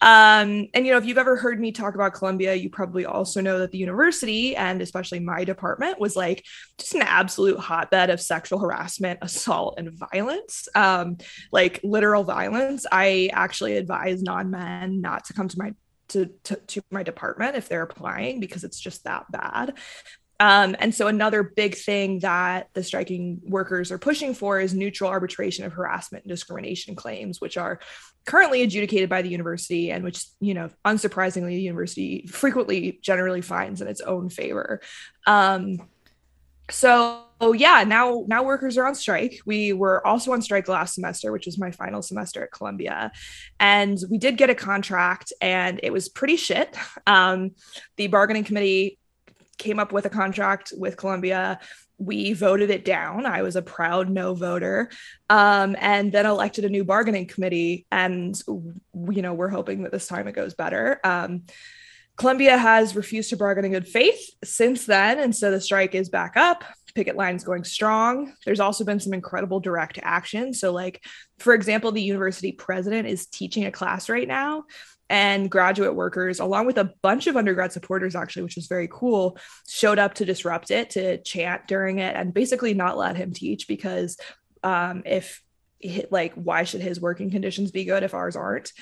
Um, 0.00 0.68
and 0.74 0.84
you 0.84 0.92
know, 0.92 0.98
if 0.98 1.06
you've 1.06 1.18
ever 1.18 1.36
heard 1.36 1.58
me 1.60 1.72
talk 1.72 1.94
about 1.94 2.14
Columbia, 2.14 2.54
you 2.54 2.68
probably 2.68 3.06
also 3.06 3.40
know 3.40 3.58
that 3.60 3.70
the 3.70 3.78
university 3.78 4.54
and 4.54 4.82
especially 4.82 5.20
my 5.20 5.44
department 5.44 5.98
was 5.98 6.14
like 6.14 6.44
just 6.78 6.94
an 6.94 7.02
absolute 7.02 7.58
hotbed 7.58 8.10
of 8.10 8.20
sexual 8.20 8.58
harassment, 8.58 9.18
assault, 9.22 9.76
and 9.78 9.90
violence. 9.92 10.68
Um, 10.74 11.16
like 11.52 11.80
literal 11.82 12.24
violence. 12.24 12.86
I 12.90 13.30
actually 13.32 13.76
advise 13.76 14.22
non-men 14.22 15.00
not 15.00 15.24
to 15.26 15.32
come 15.32 15.48
to 15.48 15.58
my 15.58 15.72
to, 16.08 16.26
to, 16.44 16.56
to 16.56 16.82
my 16.90 17.02
department 17.02 17.56
if 17.56 17.68
they're 17.68 17.82
applying 17.82 18.38
because 18.38 18.62
it's 18.62 18.78
just 18.78 19.04
that 19.04 19.24
bad. 19.30 19.78
Um, 20.40 20.74
and 20.78 20.94
so 20.94 21.06
another 21.06 21.42
big 21.42 21.76
thing 21.76 22.18
that 22.20 22.68
the 22.74 22.82
striking 22.82 23.40
workers 23.44 23.92
are 23.92 23.98
pushing 23.98 24.34
for 24.34 24.60
is 24.60 24.74
neutral 24.74 25.10
arbitration 25.10 25.64
of 25.64 25.72
harassment 25.72 26.24
and 26.24 26.30
discrimination 26.30 26.96
claims, 26.96 27.40
which 27.40 27.56
are 27.56 27.78
currently 28.24 28.62
adjudicated 28.62 29.08
by 29.08 29.22
the 29.22 29.28
university 29.28 29.90
and 29.90 30.02
which, 30.02 30.26
you 30.40 30.54
know, 30.54 30.70
unsurprisingly, 30.84 31.48
the 31.48 31.62
university 31.62 32.26
frequently 32.26 32.98
generally 33.02 33.42
finds 33.42 33.80
in 33.80 33.88
its 33.88 34.00
own 34.00 34.28
favor. 34.28 34.80
Um, 35.26 35.88
so 36.70 37.24
yeah, 37.54 37.84
now 37.86 38.24
now 38.26 38.42
workers 38.42 38.78
are 38.78 38.86
on 38.86 38.94
strike. 38.94 39.40
We 39.44 39.72
were 39.72 40.04
also 40.06 40.32
on 40.32 40.40
strike 40.40 40.66
last 40.66 40.94
semester, 40.94 41.30
which 41.30 41.46
was 41.46 41.58
my 41.58 41.70
final 41.70 42.00
semester 42.00 42.42
at 42.42 42.52
Columbia, 42.52 43.12
and 43.60 43.98
we 44.10 44.16
did 44.16 44.38
get 44.38 44.48
a 44.48 44.54
contract, 44.54 45.32
and 45.42 45.78
it 45.82 45.92
was 45.92 46.08
pretty 46.08 46.36
shit. 46.36 46.74
Um, 47.06 47.50
the 47.96 48.06
bargaining 48.06 48.44
committee 48.44 48.98
came 49.58 49.78
up 49.78 49.92
with 49.92 50.06
a 50.06 50.10
contract 50.10 50.72
with 50.76 50.96
Columbia. 50.96 51.60
We 51.98 52.32
voted 52.32 52.70
it 52.70 52.84
down. 52.84 53.24
I 53.26 53.42
was 53.42 53.56
a 53.56 53.62
proud 53.62 54.10
no 54.10 54.34
voter, 54.34 54.90
um, 55.30 55.76
and 55.78 56.10
then 56.12 56.26
elected 56.26 56.64
a 56.64 56.68
new 56.68 56.84
bargaining 56.84 57.26
committee. 57.26 57.86
And 57.92 58.40
you 58.46 59.22
know, 59.22 59.34
we're 59.34 59.48
hoping 59.48 59.84
that 59.84 59.92
this 59.92 60.08
time 60.08 60.28
it 60.28 60.32
goes 60.32 60.54
better. 60.54 61.00
Um, 61.04 61.42
Columbia 62.16 62.56
has 62.56 62.94
refused 62.94 63.30
to 63.30 63.36
bargain 63.36 63.64
in 63.64 63.72
good 63.72 63.88
faith 63.88 64.30
since 64.44 64.86
then, 64.86 65.18
and 65.18 65.34
so 65.34 65.50
the 65.50 65.60
strike 65.60 65.94
is 65.94 66.08
back 66.08 66.36
up. 66.36 66.64
Picket 66.94 67.16
lines 67.16 67.42
going 67.42 67.64
strong. 67.64 68.32
There's 68.44 68.60
also 68.60 68.84
been 68.84 69.00
some 69.00 69.12
incredible 69.12 69.58
direct 69.58 69.98
action. 70.00 70.54
So, 70.54 70.70
like 70.70 71.04
for 71.38 71.52
example, 71.52 71.90
the 71.90 72.00
university 72.00 72.52
president 72.52 73.08
is 73.08 73.26
teaching 73.26 73.64
a 73.64 73.72
class 73.72 74.08
right 74.08 74.28
now 74.28 74.64
and 75.10 75.50
graduate 75.50 75.94
workers, 75.94 76.40
along 76.40 76.66
with 76.66 76.78
a 76.78 76.92
bunch 77.02 77.26
of 77.26 77.36
undergrad 77.36 77.72
supporters, 77.72 78.14
actually, 78.14 78.42
which 78.42 78.56
was 78.56 78.66
very 78.66 78.88
cool, 78.90 79.38
showed 79.68 79.98
up 79.98 80.14
to 80.14 80.24
disrupt 80.24 80.70
it, 80.70 80.90
to 80.90 81.18
chant 81.22 81.66
during 81.66 81.98
it, 81.98 82.16
and 82.16 82.32
basically 82.32 82.74
not 82.74 82.96
let 82.96 83.16
him 83.16 83.32
teach 83.32 83.68
because 83.68 84.18
um, 84.62 85.02
if 85.04 85.42
like 86.10 86.32
why 86.34 86.64
should 86.64 86.80
his 86.80 86.98
working 86.98 87.30
conditions 87.30 87.70
be 87.70 87.84
good 87.84 88.02
if 88.02 88.14
ours 88.14 88.36
aren't? 88.36 88.72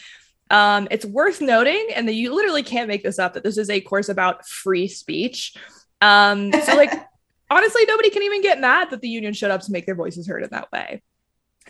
Um, 0.50 0.86
it's 0.90 1.04
worth 1.04 1.40
noting, 1.40 1.88
and 1.94 2.06
that 2.06 2.14
you 2.14 2.34
literally 2.34 2.62
can't 2.62 2.88
make 2.88 3.02
this 3.02 3.18
up, 3.18 3.34
that 3.34 3.42
this 3.42 3.58
is 3.58 3.70
a 3.70 3.80
course 3.80 4.08
about 4.08 4.46
free 4.46 4.86
speech. 4.86 5.54
Um, 6.00 6.52
so, 6.52 6.76
like, 6.76 6.92
honestly, 7.50 7.82
nobody 7.88 8.10
can 8.10 8.22
even 8.22 8.42
get 8.42 8.60
mad 8.60 8.90
that 8.90 9.00
the 9.00 9.08
union 9.08 9.32
showed 9.32 9.50
up 9.50 9.62
to 9.62 9.72
make 9.72 9.86
their 9.86 9.94
voices 9.94 10.28
heard 10.28 10.42
in 10.42 10.50
that 10.52 10.70
way. 10.70 11.02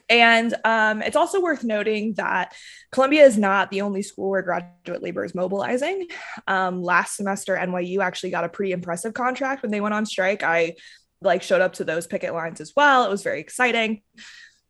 And 0.09 0.55
um, 0.65 1.03
it's 1.03 1.17
also 1.17 1.41
worth 1.41 1.65
noting 1.65 2.15
that 2.15 2.55
Columbia 2.91 3.25
is 3.25 3.39
not 3.39 3.71
the 3.71 3.83
only 3.83 4.03
school 4.03 4.31
where 4.31 4.43
graduate 4.43 5.03
labor 5.03 5.25
is 5.25 5.35
mobilizing. 5.35 6.09
Um, 6.47 6.83
last 6.83 7.17
semester, 7.17 7.57
NYU 7.57 8.01
actually 8.01 8.31
got 8.31 8.45
a 8.45 8.49
pretty 8.49 8.73
impressive 8.73 9.15
contract 9.15 9.63
when 9.63 9.71
they 9.71 9.81
went 9.81 9.95
on 9.95 10.05
strike. 10.05 10.43
I 10.43 10.75
like 11.23 11.43
showed 11.43 11.61
up 11.61 11.75
to 11.75 11.85
those 11.85 12.07
picket 12.07 12.35
lines 12.35 12.61
as 12.61 12.73
well. 12.77 13.05
It 13.05 13.11
was 13.11 13.23
very 13.23 13.41
exciting. 13.41 14.03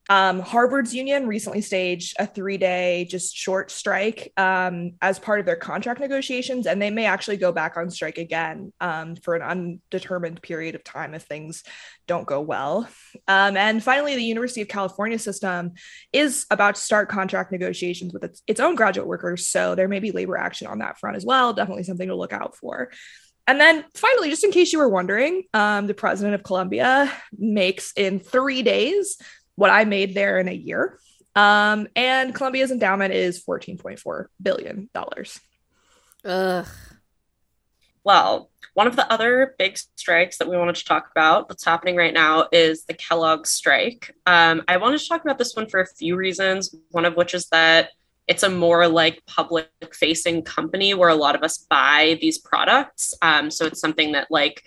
Um, 0.09 0.41
Harvard's 0.41 0.95
union 0.95 1.27
recently 1.27 1.61
staged 1.61 2.17
a 2.19 2.27
three 2.27 2.59
day, 2.59 3.07
just 3.09 3.37
short 3.37 3.71
strike 3.71 4.33
um, 4.37 4.93
as 5.01 5.19
part 5.19 5.39
of 5.41 5.47
their 5.47 5.57
contract 5.57 6.01
negotiations, 6.01 6.67
and 6.67 6.83
they 6.83 6.91
may 6.91 7.07
actually 7.07 7.37
go 7.37 7.53
back 7.53 7.77
on 7.77 7.91
strike 7.91 8.19
again 8.19 8.73
um, 8.81 9.15
for 9.17 9.35
an 9.35 9.43
undetermined 9.43 10.43
period 10.43 10.75
of 10.75 10.83
time 10.83 11.15
if 11.15 11.23
things 11.23 11.63
don't 12.07 12.27
go 12.27 12.41
well. 12.41 12.89
Um, 13.29 13.57
and 13.57 13.83
finally, 13.83 14.17
the 14.17 14.25
University 14.25 14.61
of 14.61 14.69
California 14.69 15.19
system 15.19 15.73
is 16.13 16.47
about 16.51 16.75
to 16.75 16.81
start 16.81 17.09
contract 17.09 17.53
negotiations 17.53 18.13
with 18.13 18.25
its, 18.25 18.43
its 18.47 18.61
own 18.61 18.75
graduate 18.75 19.07
workers, 19.07 19.47
so 19.47 19.75
there 19.75 19.89
may 19.89 20.01
be 20.01 20.11
labor 20.11 20.37
action 20.37 20.67
on 20.67 20.81
that 20.81 20.99
front 20.99 21.17
as 21.17 21.25
well. 21.25 21.53
Definitely 21.53 21.85
something 21.85 22.09
to 22.09 22.17
look 22.17 22.33
out 22.33 22.57
for. 22.57 22.91
And 23.47 23.61
then 23.61 23.85
finally, 23.95 24.31
just 24.31 24.45
in 24.45 24.53
case 24.53 24.73
you 24.73 24.79
were 24.79 24.89
wondering, 24.89 25.45
um, 25.53 25.87
the 25.87 25.95
president 25.95 26.35
of 26.35 26.45
Columbia 26.45 27.13
makes 27.37 27.93
in 27.97 28.21
three 28.21 28.63
days 28.63 29.17
what 29.57 29.71
I 29.71 29.85
made 29.85 30.15
there 30.15 30.39
in 30.39 30.49
a 30.49 30.53
year. 30.53 30.99
Um, 31.35 31.89
and 31.97 32.35
Columbia's 32.35 32.71
endowment 32.71 33.15
is 33.15 33.43
$14.4 33.45 34.27
billion. 34.43 34.89
Ugh. 36.25 36.67
Well, 38.05 38.51
one 38.75 38.87
of 38.87 38.97
the 38.97 39.11
other 39.13 39.55
big 39.59 39.79
strikes 39.97 40.39
that 40.39 40.49
we 40.49 40.57
wanted 40.57 40.75
to 40.77 40.85
talk 40.85 41.09
about 41.11 41.49
that's 41.49 41.65
happening 41.65 41.95
right 41.95 42.13
now 42.13 42.49
is 42.51 42.85
the 42.85 42.95
Kellogg 42.95 43.47
strike. 43.47 44.15
Um, 44.27 44.63
I 44.67 44.79
wanted 44.79 45.01
to 45.01 45.09
talk 45.09 45.23
about 45.23 45.39
this 45.39 45.55
one 45.55 45.69
for 45.69 45.81
a 45.81 45.87
few 45.87 46.17
reasons, 46.17 46.75
one 46.91 47.05
of 47.05 47.15
which 47.15 47.35
is 47.35 47.49
that 47.49 47.91
it's 48.29 48.43
a 48.43 48.49
more 48.49 48.89
like 48.89 49.25
public 49.27 49.69
facing 49.93 50.43
company 50.43 50.95
where 50.95 51.09
a 51.09 51.15
lot 51.15 51.35
of 51.35 51.43
us 51.43 51.59
buy 51.59 52.19
these 52.21 52.39
products. 52.39 53.15
Um, 53.21 53.51
so 53.51 53.67
it's 53.67 53.81
something 53.81 54.13
that 54.13 54.29
like 54.31 54.63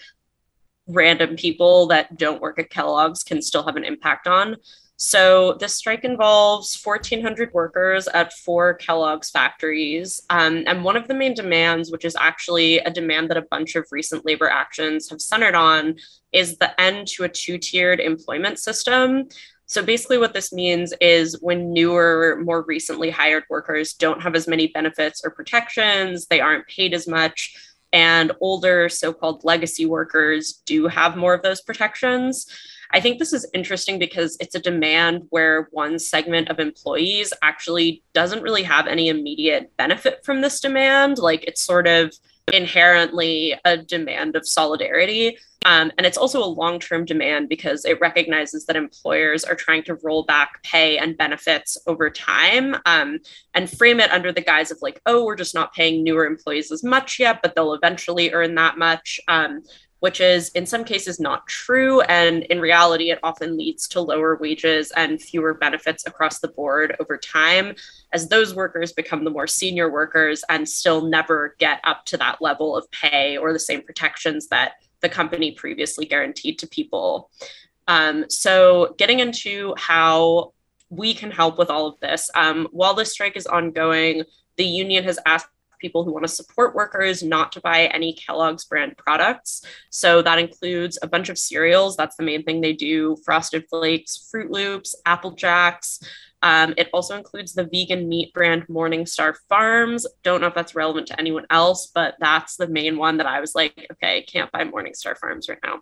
random 0.88 1.36
people 1.36 1.88
that 1.88 2.18
don't 2.18 2.42
work 2.42 2.60
at 2.60 2.70
Kellogg's 2.70 3.24
can 3.24 3.42
still 3.42 3.66
have 3.66 3.76
an 3.76 3.84
impact 3.84 4.28
on. 4.28 4.58
So 4.98 5.58
this 5.60 5.76
strike 5.76 6.06
involves 6.06 6.80
1,400 6.82 7.54
workers 7.54 8.08
at 8.08 8.32
four 8.32 8.76
Kellogg's 8.76 9.30
factories. 9.30 10.22
Um, 10.30 10.64
and 10.68 10.86
one 10.86 10.96
of 10.96 11.08
the 11.08 11.14
main 11.14 11.34
demands, 11.34 11.92
which 11.92 12.06
is 12.06 12.16
actually 12.16 12.80
a 12.80 12.92
demand 12.92 13.30
that 13.30 13.38
a 13.38 13.42
bunch 13.42 13.76
of 13.76 13.86
recent 13.92 14.26
labor 14.26 14.50
actions 14.50 15.10
have 15.10 15.20
centered 15.20 15.56
on, 15.56 15.96
is 16.32 16.58
the 16.58 16.80
end 16.80 17.08
to 17.08 17.26
a 17.26 17.30
two 17.30 17.58
tiered 17.58 18.00
employment 18.00 18.58
system. 18.58 19.28
So 19.68 19.84
basically, 19.84 20.20
what 20.20 20.34
this 20.34 20.54
means 20.54 20.94
is 21.02 21.42
when 21.42 21.74
newer, 21.74 22.40
more 22.44 22.64
recently 22.64 23.10
hired 23.10 23.44
workers 23.50 23.94
don't 23.94 24.22
have 24.22 24.36
as 24.36 24.48
many 24.48 24.68
benefits 24.68 25.22
or 25.26 25.32
protections, 25.32 26.28
they 26.28 26.40
aren't 26.40 26.68
paid 26.68 26.94
as 26.94 27.08
much, 27.08 27.56
and 27.96 28.34
older 28.42 28.90
so 28.90 29.14
called 29.14 29.46
legacy 29.46 29.86
workers 29.86 30.62
do 30.66 30.88
have 30.88 31.16
more 31.16 31.34
of 31.34 31.42
those 31.42 31.62
protections. 31.62 32.46
I 32.92 33.00
think 33.00 33.18
this 33.18 33.32
is 33.32 33.50
interesting 33.54 33.98
because 34.00 34.36
it's 34.42 34.54
a 34.54 34.60
demand 34.60 35.24
where 35.30 35.70
one 35.72 35.98
segment 35.98 36.50
of 36.50 36.60
employees 36.60 37.32
actually 37.42 38.04
doesn't 38.14 38.44
really 38.44 38.64
have 38.64 38.86
any 38.86 39.08
immediate 39.08 39.72
benefit 39.78 40.26
from 40.26 40.42
this 40.42 40.60
demand. 40.60 41.20
Like 41.20 41.46
it's 41.46 41.62
sort 41.62 41.88
of 41.88 42.14
inherently 42.54 43.56
a 43.66 43.78
demand 43.78 44.36
of 44.36 44.48
solidarity. 44.48 45.38
Um, 45.66 45.92
and 45.98 46.06
it's 46.06 46.18
also 46.18 46.44
a 46.44 46.46
long 46.46 46.80
term 46.80 47.06
demand 47.06 47.50
because 47.50 47.86
it 47.86 48.00
recognizes 48.00 48.68
that 48.68 48.76
employers 48.76 49.44
are 49.44 49.56
trying 49.56 49.82
to 49.86 49.98
roll 50.04 50.24
back 50.24 50.62
pay 50.62 51.00
and 51.00 51.18
benefits 51.18 51.76
over 51.88 52.12
time 52.12 52.76
um, 52.86 53.20
and 53.56 53.68
frame 53.68 54.00
it 54.00 54.12
under 54.12 54.32
the 54.32 54.42
guise 54.42 54.70
of, 54.70 54.78
like, 54.84 55.02
oh, 55.08 55.26
we're 55.26 55.36
just 55.36 55.56
not 55.56 55.74
paying 55.74 56.04
newer 56.04 56.28
employees 56.28 56.72
as 56.72 56.84
much 56.84 57.20
yet, 57.20 57.40
but 57.42 57.56
they'll 57.56 57.74
eventually 57.74 58.32
earn 58.32 58.54
that 58.56 58.78
much. 58.78 59.20
Um, 59.28 59.64
which 60.06 60.22
is 60.22 60.50
in 60.50 60.68
some 60.68 60.84
cases 60.84 61.20
not 61.20 61.48
true. 61.48 62.00
And 62.02 62.44
in 62.44 62.62
reality, 62.62 63.10
it 63.10 63.18
often 63.24 63.58
leads 63.58 63.88
to 63.88 64.00
lower 64.00 64.38
wages 64.38 64.92
and 64.92 65.20
fewer 65.20 65.56
benefits 65.56 66.06
across 66.06 66.38
the 66.38 66.48
board 66.48 66.96
over 67.00 67.18
time 67.18 67.74
as 68.14 68.30
those 68.30 68.54
workers 68.54 68.94
become 68.94 69.24
the 69.24 69.32
more 69.32 69.48
senior 69.48 69.92
workers 69.92 70.44
and 70.48 70.70
still 70.70 71.08
never 71.08 71.56
get 71.58 71.80
up 71.86 72.06
to 72.06 72.18
that 72.18 72.40
level 72.40 72.78
of 72.78 72.86
pay 72.92 73.36
or 73.36 73.52
the 73.52 73.58
same 73.58 73.82
protections 73.82 74.48
that 74.50 74.74
the 75.02 75.10
company 75.10 75.54
previously 75.54 76.06
guaranteed 76.06 76.60
to 76.60 76.68
people. 76.68 77.32
Um, 77.88 78.26
so, 78.30 78.94
getting 79.00 79.22
into 79.22 79.74
how 79.76 80.54
we 80.92 81.16
can 81.16 81.32
help 81.32 81.58
with 81.58 81.72
all 81.72 81.88
of 81.88 82.00
this, 82.00 82.30
um, 82.36 82.68
while 82.72 82.94
this 82.94 83.12
strike 83.12 83.36
is 83.36 83.48
ongoing, 83.48 84.22
the 84.58 84.66
union 84.66 85.04
has 85.04 85.18
asked 85.26 85.50
people 85.86 86.04
who 86.04 86.12
want 86.12 86.24
to 86.24 86.28
support 86.42 86.74
workers 86.74 87.22
not 87.22 87.52
to 87.52 87.62
buy 87.62 87.86
any 87.86 88.14
Kellogg's 88.14 88.66
brand 88.66 88.98
products. 88.98 89.62
So 89.92 90.24
that 90.24 90.40
includes 90.40 90.98
a 91.04 91.08
bunch 91.08 91.30
of 91.30 91.38
cereals. 91.38 91.96
That's 91.96 92.16
the 92.16 92.24
main 92.24 92.42
thing 92.42 92.60
they 92.60 92.74
do 92.74 93.18
Frosted 93.24 93.66
Flakes, 93.70 94.28
Froot 94.34 94.50
Loops, 94.50 94.96
Apple 95.06 95.32
Jacks. 95.32 96.00
Um, 96.42 96.74
it 96.76 96.90
also 96.92 97.16
includes 97.16 97.54
the 97.54 97.70
vegan 97.72 98.10
meat 98.10 98.34
brand 98.34 98.68
Morningstar 98.68 99.36
Farms. 99.48 100.08
Don't 100.24 100.42
know 100.42 100.48
if 100.48 100.56
that's 100.56 100.76
relevant 100.76 101.08
to 101.08 101.20
anyone 101.20 101.46
else, 101.52 101.92
but 101.94 102.16
that's 102.20 102.56
the 102.56 102.68
main 102.68 102.98
one 102.98 103.18
that 103.18 103.28
I 103.28 103.40
was 103.40 103.54
like, 103.54 103.88
okay, 103.94 104.24
can't 104.24 104.52
buy 104.52 104.64
Morningstar 104.64 105.18
Farms 105.18 105.50
right 105.50 105.60
now. 105.64 105.82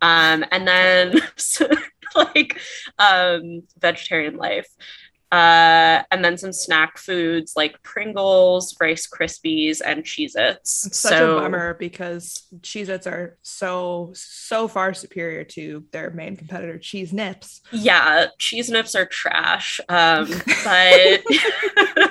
Um, 0.00 0.44
and 0.50 0.68
then 0.68 1.20
like 2.14 2.60
um, 2.98 3.62
vegetarian 3.78 4.36
life. 4.36 4.68
Uh, 5.30 6.02
and 6.10 6.24
then 6.24 6.38
some 6.38 6.52
snack 6.52 6.96
foods 6.96 7.54
like 7.54 7.82
Pringles, 7.82 8.74
Rice 8.80 9.06
Krispies, 9.06 9.80
and 9.84 10.02
Cheez 10.02 10.36
Its. 10.36 10.86
It's 10.86 10.98
such 10.98 11.18
so, 11.18 11.36
a 11.36 11.40
bummer 11.42 11.74
because 11.74 12.46
Cheez 12.60 12.88
Its 12.88 13.06
are 13.06 13.36
so, 13.42 14.12
so 14.14 14.68
far 14.68 14.94
superior 14.94 15.44
to 15.44 15.84
their 15.92 16.10
main 16.10 16.36
competitor, 16.36 16.78
Cheese 16.78 17.12
Nips. 17.12 17.60
Yeah, 17.72 18.28
Cheese 18.38 18.70
Nips 18.70 18.94
are 18.94 19.06
trash. 19.06 19.80
Um, 19.88 20.28
but 20.64 21.22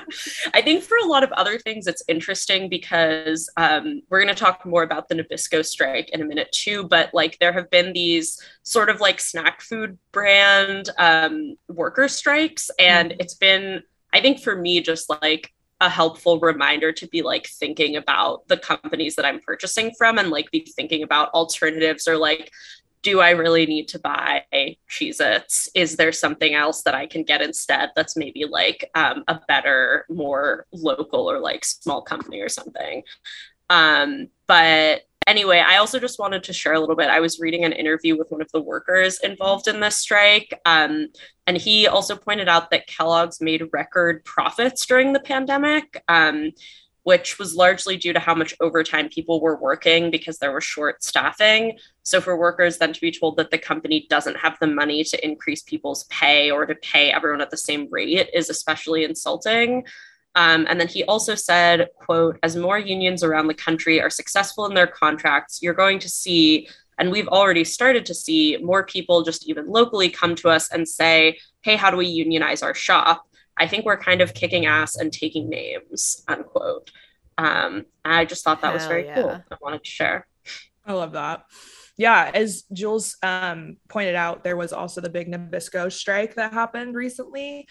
I 0.53 0.61
think 0.61 0.83
for 0.83 0.97
a 0.97 1.07
lot 1.07 1.23
of 1.23 1.31
other 1.33 1.57
things, 1.59 1.87
it's 1.87 2.03
interesting 2.07 2.69
because 2.69 3.49
um, 3.57 4.01
we're 4.09 4.21
going 4.21 4.33
to 4.33 4.39
talk 4.39 4.65
more 4.65 4.83
about 4.83 5.09
the 5.09 5.15
Nabisco 5.15 5.65
strike 5.65 6.09
in 6.09 6.21
a 6.21 6.25
minute 6.25 6.51
too. 6.51 6.83
But 6.83 7.13
like, 7.13 7.37
there 7.39 7.53
have 7.53 7.69
been 7.69 7.93
these 7.93 8.41
sort 8.63 8.89
of 8.89 8.99
like 8.99 9.19
snack 9.19 9.61
food 9.61 9.97
brand 10.11 10.89
um, 10.97 11.55
worker 11.67 12.07
strikes. 12.07 12.69
And 12.79 13.11
mm-hmm. 13.11 13.21
it's 13.21 13.35
been, 13.35 13.83
I 14.13 14.21
think 14.21 14.41
for 14.41 14.55
me, 14.55 14.81
just 14.81 15.09
like 15.09 15.53
a 15.79 15.89
helpful 15.89 16.39
reminder 16.39 16.91
to 16.91 17.07
be 17.07 17.21
like 17.21 17.47
thinking 17.47 17.95
about 17.95 18.47
the 18.47 18.57
companies 18.57 19.15
that 19.15 19.25
I'm 19.25 19.39
purchasing 19.39 19.91
from 19.97 20.17
and 20.17 20.29
like 20.29 20.49
be 20.49 20.61
thinking 20.61 21.03
about 21.03 21.29
alternatives 21.31 22.07
or 22.07 22.17
like, 22.17 22.51
do 23.01 23.21
I 23.21 23.31
really 23.31 23.65
need 23.65 23.87
to 23.89 23.99
buy 23.99 24.43
Cheez 24.89 25.19
Its? 25.19 25.69
Is 25.75 25.95
there 25.95 26.11
something 26.11 26.53
else 26.53 26.83
that 26.83 26.95
I 26.95 27.07
can 27.07 27.23
get 27.23 27.41
instead 27.41 27.91
that's 27.95 28.17
maybe 28.17 28.45
like 28.45 28.89
um, 28.95 29.23
a 29.27 29.39
better, 29.47 30.05
more 30.09 30.65
local 30.71 31.29
or 31.29 31.39
like 31.39 31.63
small 31.63 32.01
company 32.01 32.41
or 32.41 32.49
something? 32.49 33.03
Um, 33.69 34.29
but 34.47 35.03
anyway, 35.27 35.63
I 35.65 35.77
also 35.77 35.99
just 35.99 36.19
wanted 36.19 36.43
to 36.45 36.53
share 36.53 36.73
a 36.73 36.79
little 36.79 36.95
bit. 36.95 37.09
I 37.09 37.19
was 37.19 37.39
reading 37.39 37.65
an 37.65 37.73
interview 37.73 38.17
with 38.17 38.31
one 38.31 38.41
of 38.41 38.51
the 38.51 38.61
workers 38.61 39.19
involved 39.21 39.67
in 39.67 39.79
this 39.79 39.97
strike. 39.97 40.59
Um, 40.65 41.07
and 41.45 41.57
he 41.57 41.87
also 41.87 42.15
pointed 42.15 42.47
out 42.47 42.71
that 42.71 42.87
Kellogg's 42.87 43.41
made 43.41 43.69
record 43.73 44.23
profits 44.25 44.85
during 44.85 45.13
the 45.13 45.19
pandemic, 45.19 46.03
um, 46.07 46.51
which 47.07 47.39
was 47.39 47.55
largely 47.55 47.95
due 47.95 48.11
to 48.11 48.19
how 48.19 48.35
much 48.35 48.53
overtime 48.59 49.07
people 49.07 49.39
were 49.39 49.55
working 49.55 50.11
because 50.11 50.39
there 50.39 50.51
was 50.51 50.65
short 50.65 51.01
staffing. 51.01 51.77
So, 52.03 52.19
for 52.19 52.35
workers 52.35 52.79
then 52.79 52.91
to 52.91 52.99
be 52.99 53.13
told 53.13 53.37
that 53.37 53.49
the 53.49 53.57
company 53.57 54.05
doesn't 54.09 54.35
have 54.35 54.57
the 54.59 54.67
money 54.67 55.05
to 55.05 55.25
increase 55.25 55.61
people's 55.61 56.03
pay 56.09 56.51
or 56.51 56.65
to 56.65 56.75
pay 56.75 57.09
everyone 57.09 57.39
at 57.39 57.49
the 57.49 57.55
same 57.55 57.87
rate 57.89 58.29
is 58.33 58.49
especially 58.49 59.05
insulting. 59.05 59.85
Um, 60.35 60.65
and 60.67 60.81
then 60.81 60.89
he 60.89 61.05
also 61.05 61.33
said, 61.33 61.87
quote, 61.95 62.39
as 62.43 62.57
more 62.57 62.77
unions 62.77 63.23
around 63.23 63.47
the 63.47 63.53
country 63.53 64.01
are 64.01 64.09
successful 64.09 64.65
in 64.65 64.73
their 64.73 64.85
contracts, 64.85 65.61
you're 65.61 65.73
going 65.73 65.99
to 65.99 66.09
see, 66.09 66.67
and 66.97 67.09
we've 67.09 67.29
already 67.29 67.63
started 67.63 68.05
to 68.07 68.13
see 68.13 68.57
more 68.61 68.85
people 68.85 69.23
just 69.23 69.47
even 69.47 69.69
locally 69.69 70.09
come 70.09 70.35
to 70.35 70.49
us 70.49 70.69
and 70.73 70.85
say, 70.85 71.39
hey, 71.61 71.77
how 71.77 71.89
do 71.89 71.95
we 71.95 72.07
unionize 72.07 72.61
our 72.63 72.73
shop? 72.73 73.23
I 73.57 73.67
think 73.67 73.85
we're 73.85 73.97
kind 73.97 74.21
of 74.21 74.33
kicking 74.33 74.65
ass 74.65 74.95
and 74.95 75.11
taking 75.11 75.49
names, 75.49 76.23
unquote. 76.27 76.91
Um, 77.37 77.85
I 78.03 78.25
just 78.25 78.43
thought 78.43 78.61
that 78.61 78.67
Hell 78.67 78.75
was 78.75 78.87
very 78.87 79.05
yeah. 79.05 79.15
cool. 79.15 79.43
I 79.51 79.55
wanted 79.61 79.83
to 79.83 79.89
share. 79.89 80.27
I 80.85 80.93
love 80.93 81.13
that. 81.13 81.45
Yeah, 81.97 82.29
as 82.33 82.63
Jules 82.71 83.17
um, 83.23 83.77
pointed 83.87 84.15
out, 84.15 84.43
there 84.43 84.55
was 84.55 84.71
also 84.71 85.01
the 85.01 85.09
big 85.09 85.31
Nabisco 85.31 85.91
strike 85.91 86.35
that 86.35 86.53
happened 86.53 86.95
recently, 86.95 87.67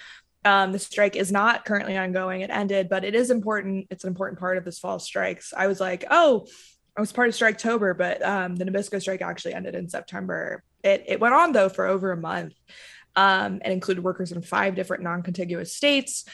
um, 0.46 0.70
the 0.70 0.78
strike 0.78 1.16
is 1.16 1.32
not 1.32 1.64
currently 1.64 1.98
ongoing. 1.98 2.40
It 2.40 2.50
ended, 2.50 2.88
but 2.88 3.04
it 3.04 3.16
is 3.16 3.30
important. 3.30 3.88
It's 3.90 4.04
an 4.04 4.08
important 4.08 4.38
part 4.38 4.56
of 4.56 4.64
this 4.64 4.78
fall 4.78 5.00
strikes. 5.00 5.52
I 5.54 5.66
was 5.66 5.80
like, 5.80 6.04
oh, 6.08 6.46
I 6.96 7.00
was 7.00 7.12
part 7.12 7.28
of 7.28 7.34
Striketober, 7.34 7.98
but 7.98 8.22
um, 8.22 8.54
the 8.54 8.64
Nabisco 8.64 9.00
strike 9.00 9.22
actually 9.22 9.54
ended 9.54 9.74
in 9.74 9.88
September. 9.88 10.62
It, 10.84 11.04
it 11.08 11.20
went 11.20 11.34
on 11.34 11.50
though 11.50 11.68
for 11.68 11.84
over 11.84 12.12
a 12.12 12.16
month 12.16 12.54
um, 13.16 13.60
and 13.62 13.72
included 13.72 14.04
workers 14.04 14.30
in 14.30 14.42
five 14.42 14.74
different 14.74 15.02
non-contiguous 15.02 15.72
states. 15.72 16.24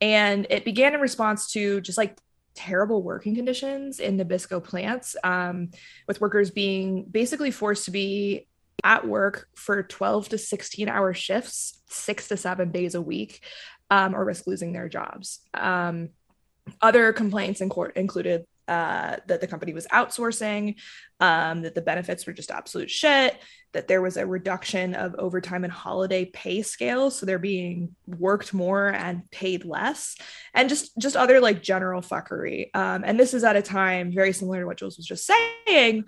And 0.00 0.46
it 0.48 0.64
began 0.64 0.94
in 0.94 1.00
response 1.00 1.52
to 1.52 1.80
just 1.80 1.98
like 1.98 2.18
terrible 2.54 3.02
working 3.02 3.34
conditions 3.34 4.00
in 4.00 4.16
Nabisco 4.16 4.62
plants, 4.62 5.16
um, 5.22 5.70
with 6.06 6.20
workers 6.20 6.50
being 6.50 7.04
basically 7.04 7.50
forced 7.50 7.84
to 7.84 7.90
be 7.90 8.46
at 8.84 9.06
work 9.06 9.48
for 9.56 9.82
12 9.82 10.30
to 10.30 10.38
16 10.38 10.88
hour 10.88 11.12
shifts, 11.12 11.80
six 11.88 12.28
to 12.28 12.36
seven 12.36 12.70
days 12.70 12.94
a 12.94 13.02
week, 13.02 13.42
um, 13.90 14.14
or 14.14 14.24
risk 14.24 14.46
losing 14.46 14.72
their 14.72 14.88
jobs. 14.88 15.40
Um, 15.54 16.10
other 16.80 17.12
complaints 17.12 17.60
in 17.60 17.68
court 17.68 17.96
included 17.96 18.46
uh, 18.68 19.16
that 19.26 19.40
the 19.40 19.46
company 19.46 19.72
was 19.72 19.86
outsourcing, 19.88 20.76
um, 21.20 21.62
that 21.62 21.74
the 21.74 21.80
benefits 21.82 22.26
were 22.26 22.32
just 22.32 22.50
absolute 22.50 22.90
shit, 22.90 23.40
that 23.72 23.88
there 23.88 24.02
was 24.02 24.16
a 24.16 24.26
reduction 24.26 24.94
of 24.94 25.14
overtime 25.16 25.64
and 25.64 25.72
holiday 25.72 26.24
pay 26.26 26.62
scales, 26.62 27.18
so 27.18 27.26
they're 27.26 27.38
being 27.38 27.94
worked 28.06 28.54
more 28.54 28.88
and 28.88 29.28
paid 29.30 29.64
less, 29.64 30.16
and 30.54 30.68
just 30.68 30.96
just 30.98 31.16
other 31.16 31.40
like 31.40 31.62
general 31.62 32.02
fuckery. 32.02 32.70
Um, 32.74 33.02
and 33.04 33.18
this 33.18 33.34
is 33.34 33.44
at 33.44 33.56
a 33.56 33.62
time 33.62 34.12
very 34.12 34.32
similar 34.32 34.60
to 34.60 34.66
what 34.66 34.78
Jules 34.78 34.96
was 34.96 35.06
just 35.06 35.30
saying, 35.66 36.04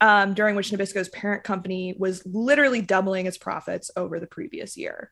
um, 0.00 0.34
during 0.34 0.56
which 0.56 0.70
Nabisco's 0.70 1.08
parent 1.08 1.44
company 1.44 1.94
was 1.98 2.24
literally 2.26 2.80
doubling 2.80 3.26
its 3.26 3.38
profits 3.38 3.90
over 3.96 4.20
the 4.20 4.26
previous 4.26 4.76
year. 4.76 5.10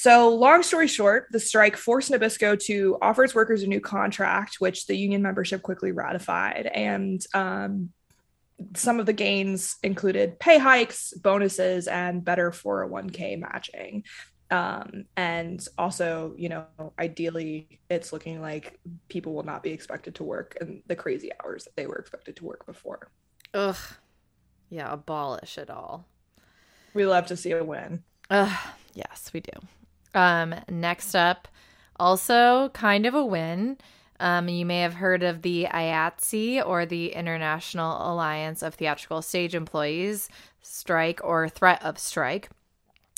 So, 0.00 0.32
long 0.32 0.62
story 0.62 0.86
short, 0.86 1.26
the 1.32 1.40
strike 1.40 1.76
forced 1.76 2.12
Nabisco 2.12 2.56
to 2.66 2.98
offer 3.02 3.24
its 3.24 3.34
workers 3.34 3.64
a 3.64 3.66
new 3.66 3.80
contract, 3.80 4.60
which 4.60 4.86
the 4.86 4.94
union 4.94 5.22
membership 5.22 5.60
quickly 5.60 5.90
ratified. 5.90 6.66
And 6.72 7.20
um, 7.34 7.90
some 8.76 9.00
of 9.00 9.06
the 9.06 9.12
gains 9.12 9.74
included 9.82 10.38
pay 10.38 10.56
hikes, 10.56 11.12
bonuses, 11.14 11.88
and 11.88 12.24
better 12.24 12.52
401k 12.52 13.40
matching. 13.40 14.04
Um, 14.52 15.06
and 15.16 15.66
also, 15.76 16.32
you 16.38 16.48
know, 16.48 16.66
ideally, 16.96 17.80
it's 17.90 18.12
looking 18.12 18.40
like 18.40 18.78
people 19.08 19.34
will 19.34 19.42
not 19.42 19.64
be 19.64 19.70
expected 19.70 20.14
to 20.14 20.22
work 20.22 20.56
in 20.60 20.80
the 20.86 20.94
crazy 20.94 21.32
hours 21.42 21.64
that 21.64 21.74
they 21.74 21.88
were 21.88 21.96
expected 21.96 22.36
to 22.36 22.44
work 22.44 22.64
before. 22.66 23.10
Ugh. 23.52 23.76
Yeah, 24.70 24.92
abolish 24.92 25.58
it 25.58 25.70
all. 25.70 26.06
We 26.94 27.04
love 27.04 27.26
to 27.26 27.36
see 27.36 27.50
a 27.50 27.64
win. 27.64 28.04
Ugh. 28.30 28.56
Yes, 28.94 29.32
we 29.34 29.40
do. 29.40 29.50
Um, 30.14 30.54
next 30.68 31.14
up, 31.14 31.48
also 31.98 32.70
kind 32.70 33.06
of 33.06 33.14
a 33.14 33.24
win. 33.24 33.78
Um, 34.20 34.48
you 34.48 34.66
may 34.66 34.80
have 34.80 34.94
heard 34.94 35.22
of 35.22 35.42
the 35.42 35.68
IATSE 35.70 36.66
or 36.66 36.86
the 36.86 37.12
International 37.12 38.12
Alliance 38.12 38.62
of 38.62 38.74
Theatrical 38.74 39.22
Stage 39.22 39.54
Employees 39.54 40.28
strike 40.60 41.20
or 41.22 41.48
threat 41.48 41.82
of 41.84 41.98
strike. 41.98 42.50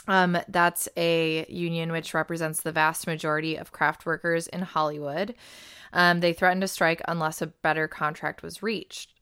Um, 0.08 0.38
that's 0.48 0.88
a 0.96 1.46
union 1.48 1.92
which 1.92 2.14
represents 2.14 2.60
the 2.60 2.72
vast 2.72 3.06
majority 3.06 3.56
of 3.56 3.72
craft 3.72 4.04
workers 4.06 4.46
in 4.48 4.62
Hollywood. 4.62 5.34
Um, 5.92 6.20
they 6.20 6.32
threatened 6.32 6.62
to 6.62 6.68
strike 6.68 7.00
unless 7.06 7.40
a 7.42 7.46
better 7.48 7.88
contract 7.88 8.42
was 8.42 8.62
reached. 8.62 9.14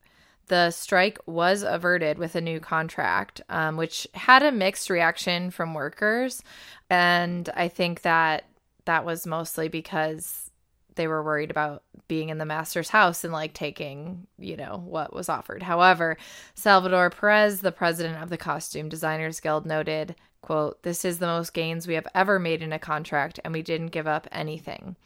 The 0.49 0.70
strike 0.70 1.18
was 1.26 1.62
averted 1.62 2.18
with 2.18 2.34
a 2.34 2.40
new 2.40 2.59
contract, 2.59 3.40
um, 3.49 3.76
which 3.76 4.07
had 4.14 4.42
a 4.42 4.53
mixed 4.53 4.90
reaction 4.90 5.51
from 5.51 5.74
workers. 5.74 6.42
And 6.90 7.49
I 7.55 7.68
think 7.68 8.03
that 8.03 8.44
that 8.86 9.05
was 9.05 9.26
mostly 9.26 9.68
because 9.68 10.51
they 10.94 11.07
were 11.07 11.22
worried 11.22 11.51
about 11.51 11.82
being 12.09 12.30
in 12.30 12.38
the 12.38 12.44
master's 12.44 12.88
house 12.88 13.22
and 13.22 13.32
like 13.32 13.53
taking, 13.53 14.26
you 14.38 14.57
know, 14.57 14.82
what 14.84 15.14
was 15.14 15.28
offered. 15.28 15.62
However, 15.62 16.16
Salvador 16.55 17.11
Perez, 17.11 17.61
the 17.61 17.70
president 17.70 18.22
of 18.22 18.30
the 18.30 18.36
Costume 18.36 18.88
Designers 18.88 19.40
Guild, 19.40 19.64
noted, 19.64 20.16
quote, 20.40 20.82
"This 20.82 21.05
is 21.05 21.18
the 21.18 21.26
most 21.26 21.53
gains 21.53 21.86
we 21.86 21.94
have 21.94 22.09
ever 22.14 22.38
made 22.38 22.62
in 22.62 22.72
a 22.72 22.78
contract 22.78 23.38
and 23.44 23.53
we 23.53 23.62
didn't 23.62 23.88
give 23.88 24.07
up 24.07 24.26
anything." 24.32 24.96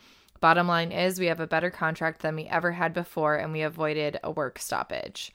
Bottom 0.42 0.66
line 0.66 0.90
is, 0.90 1.20
we 1.20 1.26
have 1.26 1.38
a 1.38 1.46
better 1.46 1.70
contract 1.70 2.20
than 2.20 2.34
we 2.34 2.46
ever 2.46 2.72
had 2.72 2.92
before, 2.92 3.36
and 3.36 3.52
we 3.52 3.62
avoided 3.62 4.18
a 4.24 4.30
work 4.32 4.58
stoppage. 4.58 5.30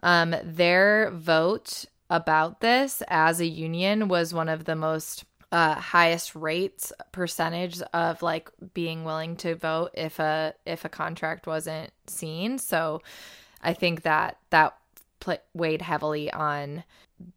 Um, 0.00 0.36
their 0.44 1.10
vote 1.10 1.86
about 2.08 2.60
this 2.60 3.02
as 3.08 3.40
a 3.40 3.46
union 3.46 4.06
was 4.06 4.32
one 4.32 4.48
of 4.48 4.64
the 4.64 4.76
most 4.76 5.24
uh, 5.50 5.74
highest 5.74 6.36
rates 6.36 6.92
percentage 7.10 7.82
of 7.92 8.22
like 8.22 8.48
being 8.74 9.02
willing 9.02 9.34
to 9.38 9.56
vote 9.56 9.90
if 9.94 10.20
a 10.20 10.54
if 10.64 10.84
a 10.84 10.88
contract 10.88 11.48
wasn't 11.48 11.90
seen. 12.06 12.58
So 12.58 13.02
I 13.60 13.72
think 13.72 14.02
that 14.02 14.38
that 14.50 14.76
pl- 15.18 15.38
weighed 15.52 15.82
heavily 15.82 16.30
on 16.32 16.84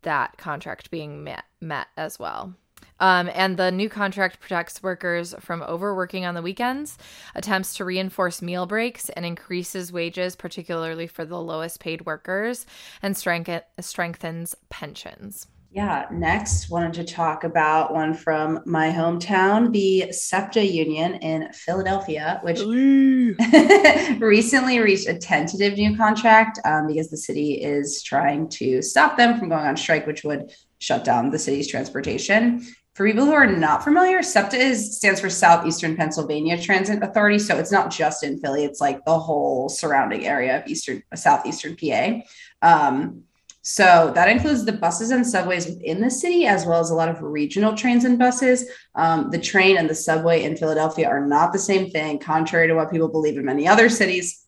that 0.04 0.38
contract 0.38 0.92
being 0.92 1.24
met 1.24 1.46
met 1.62 1.88
as 1.98 2.20
well. 2.20 2.54
Um, 3.00 3.30
and 3.34 3.58
the 3.58 3.72
new 3.72 3.90
contract 3.90 4.40
protects 4.40 4.82
workers 4.82 5.36
from 5.40 5.62
overworking 5.62 6.26
on 6.26 6.34
the 6.34 6.42
weekends, 6.42 6.98
attempts 7.36 7.76
to 7.76 7.86
reinforce 7.86 8.42
meal 8.42 8.66
breaks, 8.66 9.10
and 9.10 9.26
increases 9.26 9.92
wages, 9.92 10.36
particularly 10.36 11.08
for 11.08 11.26
the 11.26 11.40
lowest 11.40 11.80
paid 11.80 12.06
workers, 12.06 12.66
and 13.02 13.16
strength- 13.16 13.64
strengthens 13.80 14.56
pensions. 14.70 15.48
Yeah, 15.70 16.08
next, 16.12 16.70
wanted 16.70 16.94
to 16.94 17.04
talk 17.04 17.44
about 17.44 17.94
one 17.94 18.14
from 18.14 18.62
my 18.66 18.90
hometown, 18.90 19.74
the 19.74 20.12
SEPTA 20.12 20.66
Union 20.66 21.16
in 21.16 21.52
Philadelphia, 21.52 22.40
which 22.42 22.62
recently 24.20 24.80
reached 24.80 25.08
a 25.08 25.18
tentative 25.20 25.74
new 25.74 25.96
contract 25.96 26.60
um, 26.64 26.88
because 26.88 27.10
the 27.10 27.18
city 27.18 27.62
is 27.62 28.02
trying 28.02 28.48
to 28.50 28.82
stop 28.82 29.18
them 29.18 29.38
from 29.38 29.50
going 29.50 29.68
on 29.68 29.76
strike, 29.76 30.08
which 30.08 30.24
would 30.24 30.52
shut 30.80 31.04
down 31.04 31.30
the 31.30 31.40
city's 31.40 31.68
transportation. 31.68 32.66
For 32.96 33.06
people 33.06 33.26
who 33.26 33.34
are 33.34 33.46
not 33.46 33.84
familiar, 33.84 34.24
SEPTA 34.24 34.58
is 34.58 34.98
stands 34.98 35.22
for 35.22 35.30
Southeastern 35.30 35.96
Pennsylvania 35.96 36.60
Transit 36.60 37.04
Authority. 37.04 37.38
So 37.38 37.58
it's 37.60 37.72
not 37.72 37.92
just 37.92 38.24
in 38.24 38.40
Philly; 38.40 38.66
it's 38.66 38.82
like 38.82 39.06
the 39.06 39.20
whole 39.20 39.70
surrounding 39.70 40.26
area 40.26 40.60
of 40.60 40.68
Eastern, 40.68 41.04
Southeastern 41.14 41.76
PA. 41.76 42.22
Um, 42.64 43.24
so 43.62 44.14
that 44.16 44.30
includes 44.30 44.64
the 44.64 44.72
buses 44.72 45.12
and 45.12 45.28
subways 45.28 45.68
within 45.68 46.00
the 46.00 46.10
city, 46.10 46.46
as 46.46 46.66
well 46.66 46.80
as 46.80 46.90
a 46.90 46.96
lot 46.96 47.10
of 47.10 47.22
regional 47.22 47.76
trains 47.76 48.06
and 48.06 48.18
buses. 48.18 48.68
Um, 48.96 49.30
the 49.30 49.40
train 49.40 49.78
and 49.78 49.90
the 49.90 49.94
subway 49.94 50.44
in 50.44 50.56
Philadelphia 50.56 51.08
are 51.08 51.28
not 51.28 51.52
the 51.52 51.60
same 51.60 51.92
thing, 51.92 52.18
contrary 52.18 52.68
to 52.68 52.76
what 52.76 52.90
people 52.90 53.10
believe 53.10 53.38
in 53.38 53.44
many 53.44 53.68
other 53.68 53.90
cities. 53.90 54.48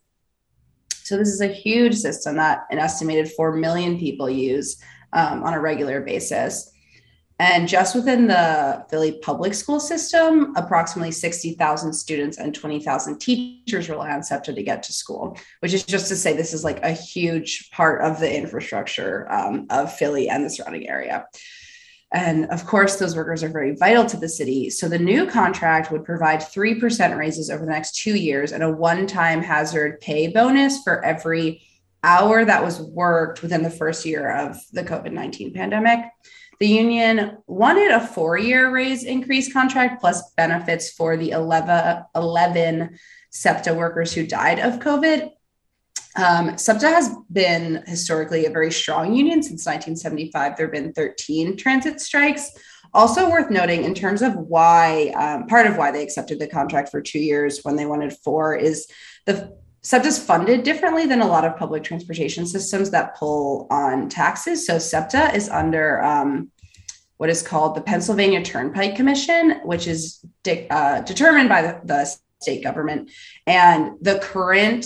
So 1.03 1.17
this 1.17 1.27
is 1.27 1.41
a 1.41 1.47
huge 1.47 1.95
system 1.95 2.37
that 2.37 2.65
an 2.71 2.79
estimated 2.79 3.29
4 3.31 3.57
million 3.57 3.99
people 3.99 4.29
use 4.29 4.81
um, 5.13 5.43
on 5.43 5.53
a 5.53 5.59
regular 5.59 6.01
basis. 6.01 6.71
And 7.41 7.69
just 7.69 7.95
within 7.95 8.27
the 8.27 8.85
Philly 8.89 9.13
public 9.13 9.53
school 9.53 9.79
system, 9.79 10.53
approximately 10.57 11.11
60,000 11.11 11.93
students 11.93 12.37
and 12.37 12.53
20,000 12.53 13.17
teachers 13.17 13.89
rely 13.89 14.11
on 14.11 14.21
SEPTA 14.21 14.53
to 14.53 14.63
get 14.63 14.83
to 14.83 14.93
school, 14.93 15.37
which 15.61 15.73
is 15.73 15.83
just 15.83 16.09
to 16.09 16.17
say 16.17 16.35
this 16.35 16.53
is 16.53 16.65
like 16.65 16.83
a 16.83 16.91
huge 16.91 17.71
part 17.71 18.01
of 18.01 18.19
the 18.19 18.37
infrastructure 18.37 19.31
um, 19.31 19.67
of 19.69 19.93
Philly 19.93 20.27
and 20.27 20.43
the 20.43 20.49
surrounding 20.49 20.89
area. 20.89 21.27
And 22.11 22.47
of 22.47 22.65
course, 22.65 22.97
those 22.97 23.15
workers 23.15 23.41
are 23.43 23.49
very 23.49 23.75
vital 23.75 24.05
to 24.07 24.17
the 24.17 24.27
city. 24.27 24.69
So 24.69 24.89
the 24.89 24.99
new 24.99 25.25
contract 25.25 25.91
would 25.91 26.03
provide 26.03 26.41
3% 26.41 27.17
raises 27.17 27.49
over 27.49 27.63
the 27.63 27.71
next 27.71 27.95
two 27.95 28.17
years 28.17 28.51
and 28.51 28.63
a 28.63 28.69
one 28.69 29.07
time 29.07 29.41
hazard 29.41 30.01
pay 30.01 30.27
bonus 30.27 30.83
for 30.83 31.05
every 31.05 31.61
hour 32.03 32.45
that 32.45 32.63
was 32.63 32.81
worked 32.81 33.41
within 33.41 33.63
the 33.63 33.69
first 33.69 34.05
year 34.05 34.29
of 34.31 34.57
the 34.71 34.83
COVID 34.83 35.11
19 35.11 35.53
pandemic. 35.53 35.99
The 36.59 36.67
union 36.67 37.37
wanted 37.47 37.91
a 37.91 38.05
four 38.05 38.37
year 38.37 38.69
raise 38.71 39.03
increase 39.03 39.51
contract 39.51 40.01
plus 40.01 40.31
benefits 40.33 40.91
for 40.91 41.15
the 41.15 41.31
11, 41.31 42.03
11 42.15 42.99
SEPTA 43.31 43.73
workers 43.73 44.13
who 44.13 44.27
died 44.27 44.59
of 44.59 44.79
COVID. 44.79 45.31
Um, 46.15 46.57
SEPTA 46.57 46.89
has 46.89 47.15
been 47.31 47.83
historically 47.87 48.45
a 48.45 48.49
very 48.49 48.71
strong 48.71 49.13
union 49.13 49.41
since 49.41 49.65
1975. 49.65 50.57
There 50.57 50.65
have 50.65 50.73
been 50.73 50.91
13 50.91 51.55
transit 51.55 52.01
strikes. 52.01 52.51
Also 52.93 53.29
worth 53.29 53.51
noting 53.51 53.83
in 53.83 53.93
terms 53.93 54.21
of 54.21 54.33
why, 54.35 55.09
um, 55.09 55.45
part 55.47 55.67
of 55.67 55.77
why 55.77 55.91
they 55.91 56.03
accepted 56.03 56.39
the 56.39 56.47
contract 56.47 56.89
for 56.89 57.01
two 57.01 57.19
years 57.19 57.59
when 57.63 57.75
they 57.75 57.85
wanted 57.85 58.11
four 58.11 58.55
is 58.55 58.87
the 59.25 59.55
SEPTA 59.81 60.07
is 60.07 60.23
funded 60.23 60.63
differently 60.63 61.05
than 61.05 61.21
a 61.21 61.27
lot 61.27 61.45
of 61.45 61.57
public 61.57 61.83
transportation 61.83 62.45
systems 62.45 62.91
that 62.91 63.15
pull 63.15 63.67
on 63.71 64.09
taxes. 64.09 64.65
So 64.65 64.77
SEPTA 64.77 65.33
is 65.33 65.49
under 65.49 66.03
um, 66.03 66.51
what 67.17 67.29
is 67.29 67.41
called 67.41 67.75
the 67.75 67.81
Pennsylvania 67.81 68.43
Turnpike 68.43 68.95
Commission, 68.95 69.61
which 69.63 69.87
is 69.87 70.23
de- 70.43 70.67
uh, 70.69 71.01
determined 71.01 71.49
by 71.49 71.61
the, 71.61 71.81
the 71.83 72.15
state 72.41 72.63
government. 72.63 73.11
And 73.47 73.93
the 74.01 74.19
current 74.19 74.85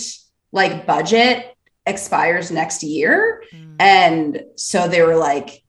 like 0.52 0.86
budget 0.86 1.56
expires 1.86 2.50
next 2.50 2.82
year. 2.82 3.42
Mm. 3.52 3.76
And 3.80 4.44
so 4.56 4.88
they 4.88 5.02
were 5.02 5.16
like, 5.16 5.62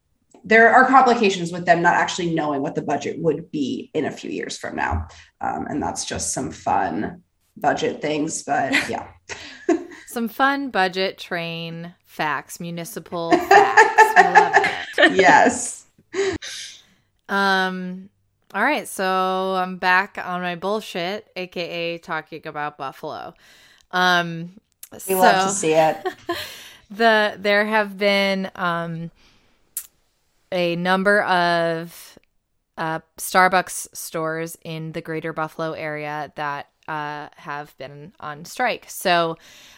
there 0.43 0.71
are 0.71 0.87
complications 0.87 1.51
with 1.51 1.65
them 1.65 1.81
not 1.81 1.95
actually 1.95 2.33
knowing 2.33 2.61
what 2.61 2.75
the 2.75 2.83
budget 2.83 3.19
would 3.19 3.49
be 3.49 3.89
in 3.95 4.05
a 4.05 4.11
few 4.11 4.29
years 4.29 4.57
from 4.57 4.75
now. 4.75 5.07
Um, 5.41 5.65
and 5.67 5.81
that's 5.81 6.05
just 6.05 6.33
some 6.33 6.51
fun 6.51 7.23
budget 7.57 8.01
things, 8.01 8.43
but 8.43 8.73
yeah. 8.89 9.07
Some 10.07 10.27
fun 10.27 10.69
budget 10.69 11.17
train 11.17 11.93
facts, 12.05 12.59
municipal 12.59 13.31
facts. 13.49 14.99
Yes. 15.11 15.85
Um 17.27 18.09
all 18.53 18.63
right, 18.63 18.87
so 18.87 19.55
I'm 19.55 19.77
back 19.77 20.17
on 20.23 20.41
my 20.41 20.55
bullshit, 20.55 21.29
aka 21.35 21.97
talking 21.97 22.47
about 22.47 22.77
Buffalo. 22.77 23.33
Um 23.91 24.59
we 24.91 24.99
so, 24.99 25.17
love 25.19 25.49
to 25.49 25.53
see 25.53 25.73
it. 25.73 25.97
the 26.89 27.35
there 27.37 27.65
have 27.65 27.97
been 27.97 28.49
um 28.55 29.11
a 30.51 30.75
number 30.75 31.21
of 31.23 32.17
uh, 32.77 32.99
Starbucks 33.17 33.95
stores 33.95 34.57
in 34.63 34.91
the 34.91 35.01
greater 35.01 35.33
Buffalo 35.33 35.71
area 35.73 36.31
that 36.35 36.69
uh, 36.87 37.29
have 37.35 37.75
been 37.77 38.13
on 38.19 38.45
strike. 38.45 38.85
So 38.89 39.37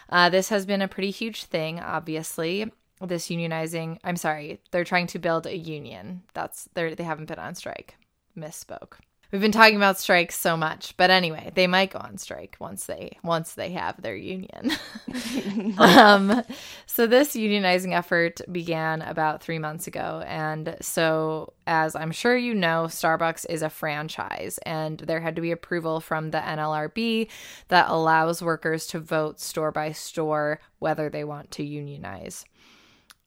uh, 0.09 0.29
this 0.29 0.49
has 0.49 0.65
been 0.65 0.81
a 0.81 0.87
pretty 0.87 1.11
huge 1.11 1.45
thing, 1.45 1.79
obviously. 1.79 2.71
This 2.99 3.27
unionizing, 3.27 3.99
I'm 4.03 4.15
sorry, 4.15 4.59
they're 4.71 4.83
trying 4.83 5.07
to 5.07 5.19
build 5.19 5.45
a 5.45 5.55
union. 5.55 6.23
That's 6.33 6.67
they 6.73 6.95
they 6.95 7.03
haven't 7.03 7.27
been 7.27 7.39
on 7.39 7.53
strike. 7.53 7.95
Misspoke. 8.35 8.93
We've 9.31 9.41
been 9.41 9.51
talking 9.51 9.75
about 9.75 9.99
strikes 9.99 10.37
so 10.37 10.55
much, 10.55 10.95
but 10.95 11.09
anyway, 11.09 11.51
they 11.53 11.67
might 11.67 11.91
go 11.91 11.99
on 11.99 12.17
strike 12.17 12.55
once 12.59 12.85
they 12.85 13.17
once 13.23 13.53
they 13.55 13.71
have 13.71 14.01
their 14.01 14.15
union. 14.15 14.71
um, 15.77 16.43
so 16.85 17.07
this 17.07 17.35
unionizing 17.35 17.93
effort 17.93 18.39
began 18.49 19.01
about 19.01 19.43
three 19.43 19.59
months 19.59 19.85
ago, 19.85 20.23
and 20.25 20.77
so 20.79 21.53
as 21.65 21.93
I'm 21.93 22.11
sure 22.11 22.37
you 22.37 22.53
know, 22.53 22.85
Starbucks 22.87 23.45
is 23.49 23.61
a 23.61 23.69
franchise, 23.69 24.59
and 24.65 24.99
there 24.99 25.19
had 25.19 25.35
to 25.35 25.41
be 25.41 25.51
approval 25.51 25.99
from 25.99 26.31
the 26.31 26.39
NLRB 26.39 27.27
that 27.67 27.89
allows 27.89 28.41
workers 28.41 28.87
to 28.87 28.99
vote 28.99 29.41
store 29.41 29.71
by 29.71 29.91
store 29.91 30.61
whether 30.79 31.09
they 31.09 31.25
want 31.25 31.51
to 31.51 31.63
unionize. 31.63 32.45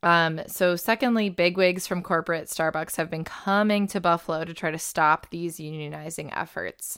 Um, 0.03 0.41
so, 0.47 0.75
secondly, 0.75 1.29
bigwigs 1.29 1.85
from 1.87 2.01
corporate 2.01 2.47
Starbucks 2.47 2.95
have 2.95 3.09
been 3.09 3.23
coming 3.23 3.87
to 3.87 4.01
Buffalo 4.01 4.43
to 4.43 4.53
try 4.53 4.71
to 4.71 4.79
stop 4.79 5.27
these 5.29 5.57
unionizing 5.57 6.31
efforts. 6.35 6.97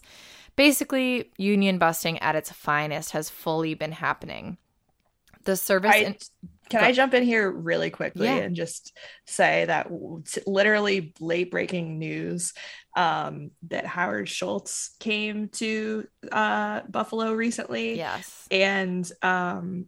Basically, 0.55 1.31
union 1.37 1.77
busting 1.79 2.19
at 2.19 2.35
its 2.35 2.51
finest 2.51 3.11
has 3.11 3.29
fully 3.29 3.73
been 3.73 3.91
happening. 3.91 4.57
The 5.43 5.57
service. 5.57 5.91
I, 5.93 5.97
in- 5.97 6.15
can 6.69 6.79
Go- 6.79 6.87
I 6.87 6.91
jump 6.93 7.13
in 7.13 7.23
here 7.23 7.51
really 7.51 7.89
quickly 7.89 8.27
Yeah. 8.27 8.35
and 8.37 8.55
just 8.55 8.95
say 9.25 9.65
that 9.65 9.89
t- 9.89 10.41
literally 10.47 11.13
late 11.19 11.51
breaking 11.51 11.99
news 11.99 12.53
um, 12.95 13.51
that 13.67 13.85
Howard 13.85 14.29
Schultz 14.29 14.95
came 14.99 15.49
to 15.49 16.07
uh, 16.31 16.81
Buffalo 16.89 17.33
recently. 17.33 17.97
yes. 17.97 18.47
And 18.49 19.11
um, 19.21 19.87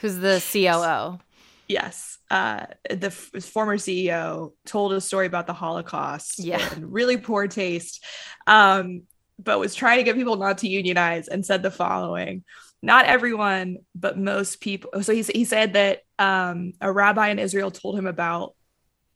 Who's 0.00 0.16
the 0.16 0.42
COO? 0.52 1.18
yes, 1.68 2.18
uh, 2.30 2.66
the 2.88 3.06
f- 3.08 3.30
former 3.44 3.76
CEO 3.76 4.52
told 4.66 4.92
a 4.92 5.00
story 5.00 5.26
about 5.26 5.46
the 5.46 5.52
Holocaust 5.52 6.38
Yeah. 6.38 6.66
really 6.80 7.16
poor 7.16 7.48
taste, 7.48 8.04
um, 8.46 9.02
but 9.38 9.58
was 9.58 9.74
trying 9.74 9.98
to 9.98 10.04
get 10.04 10.16
people 10.16 10.36
not 10.36 10.58
to 10.58 10.68
unionize 10.68 11.28
and 11.28 11.44
said 11.44 11.62
the 11.62 11.70
following 11.70 12.44
not 12.82 13.06
everyone, 13.06 13.78
but 13.94 14.18
most 14.18 14.60
people. 14.60 15.02
So 15.04 15.14
he, 15.14 15.22
he 15.22 15.44
said 15.44 15.74
that 15.74 16.00
um, 16.18 16.72
a 16.80 16.90
rabbi 16.90 17.28
in 17.28 17.38
Israel 17.38 17.70
told 17.70 17.96
him 17.96 18.06
about 18.08 18.54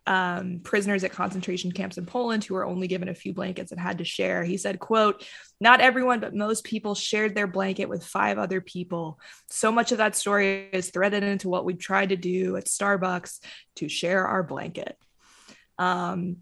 um, 0.06 0.60
prisoners 0.62 1.02
at 1.04 1.12
concentration 1.12 1.72
camps 1.72 1.98
in 1.98 2.06
Poland 2.06 2.44
who 2.44 2.54
were 2.54 2.64
only 2.64 2.86
given 2.86 3.08
a 3.08 3.14
few 3.14 3.34
blankets 3.34 3.72
and 3.72 3.80
had 3.80 3.98
to 3.98 4.04
share. 4.04 4.44
He 4.44 4.56
said, 4.56 4.78
quote, 4.78 5.26
not 5.60 5.80
everyone, 5.80 6.20
but 6.20 6.34
most 6.34 6.64
people 6.64 6.94
shared 6.94 7.34
their 7.34 7.46
blanket 7.46 7.88
with 7.88 8.04
five 8.04 8.38
other 8.38 8.60
people. 8.60 9.18
So 9.48 9.72
much 9.72 9.92
of 9.92 9.98
that 9.98 10.14
story 10.14 10.68
is 10.72 10.90
threaded 10.90 11.22
into 11.22 11.48
what 11.48 11.64
we've 11.64 11.78
tried 11.78 12.10
to 12.10 12.16
do 12.16 12.56
at 12.56 12.66
Starbucks 12.66 13.40
to 13.76 13.88
share 13.88 14.26
our 14.26 14.42
blanket. 14.42 14.96
Um, 15.78 16.38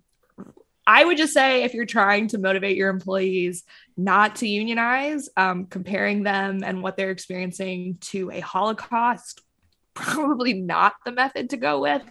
I 0.86 1.02
would 1.02 1.16
just 1.16 1.32
say 1.32 1.64
if 1.64 1.72
you're 1.72 1.86
trying 1.86 2.28
to 2.28 2.38
motivate 2.38 2.76
your 2.76 2.90
employees 2.90 3.64
not 3.96 4.36
to 4.36 4.48
unionize, 4.48 5.30
um, 5.36 5.66
comparing 5.66 6.22
them 6.22 6.62
and 6.62 6.82
what 6.82 6.96
they're 6.96 7.10
experiencing 7.10 7.96
to 8.02 8.30
a 8.30 8.40
Holocaust, 8.40 9.40
probably 9.94 10.52
not 10.52 10.94
the 11.06 11.12
method 11.12 11.50
to 11.50 11.56
go 11.56 11.80
with. 11.80 12.02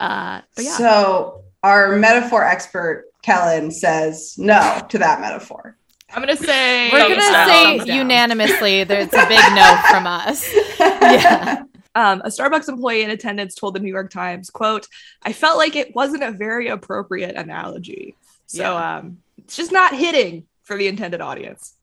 Uh, 0.00 0.40
but 0.54 0.64
yeah, 0.64 0.76
So 0.76 1.44
our 1.62 1.96
metaphor 1.96 2.44
expert 2.44 3.06
Kellen 3.22 3.70
says 3.70 4.34
no 4.38 4.84
to 4.88 4.98
that 4.98 5.20
metaphor. 5.20 5.76
I'm 6.14 6.22
gonna 6.22 6.36
say 6.36 6.90
We're 6.92 7.00
going 7.00 7.14
to 7.14 7.16
down. 7.20 7.48
say 7.48 7.64
Thumbs 7.78 7.84
down. 7.88 7.96
unanimously 7.98 8.84
there's 8.84 9.08
a 9.12 9.26
big 9.26 9.40
no 9.54 9.80
from 9.90 10.06
us. 10.06 10.48
Yeah. 10.78 11.62
Um, 11.96 12.20
a 12.24 12.28
Starbucks 12.28 12.68
employee 12.68 13.02
in 13.02 13.10
attendance 13.10 13.54
told 13.54 13.74
the 13.74 13.80
New 13.80 13.90
York 13.90 14.10
Times, 14.10 14.50
"quote 14.50 14.86
I 15.22 15.32
felt 15.32 15.56
like 15.58 15.74
it 15.76 15.94
wasn't 15.94 16.22
a 16.22 16.30
very 16.30 16.68
appropriate 16.68 17.34
analogy, 17.36 18.14
so 18.46 18.62
Yeah. 18.62 18.96
um, 18.98 19.18
it's 19.38 19.56
just 19.56 19.72
not 19.72 19.94
hitting 19.96 20.44
for 20.62 20.76
the 20.76 20.86
intended 20.88 21.20
audience." 21.22 21.74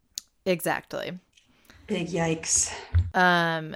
Exactly. 0.46 1.18
Big 1.88 2.08
yikes. 2.10 2.72
Um, 3.14 3.76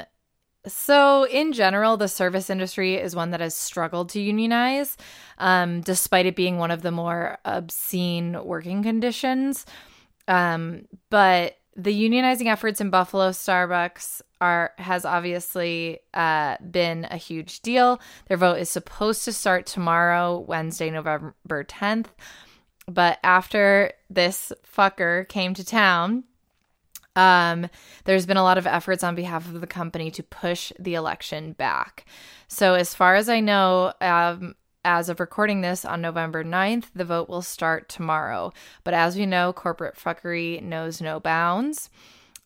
so 0.67 1.25
in 1.25 1.53
general, 1.53 1.97
the 1.97 2.07
service 2.07 2.49
industry 2.49 2.95
is 2.95 3.15
one 3.15 3.31
that 3.31 3.39
has 3.39 3.55
struggled 3.55 4.09
to 4.09 4.21
unionize, 4.21 4.97
um, 5.37 5.81
despite 5.81 6.25
it 6.25 6.35
being 6.35 6.57
one 6.57 6.71
of 6.71 6.81
the 6.81 6.91
more 6.91 7.37
obscene 7.45 8.43
working 8.43 8.83
conditions. 8.83 9.65
Um, 10.27 10.87
but 11.09 11.57
the 11.75 12.09
unionizing 12.09 12.47
efforts 12.47 12.81
in 12.81 12.89
Buffalo 12.89 13.29
Starbucks 13.29 14.21
are 14.41 14.71
has 14.77 15.05
obviously 15.05 15.99
uh, 16.13 16.57
been 16.71 17.07
a 17.09 17.17
huge 17.17 17.61
deal. 17.61 18.01
Their 18.27 18.37
vote 18.37 18.57
is 18.57 18.69
supposed 18.69 19.25
to 19.25 19.33
start 19.33 19.65
tomorrow, 19.65 20.39
Wednesday, 20.39 20.89
November 20.89 21.33
10th. 21.49 22.07
But 22.87 23.19
after 23.23 23.91
this 24.09 24.51
fucker 24.75 25.27
came 25.27 25.53
to 25.53 25.65
town, 25.65 26.23
um, 27.17 27.67
there's 28.05 28.27
been 28.27 28.37
a 28.37 28.43
lot 28.43 28.59
of 28.59 28.67
efforts 28.67 29.03
on 29.03 29.15
behalf 29.15 29.47
of 29.47 29.59
the 29.59 29.67
company 29.67 30.11
to 30.11 30.23
push 30.23 30.71
the 30.79 30.93
election 30.93 31.53
back. 31.53 32.05
So, 32.47 32.75
as 32.75 32.93
far 32.93 33.15
as 33.15 33.27
I 33.27 33.39
know, 33.39 33.91
um, 33.99 34.55
as 34.85 35.09
of 35.09 35.19
recording 35.19 35.61
this 35.61 35.83
on 35.83 35.99
November 35.99 36.43
9th, 36.43 36.85
the 36.95 37.03
vote 37.03 37.27
will 37.27 37.41
start 37.41 37.89
tomorrow. 37.89 38.53
But 38.83 38.93
as 38.93 39.17
we 39.17 39.25
know, 39.25 39.51
corporate 39.51 39.97
fuckery 39.97 40.61
knows 40.61 41.01
no 41.01 41.19
bounds. 41.19 41.89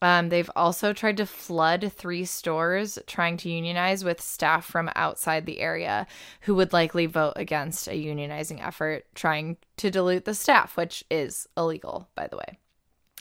Um, 0.02 0.30
they've 0.30 0.50
also 0.56 0.94
tried 0.94 1.18
to 1.18 1.28
flood 1.28 1.92
three 1.94 2.26
stores 2.26 2.98
trying 3.06 3.38
to 3.38 3.50
unionize 3.50 4.04
with 4.04 4.20
staff 4.20 4.66
from 4.66 4.90
outside 4.96 5.46
the 5.46 5.60
area 5.60 6.08
who 6.42 6.56
would 6.56 6.74
likely 6.74 7.06
vote 7.06 7.34
against 7.36 7.88
a 7.88 7.92
unionizing 7.92 8.66
effort 8.66 9.06
trying 9.14 9.58
to 9.78 9.92
dilute 9.92 10.26
the 10.26 10.34
staff, 10.34 10.76
which 10.78 11.04
is 11.12 11.48
illegal, 11.56 12.10
by 12.16 12.26
the 12.26 12.38
way 12.38 12.61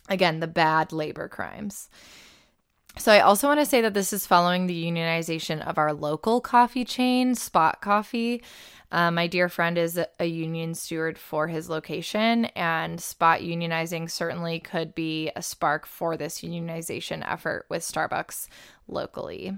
again 0.08 0.40
the 0.40 0.46
bad 0.46 0.92
labor 0.92 1.28
crimes 1.28 1.88
so 2.98 3.12
i 3.12 3.20
also 3.20 3.46
want 3.46 3.60
to 3.60 3.66
say 3.66 3.80
that 3.80 3.94
this 3.94 4.12
is 4.12 4.26
following 4.26 4.66
the 4.66 4.84
unionization 4.90 5.64
of 5.66 5.78
our 5.78 5.92
local 5.92 6.40
coffee 6.40 6.84
chain 6.84 7.34
spot 7.34 7.80
coffee 7.80 8.42
um, 8.92 9.14
my 9.14 9.28
dear 9.28 9.48
friend 9.48 9.78
is 9.78 10.00
a 10.18 10.24
union 10.24 10.74
steward 10.74 11.16
for 11.16 11.46
his 11.46 11.68
location 11.68 12.46
and 12.46 13.00
spot 13.00 13.40
unionizing 13.40 14.10
certainly 14.10 14.58
could 14.58 14.94
be 14.94 15.30
a 15.36 15.42
spark 15.42 15.86
for 15.86 16.16
this 16.16 16.40
unionization 16.40 17.22
effort 17.30 17.66
with 17.68 17.82
starbucks 17.82 18.48
locally 18.88 19.54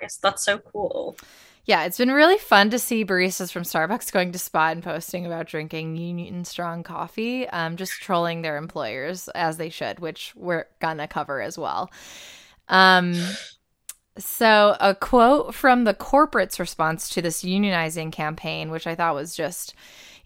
Nice. 0.00 0.16
That's 0.16 0.44
so 0.44 0.58
cool. 0.58 1.16
Yeah, 1.66 1.84
it's 1.84 1.98
been 1.98 2.10
really 2.10 2.36
fun 2.38 2.70
to 2.70 2.78
see 2.78 3.04
baristas 3.04 3.50
from 3.50 3.62
Starbucks 3.62 4.12
going 4.12 4.32
to 4.32 4.38
Spot 4.38 4.72
and 4.72 4.82
posting 4.82 5.24
about 5.24 5.46
drinking 5.46 5.96
Union 5.96 6.44
Strong 6.44 6.82
coffee, 6.82 7.48
um, 7.48 7.76
just 7.76 7.92
trolling 8.02 8.42
their 8.42 8.58
employers 8.58 9.28
as 9.28 9.56
they 9.56 9.70
should, 9.70 9.98
which 9.98 10.34
we're 10.36 10.66
gonna 10.80 11.08
cover 11.08 11.40
as 11.40 11.56
well. 11.56 11.90
Um, 12.68 13.14
so 14.18 14.76
a 14.78 14.94
quote 14.94 15.54
from 15.54 15.84
the 15.84 15.94
corporate's 15.94 16.60
response 16.60 17.08
to 17.10 17.22
this 17.22 17.42
unionizing 17.42 18.12
campaign, 18.12 18.70
which 18.70 18.86
I 18.86 18.94
thought 18.94 19.14
was 19.14 19.34
just, 19.34 19.74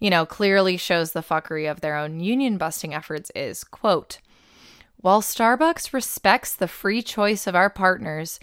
you 0.01 0.11
know, 0.11 0.27
clearly 0.27 0.77
shows 0.77 1.13
the 1.13 1.23
fuckery 1.23 1.71
of 1.71 1.81
their 1.81 1.97
own 1.97 2.19
union 2.19 2.59
busting 2.59 2.95
efforts, 2.95 3.31
is 3.37 3.63
quote. 3.63 4.19
While 4.97 5.23
Starbucks 5.23 5.93
respects 5.93 6.55
the 6.55 6.67
free 6.67 7.03
choice 7.03 7.47
of 7.47 7.55
our 7.55 7.71
partners, 7.71 8.41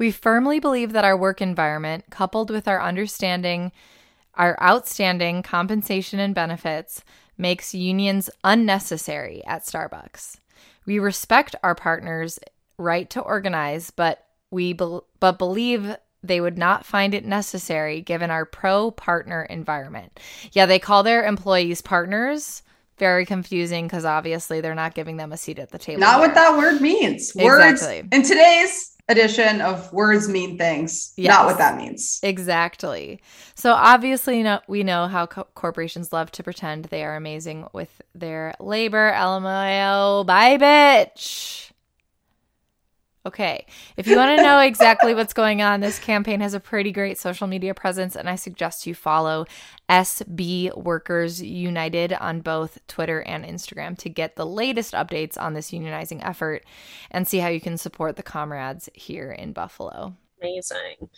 we 0.00 0.10
firmly 0.10 0.58
believe 0.58 0.92
that 0.94 1.04
our 1.04 1.16
work 1.16 1.42
environment, 1.42 2.04
coupled 2.08 2.50
with 2.50 2.66
our 2.66 2.80
understanding, 2.80 3.70
our 4.34 4.60
outstanding 4.62 5.42
compensation 5.42 6.18
and 6.18 6.34
benefits, 6.34 7.04
makes 7.36 7.74
unions 7.74 8.30
unnecessary 8.42 9.42
at 9.46 9.62
Starbucks. 9.62 10.38
We 10.86 10.98
respect 10.98 11.54
our 11.62 11.74
partners' 11.74 12.38
right 12.78 13.10
to 13.10 13.20
organize, 13.20 13.90
but 13.90 14.26
we 14.50 14.72
bel 14.72 15.04
but 15.20 15.38
believe 15.38 15.94
they 16.22 16.40
would 16.40 16.56
not 16.56 16.86
find 16.86 17.12
it 17.12 17.26
necessary 17.26 18.00
given 18.00 18.30
our 18.30 18.46
pro 18.46 18.90
partner 18.90 19.42
environment. 19.42 20.18
Yeah, 20.52 20.64
they 20.64 20.78
call 20.78 21.02
their 21.02 21.24
employees 21.26 21.82
partners. 21.82 22.62
Very 22.96 23.26
confusing 23.26 23.86
because 23.86 24.04
obviously 24.06 24.60
they're 24.60 24.74
not 24.74 24.94
giving 24.94 25.18
them 25.18 25.32
a 25.32 25.36
seat 25.36 25.58
at 25.58 25.70
the 25.70 25.78
table. 25.78 26.00
Not 26.00 26.18
here. 26.18 26.28
what 26.28 26.34
that 26.34 26.56
word 26.56 26.80
means. 26.80 27.32
Words 27.34 27.82
Exactly. 27.82 28.08
in 28.12 28.22
today's 28.22 28.96
edition 29.10 29.60
of 29.60 29.92
words 29.92 30.28
mean 30.28 30.56
things. 30.56 31.12
Yes. 31.16 31.30
Not 31.36 31.46
what 31.46 31.58
that 31.58 31.76
means. 31.76 32.20
Exactly. 32.22 33.20
So 33.54 33.72
obviously, 33.72 34.38
you 34.38 34.44
know, 34.44 34.60
we 34.68 34.82
know 34.82 35.08
how 35.08 35.26
co- 35.26 35.48
corporations 35.54 36.12
love 36.12 36.30
to 36.32 36.42
pretend 36.42 36.86
they 36.86 37.04
are 37.04 37.16
amazing 37.16 37.66
with 37.72 38.00
their 38.14 38.54
labor. 38.60 39.12
LMAO, 39.12 40.24
bye, 40.24 40.56
bitch. 40.56 41.70
Okay. 43.26 43.66
If 43.98 44.06
you 44.06 44.16
want 44.16 44.38
to 44.38 44.42
know 44.42 44.60
exactly 44.60 45.14
what's 45.14 45.34
going 45.34 45.60
on, 45.60 45.80
this 45.80 45.98
campaign 45.98 46.40
has 46.40 46.54
a 46.54 46.60
pretty 46.60 46.90
great 46.90 47.18
social 47.18 47.46
media 47.46 47.74
presence, 47.74 48.16
and 48.16 48.30
I 48.30 48.34
suggest 48.34 48.86
you 48.86 48.94
follow 48.94 49.44
SB 49.90 50.74
Workers 50.74 51.42
United 51.42 52.14
on 52.14 52.40
both 52.40 52.78
Twitter 52.88 53.20
and 53.20 53.44
Instagram 53.44 53.98
to 53.98 54.08
get 54.08 54.36
the 54.36 54.46
latest 54.46 54.94
updates 54.94 55.38
on 55.38 55.52
this 55.52 55.70
unionizing 55.70 56.24
effort 56.26 56.64
and 57.10 57.28
see 57.28 57.38
how 57.38 57.48
you 57.48 57.60
can 57.60 57.76
support 57.76 58.16
the 58.16 58.22
comrades 58.22 58.88
here 58.94 59.30
in 59.30 59.52
Buffalo. 59.52 60.14
Amazing. 60.40 61.10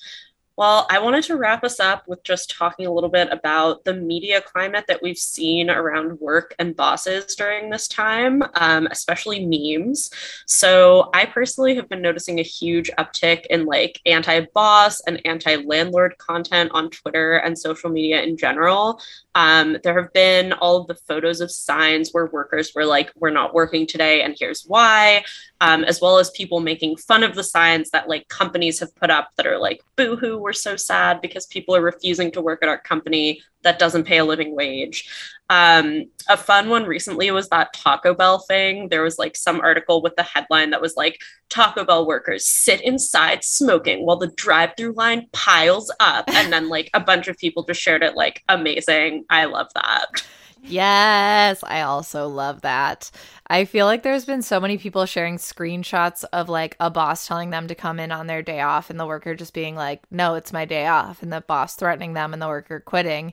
Well, 0.59 0.87
I 0.91 0.99
wanted 0.99 1.25
to 1.25 1.37
wrap 1.39 1.65
us 1.65 1.81
up 1.81 2.07
with 2.07 2.23
just 2.25 2.51
talking 2.51 2.87
a 2.87 2.93
little 2.93 3.09
bit 3.09 3.29
about 3.31 3.85
the 3.85 3.95
media 3.95 4.43
climate 4.43 4.85
that 4.87 5.01
we've 5.03 5.17
seen 5.17 5.71
around 5.71 6.21
work 6.21 6.55
and 6.59 6.77
bosses 6.77 7.35
during 7.35 7.71
this 7.71 7.89
time, 7.89 8.43
um, 8.55 8.87
especially 8.91 9.47
memes. 9.47 10.11
So, 10.47 11.09
I 11.15 11.25
personally 11.25 11.75
have 11.77 11.89
been 11.89 12.03
noticing 12.03 12.39
a 12.39 12.43
huge 12.43 12.91
uptick 12.99 13.47
in 13.47 13.65
like 13.65 14.01
anti 14.05 14.41
boss 14.53 15.01
and 15.07 15.23
anti 15.25 15.57
landlord 15.57 16.19
content 16.19 16.71
on 16.75 16.91
Twitter 16.91 17.37
and 17.37 17.59
social 17.59 17.89
media 17.89 18.21
in 18.23 18.37
general. 18.37 19.01
Um, 19.35 19.79
there 19.83 20.01
have 20.03 20.13
been 20.13 20.53
all 20.53 20.77
of 20.77 20.87
the 20.87 20.95
photos 20.95 21.41
of 21.41 21.51
signs 21.51 22.11
where 22.13 22.27
workers 22.27 22.73
were 22.75 22.85
like, 22.85 23.11
we're 23.17 23.31
not 23.31 23.55
working 23.55 23.87
today, 23.87 24.21
and 24.23 24.37
here's 24.39 24.65
why. 24.65 25.25
Um, 25.63 25.85
as 25.85 26.01
well 26.01 26.19
as 26.19 26.29
people 26.33 26.59
making 26.59 26.97
fun 26.97 27.23
of 27.23 27.37
the 27.37 27.45
signs 27.45 27.91
that 27.91 28.09
like 28.09 28.27
companies 28.27 28.81
have 28.81 28.95
put 28.97 29.11
up 29.11 29.31
that 29.37 29.47
are 29.47 29.61
like, 29.61 29.81
boo 29.95 30.17
hoo, 30.17 30.37
we're 30.37 30.53
so 30.53 30.75
sad 30.75 31.21
because 31.21 31.47
people 31.47 31.77
are 31.77 31.81
refusing 31.81 32.33
to 32.33 32.43
work 32.43 32.65
at 32.65 32.69
our 32.69 32.79
company 32.79 33.41
that 33.63 33.79
doesn't 33.79 34.03
pay 34.03 34.19
a 34.19 34.25
living 34.25 34.57
wage. 34.57 35.09
Um, 35.51 36.07
a 36.29 36.37
fun 36.37 36.69
one 36.69 36.83
recently 36.83 37.31
was 37.31 37.49
that 37.51 37.73
Taco 37.75 38.13
Bell 38.13 38.41
thing. 38.41 38.89
There 38.89 39.05
was 39.05 39.21
like 39.21 39.37
some 39.37 39.61
article 39.61 40.03
with 40.03 40.17
the 40.17 40.25
headline 40.25 40.71
that 40.71 40.83
was 40.83 40.97
like, 40.97 41.21
Taco 41.49 41.85
Bell 41.85 42.09
workers 42.09 42.45
sit 42.45 42.81
inside 42.81 43.45
smoking 43.45 44.05
while 44.05 44.17
the 44.17 44.33
drive 44.35 44.71
through 44.77 44.95
line 44.95 45.29
piles 45.31 45.95
up. 46.01 46.25
And 46.27 46.53
then 46.53 46.71
like 46.71 46.91
a 46.93 46.99
bunch 46.99 47.29
of 47.29 47.39
people 47.39 47.63
just 47.63 47.81
shared 47.81 48.03
it 48.03 48.17
like, 48.17 48.43
amazing. 48.49 49.27
I 49.31 49.45
love 49.45 49.69
that. 49.77 50.25
Yes, 50.65 51.63
I 51.65 51.81
also 51.83 52.29
love 52.29 52.61
that. 52.63 53.11
I 53.49 53.65
feel 53.65 53.85
like 53.87 54.05
there's 54.05 54.25
been 54.25 54.43
so 54.43 54.61
many 54.61 54.79
people 54.79 55.07
sharing 55.07 55.37
screenshots 55.37 56.25
of 56.33 56.49
like 56.49 56.77
a 56.79 56.89
boss 56.89 57.27
telling 57.27 57.51
them 57.51 57.67
to 57.67 57.75
come 57.75 57.99
in 57.99 58.13
on 58.13 58.29
their 58.29 58.43
day 58.43 58.61
off 58.61 58.89
and 58.89 58.99
the 58.99 59.07
worker 59.07 59.35
just 59.35 59.55
being 59.55 59.75
like, 59.75 60.03
no, 60.11 60.35
it's 60.35 60.53
my 60.53 60.65
day 60.65 60.87
off, 60.87 61.21
and 61.23 61.33
the 61.33 61.41
boss 61.41 61.75
threatening 61.75 62.13
them 62.15 62.33
and 62.33 62.41
the 62.41 62.47
worker 62.49 62.79
quitting. 62.79 63.33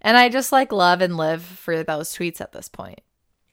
And 0.00 0.16
I 0.16 0.28
just 0.28 0.50
like 0.52 0.72
love 0.72 1.00
and 1.00 1.16
live 1.16 1.42
for 1.44 1.84
those 1.84 2.12
tweets 2.12 2.40
at 2.40 2.52
this 2.52 2.68
point. 2.68 3.00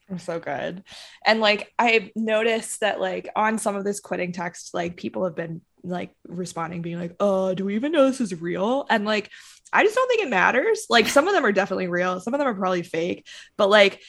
I'm 0.09 0.19
so 0.19 0.39
good. 0.39 0.83
And 1.25 1.39
like 1.39 1.71
I've 1.79 2.09
noticed 2.15 2.81
that 2.81 2.99
like 2.99 3.29
on 3.35 3.57
some 3.57 3.75
of 3.75 3.85
this 3.85 3.99
quitting 4.01 4.33
text, 4.33 4.73
like 4.73 4.97
people 4.97 5.23
have 5.23 5.35
been 5.35 5.61
like 5.83 6.11
responding, 6.27 6.81
being 6.81 6.99
like, 6.99 7.15
oh, 7.19 7.53
do 7.53 7.65
we 7.65 7.75
even 7.75 7.93
know 7.93 8.05
this 8.05 8.19
is 8.19 8.39
real? 8.41 8.85
And 8.89 9.05
like 9.05 9.29
I 9.73 9.83
just 9.83 9.95
don't 9.95 10.07
think 10.07 10.23
it 10.23 10.29
matters. 10.29 10.85
Like 10.89 11.07
some 11.07 11.27
of 11.27 11.33
them 11.33 11.45
are 11.45 11.51
definitely 11.51 11.87
real, 11.87 12.19
some 12.19 12.33
of 12.33 12.39
them 12.39 12.47
are 12.47 12.55
probably 12.55 12.83
fake, 12.83 13.27
but 13.57 13.69
like 13.69 14.01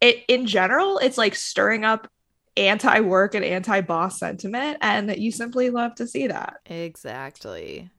it 0.00 0.24
in 0.28 0.46
general, 0.46 0.98
it's 0.98 1.18
like 1.18 1.34
stirring 1.34 1.84
up 1.84 2.08
anti-work 2.56 3.34
and 3.34 3.44
anti-boss 3.44 4.18
sentiment 4.18 4.78
and 4.82 5.16
you 5.16 5.32
simply 5.32 5.70
love 5.70 5.94
to 5.94 6.06
see 6.06 6.26
that. 6.26 6.54
Exactly. 6.66 7.90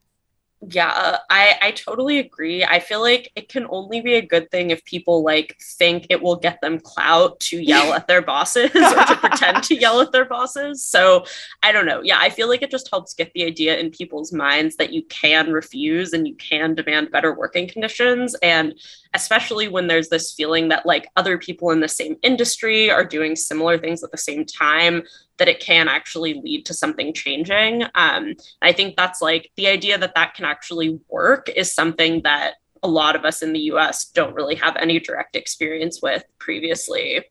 Yeah, 0.64 1.18
I 1.28 1.56
I 1.60 1.70
totally 1.72 2.20
agree. 2.20 2.62
I 2.64 2.78
feel 2.78 3.00
like 3.00 3.32
it 3.34 3.48
can 3.48 3.66
only 3.68 4.00
be 4.00 4.14
a 4.14 4.22
good 4.24 4.48
thing 4.52 4.70
if 4.70 4.84
people 4.84 5.24
like 5.24 5.56
think 5.60 6.06
it 6.08 6.22
will 6.22 6.36
get 6.36 6.60
them 6.60 6.78
clout 6.78 7.40
to 7.40 7.60
yell 7.60 7.92
at 7.94 8.06
their 8.06 8.22
bosses 8.22 8.70
or 8.72 9.04
to 9.06 9.16
pretend 9.20 9.64
to 9.64 9.74
yell 9.74 10.00
at 10.00 10.12
their 10.12 10.24
bosses. 10.24 10.84
So, 10.84 11.24
I 11.64 11.72
don't 11.72 11.84
know. 11.86 12.00
Yeah, 12.04 12.18
I 12.20 12.30
feel 12.30 12.46
like 12.48 12.62
it 12.62 12.70
just 12.70 12.88
helps 12.90 13.12
get 13.12 13.32
the 13.32 13.44
idea 13.44 13.76
in 13.76 13.90
people's 13.90 14.32
minds 14.32 14.76
that 14.76 14.92
you 14.92 15.02
can 15.06 15.50
refuse 15.50 16.12
and 16.12 16.28
you 16.28 16.36
can 16.36 16.76
demand 16.76 17.10
better 17.10 17.34
working 17.34 17.66
conditions 17.66 18.36
and 18.40 18.74
especially 19.14 19.68
when 19.68 19.86
there's 19.86 20.08
this 20.08 20.32
feeling 20.32 20.68
that 20.68 20.86
like 20.86 21.08
other 21.16 21.38
people 21.38 21.70
in 21.70 21.80
the 21.80 21.88
same 21.88 22.16
industry 22.22 22.90
are 22.90 23.04
doing 23.04 23.36
similar 23.36 23.78
things 23.78 24.02
at 24.02 24.10
the 24.10 24.18
same 24.18 24.44
time 24.44 25.02
that 25.38 25.48
it 25.48 25.60
can 25.60 25.88
actually 25.88 26.34
lead 26.34 26.64
to 26.66 26.74
something 26.74 27.12
changing. 27.12 27.84
Um, 27.94 28.34
i 28.60 28.72
think 28.72 28.96
that's 28.96 29.20
like 29.20 29.50
the 29.56 29.66
idea 29.66 29.98
that 29.98 30.14
that 30.14 30.34
can 30.34 30.44
actually 30.44 31.00
work 31.08 31.48
is 31.48 31.74
something 31.74 32.22
that 32.22 32.54
a 32.82 32.88
lot 32.88 33.14
of 33.16 33.24
us 33.24 33.42
in 33.42 33.52
the 33.52 33.60
us 33.60 34.06
don't 34.06 34.34
really 34.34 34.56
have 34.56 34.76
any 34.76 34.98
direct 34.98 35.36
experience 35.36 36.00
with 36.02 36.24
previously 36.38 37.24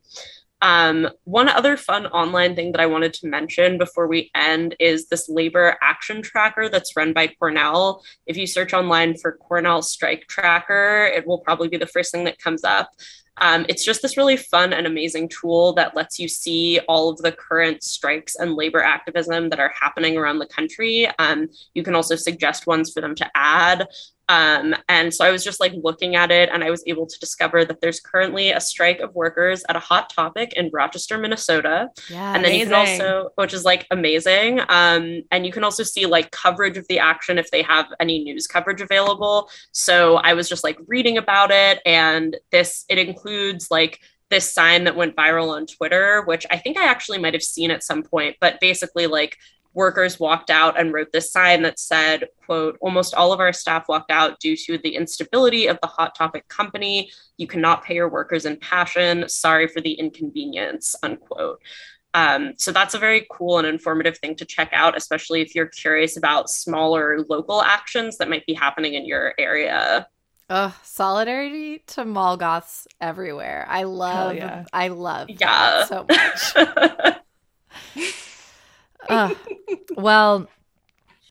um, 0.62 1.10
one 1.24 1.50
other 1.50 1.76
fun 1.76 2.06
online 2.08 2.56
thing 2.56 2.72
that 2.72 2.82
I 2.82 2.86
wanted 2.86 3.14
to 3.16 3.28
mention 3.28 3.78
before 3.78 4.08
we 4.08 4.30
end 4.36 4.76
is 4.80 5.08
this 5.08 5.28
labor 5.28 5.78
action 5.82 6.22
tracker 6.22 6.70
that's 6.70 6.96
run 6.96 7.14
by 7.14 7.28
Cornell. 7.28 8.04
If 8.28 8.38
you 8.38 8.46
search 8.46 8.74
online 8.74 9.18
for 9.18 9.34
Cornell 9.34 9.82
Strike 9.82 10.28
Tracker, 10.28 11.10
it 11.14 11.26
will 11.26 11.40
probably 11.40 11.68
be 11.68 11.78
the 11.78 11.88
first 11.88 12.12
thing 12.12 12.26
that 12.26 12.38
comes 12.38 12.64
up. 12.64 12.92
Um, 13.38 13.66
it's 13.70 13.84
just 13.84 14.04
this 14.04 14.18
really 14.18 14.38
fun 14.38 14.72
and 14.72 14.86
amazing 14.86 15.30
tool 15.30 15.74
that 15.74 15.96
lets 15.96 16.20
you 16.20 16.28
see 16.28 16.80
all 16.88 17.10
of 17.10 17.18
the 17.18 17.32
current 17.32 17.82
strikes 17.82 18.36
and 18.36 18.54
labor 18.54 18.84
activism 18.84 19.50
that 19.50 19.60
are 19.60 19.74
happening 19.80 20.16
around 20.16 20.40
the 20.40 20.46
country. 20.46 21.08
Um, 21.18 21.48
you 21.74 21.82
can 21.82 21.96
also 21.96 22.16
suggest 22.16 22.68
ones 22.68 22.92
for 22.92 23.02
them 23.02 23.16
to 23.16 23.32
add. 23.34 23.88
Um, 24.32 24.74
and 24.88 25.14
so 25.14 25.26
I 25.26 25.30
was 25.30 25.44
just 25.44 25.60
like 25.60 25.74
looking 25.76 26.16
at 26.16 26.32
it 26.32 26.48
and 26.54 26.64
I 26.64 26.70
was 26.70 26.82
able 26.88 27.06
to 27.06 27.20
discover 27.20 27.66
that 27.66 27.82
there's 27.82 28.00
currently 28.00 28.52
a 28.52 28.62
strike 28.62 29.02
of 29.02 29.14
workers 29.14 29.66
at 29.68 29.76
a 29.76 29.80
hot 29.80 30.10
topic 30.10 30.54
in 30.54 30.70
Rochester, 30.72 31.18
Minnesota. 31.18 31.90
Yeah, 32.10 32.34
and 32.34 32.42
then 32.42 32.52
amazing. 32.52 32.60
you 32.60 32.66
can 32.68 33.02
also, 33.02 33.30
which 33.36 33.54
is 33.54 33.66
like 33.66 33.88
amazing. 33.92 34.62
Um, 34.70 35.24
and 35.32 35.46
you 35.46 35.52
can 35.52 35.66
also 35.66 35.84
see 35.84 36.06
like 36.06 36.32
coverage 36.32 36.78
of 36.78 36.88
the 36.88 37.00
action 37.00 37.38
if 37.38 37.52
they 37.52 37.62
have 37.62 37.88
any 38.00 38.24
news 38.24 38.48
coverage 38.48 38.80
available. 38.80 39.50
So 39.74 40.16
I 40.16 40.34
was 40.34 40.48
just 40.48 40.64
like 40.64 40.80
reading 40.88 41.18
about 41.18 41.52
it 41.52 41.82
and 41.86 42.38
this, 42.52 42.86
it 42.88 42.98
includes 42.98 43.68
like 43.70 44.00
this 44.30 44.50
sign 44.50 44.86
that 44.86 44.96
went 44.96 45.18
viral 45.18 45.50
on 45.50 45.66
Twitter, 45.66 46.22
which 46.22 46.46
I 46.50 46.58
think 46.58 46.78
I 46.78 46.86
actually 46.86 47.18
might 47.18 47.34
have 47.34 47.44
seen 47.44 47.70
at 47.70 47.84
some 47.84 48.02
point, 48.02 48.38
but 48.40 48.62
basically 48.62 49.08
like 49.08 49.38
workers 49.74 50.20
walked 50.20 50.50
out 50.50 50.80
and 50.80 50.94
wrote 50.94 51.12
this 51.12 51.32
sign 51.32 51.62
that 51.62 51.80
said 51.80 52.28
quote 52.46 52.78
almost 52.82 53.14
all 53.14 53.32
of 53.32 53.40
our 53.40 53.54
staff 53.54 53.88
walked 53.88 54.12
out 54.12 54.40
due 54.40 54.56
to 54.56 54.78
the 54.80 54.96
instability 54.96 55.68
of 55.68 55.78
the 55.82 55.88
hot 55.88 56.16
topic 56.16 56.48
company 56.48 57.10
you 57.38 57.48
cannot 57.48 57.84
pay 57.84 57.96
your 57.96 58.10
workers 58.10 58.46
in 58.46 58.58
passion 58.58 59.28
sorry 59.28 59.68
for 59.68 59.82
the 59.82 59.94
inconvenience 59.94 60.96
unquote 61.04 61.62
um, 62.14 62.54
so 62.58 62.74
that's 62.74 62.94
a 62.94 63.00
very 63.00 63.26
cool 63.32 63.58
and 63.58 63.66
informative 63.66 64.18
thing 64.18 64.36
to 64.36 64.46
check 64.46 64.70
out 64.74 64.98
especially 64.98 65.42
if 65.42 65.56
you're 65.56 65.68
curious 65.68 66.18
about 66.18 66.50
smaller 66.50 67.20
local 67.30 67.62
actions 67.62 68.18
that 68.18 68.30
might 68.30 68.46
be 68.46 68.54
happening 68.54 68.96
in 68.96 69.06
your 69.06 69.34
area 69.38 70.08
Oh, 70.54 70.78
solidarity 70.84 71.82
to 71.88 72.04
mall 72.04 72.36
goths 72.36 72.86
everywhere. 73.00 73.66
I 73.70 73.84
love 73.84 74.36
yeah. 74.36 74.66
I 74.74 74.90
love 74.90 75.30
yeah. 75.30 75.86
so 75.86 76.06
much. 76.10 77.16
uh, 79.12 79.34
well, 79.96 80.48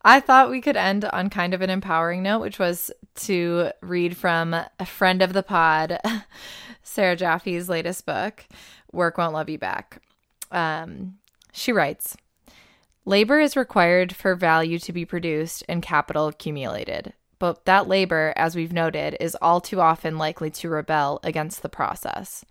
I 0.02 0.20
thought 0.20 0.50
we 0.50 0.60
could 0.60 0.76
end 0.76 1.04
on 1.06 1.30
kind 1.30 1.54
of 1.54 1.62
an 1.62 1.70
empowering 1.70 2.22
note, 2.22 2.40
which 2.40 2.58
was 2.58 2.90
to 3.16 3.70
read 3.80 4.16
from 4.16 4.54
a 4.54 4.86
friend 4.86 5.22
of 5.22 5.32
the 5.32 5.42
pod, 5.42 5.98
Sarah 6.82 7.16
Jaffe's 7.16 7.68
latest 7.68 8.06
book, 8.06 8.44
Work 8.92 9.18
Won't 9.18 9.34
Love 9.34 9.48
You 9.48 9.58
Back. 9.58 10.02
Um, 10.50 11.18
she 11.52 11.72
writes 11.72 12.16
Labor 13.04 13.40
is 13.40 13.56
required 13.56 14.14
for 14.14 14.34
value 14.34 14.78
to 14.78 14.92
be 14.92 15.04
produced 15.04 15.64
and 15.68 15.82
capital 15.82 16.28
accumulated. 16.28 17.14
But 17.38 17.64
that 17.64 17.88
labor, 17.88 18.34
as 18.36 18.54
we've 18.54 18.72
noted, 18.72 19.16
is 19.18 19.36
all 19.40 19.62
too 19.62 19.80
often 19.80 20.18
likely 20.18 20.50
to 20.50 20.68
rebel 20.68 21.20
against 21.22 21.62
the 21.62 21.70
process. 21.70 22.44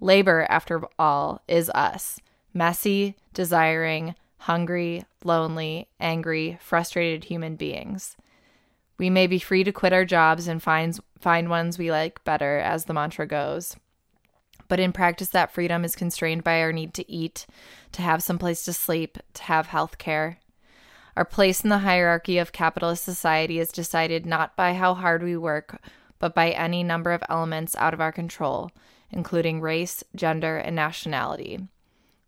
Labor, 0.00 0.46
after 0.50 0.82
all, 0.98 1.42
is 1.46 1.70
us 1.70 2.18
messy, 2.52 3.14
desiring, 3.34 4.14
hungry, 4.38 5.04
lonely, 5.24 5.88
angry, 5.98 6.58
frustrated 6.60 7.24
human 7.24 7.56
beings. 7.56 8.16
We 8.98 9.10
may 9.10 9.26
be 9.26 9.38
free 9.38 9.64
to 9.64 9.72
quit 9.72 9.92
our 9.92 10.04
jobs 10.04 10.48
and 10.48 10.62
find, 10.62 10.98
find 11.20 11.50
ones 11.50 11.78
we 11.78 11.90
like 11.90 12.24
better, 12.24 12.58
as 12.58 12.84
the 12.84 12.94
mantra 12.94 13.26
goes. 13.26 13.76
But 14.68 14.80
in 14.80 14.92
practice, 14.92 15.28
that 15.28 15.52
freedom 15.52 15.84
is 15.84 15.94
constrained 15.94 16.42
by 16.42 16.60
our 16.60 16.72
need 16.72 16.94
to 16.94 17.10
eat, 17.10 17.46
to 17.92 18.02
have 18.02 18.22
some 18.22 18.38
place 18.38 18.64
to 18.64 18.72
sleep, 18.72 19.18
to 19.34 19.42
have 19.44 19.68
health 19.68 19.98
care. 19.98 20.38
Our 21.16 21.24
place 21.24 21.62
in 21.62 21.70
the 21.70 21.78
hierarchy 21.78 22.38
of 22.38 22.52
capitalist 22.52 23.04
society 23.04 23.58
is 23.58 23.70
decided 23.70 24.26
not 24.26 24.56
by 24.56 24.74
how 24.74 24.94
hard 24.94 25.22
we 25.22 25.36
work, 25.36 25.80
but 26.18 26.34
by 26.34 26.50
any 26.50 26.82
number 26.82 27.12
of 27.12 27.22
elements 27.28 27.76
out 27.76 27.94
of 27.94 28.00
our 28.00 28.12
control, 28.12 28.70
including 29.10 29.60
race, 29.60 30.02
gender, 30.14 30.56
and 30.56 30.74
nationality. 30.74 31.60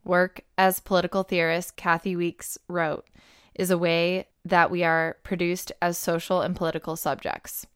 Work, 0.05 0.43
as 0.57 0.81
political 0.81 1.23
theorist 1.23 1.77
Kathi 1.77 2.17
Weeks 2.17 2.59
wrote, 2.69 3.07
is 3.55 3.71
a 3.71 3.79
way 3.79 4.29
that 4.45 4.71
we 4.71 4.85
are 4.85 5.17
produced 5.23 5.73
as 5.83 5.99
social 5.99 6.41
and 6.41 6.57
political 6.57 6.97
subjects. 6.97 7.67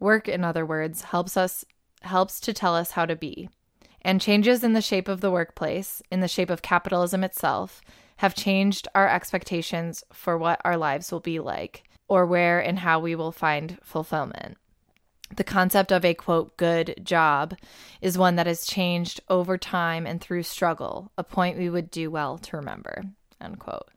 Work, 0.00 0.28
in 0.28 0.44
other 0.44 0.66
words, 0.66 1.02
helps 1.02 1.36
us 1.36 1.64
helps 2.02 2.40
to 2.40 2.52
tell 2.52 2.76
us 2.76 2.92
how 2.92 3.06
to 3.06 3.16
be. 3.16 3.48
And 4.02 4.20
changes 4.20 4.62
in 4.62 4.74
the 4.74 4.80
shape 4.80 5.08
of 5.08 5.20
the 5.20 5.30
workplace, 5.30 6.02
in 6.10 6.20
the 6.20 6.28
shape 6.28 6.50
of 6.50 6.62
capitalism 6.62 7.24
itself, 7.24 7.80
have 8.18 8.34
changed 8.34 8.86
our 8.94 9.08
expectations 9.08 10.04
for 10.12 10.38
what 10.38 10.60
our 10.64 10.76
lives 10.76 11.10
will 11.10 11.20
be 11.20 11.40
like, 11.40 11.84
or 12.06 12.24
where 12.24 12.60
and 12.60 12.80
how 12.80 13.00
we 13.00 13.14
will 13.14 13.32
find 13.32 13.78
fulfillment 13.82 14.56
the 15.34 15.44
concept 15.44 15.90
of 15.90 16.04
a 16.04 16.14
quote 16.14 16.56
good 16.56 17.00
job 17.02 17.56
is 18.00 18.16
one 18.16 18.36
that 18.36 18.46
has 18.46 18.66
changed 18.66 19.20
over 19.28 19.58
time 19.58 20.06
and 20.06 20.20
through 20.20 20.44
struggle, 20.44 21.10
a 21.18 21.24
point 21.24 21.58
we 21.58 21.68
would 21.68 21.90
do 21.90 22.10
well 22.10 22.38
to 22.38 22.56
remember. 22.56 23.02
Unquote. 23.40 23.88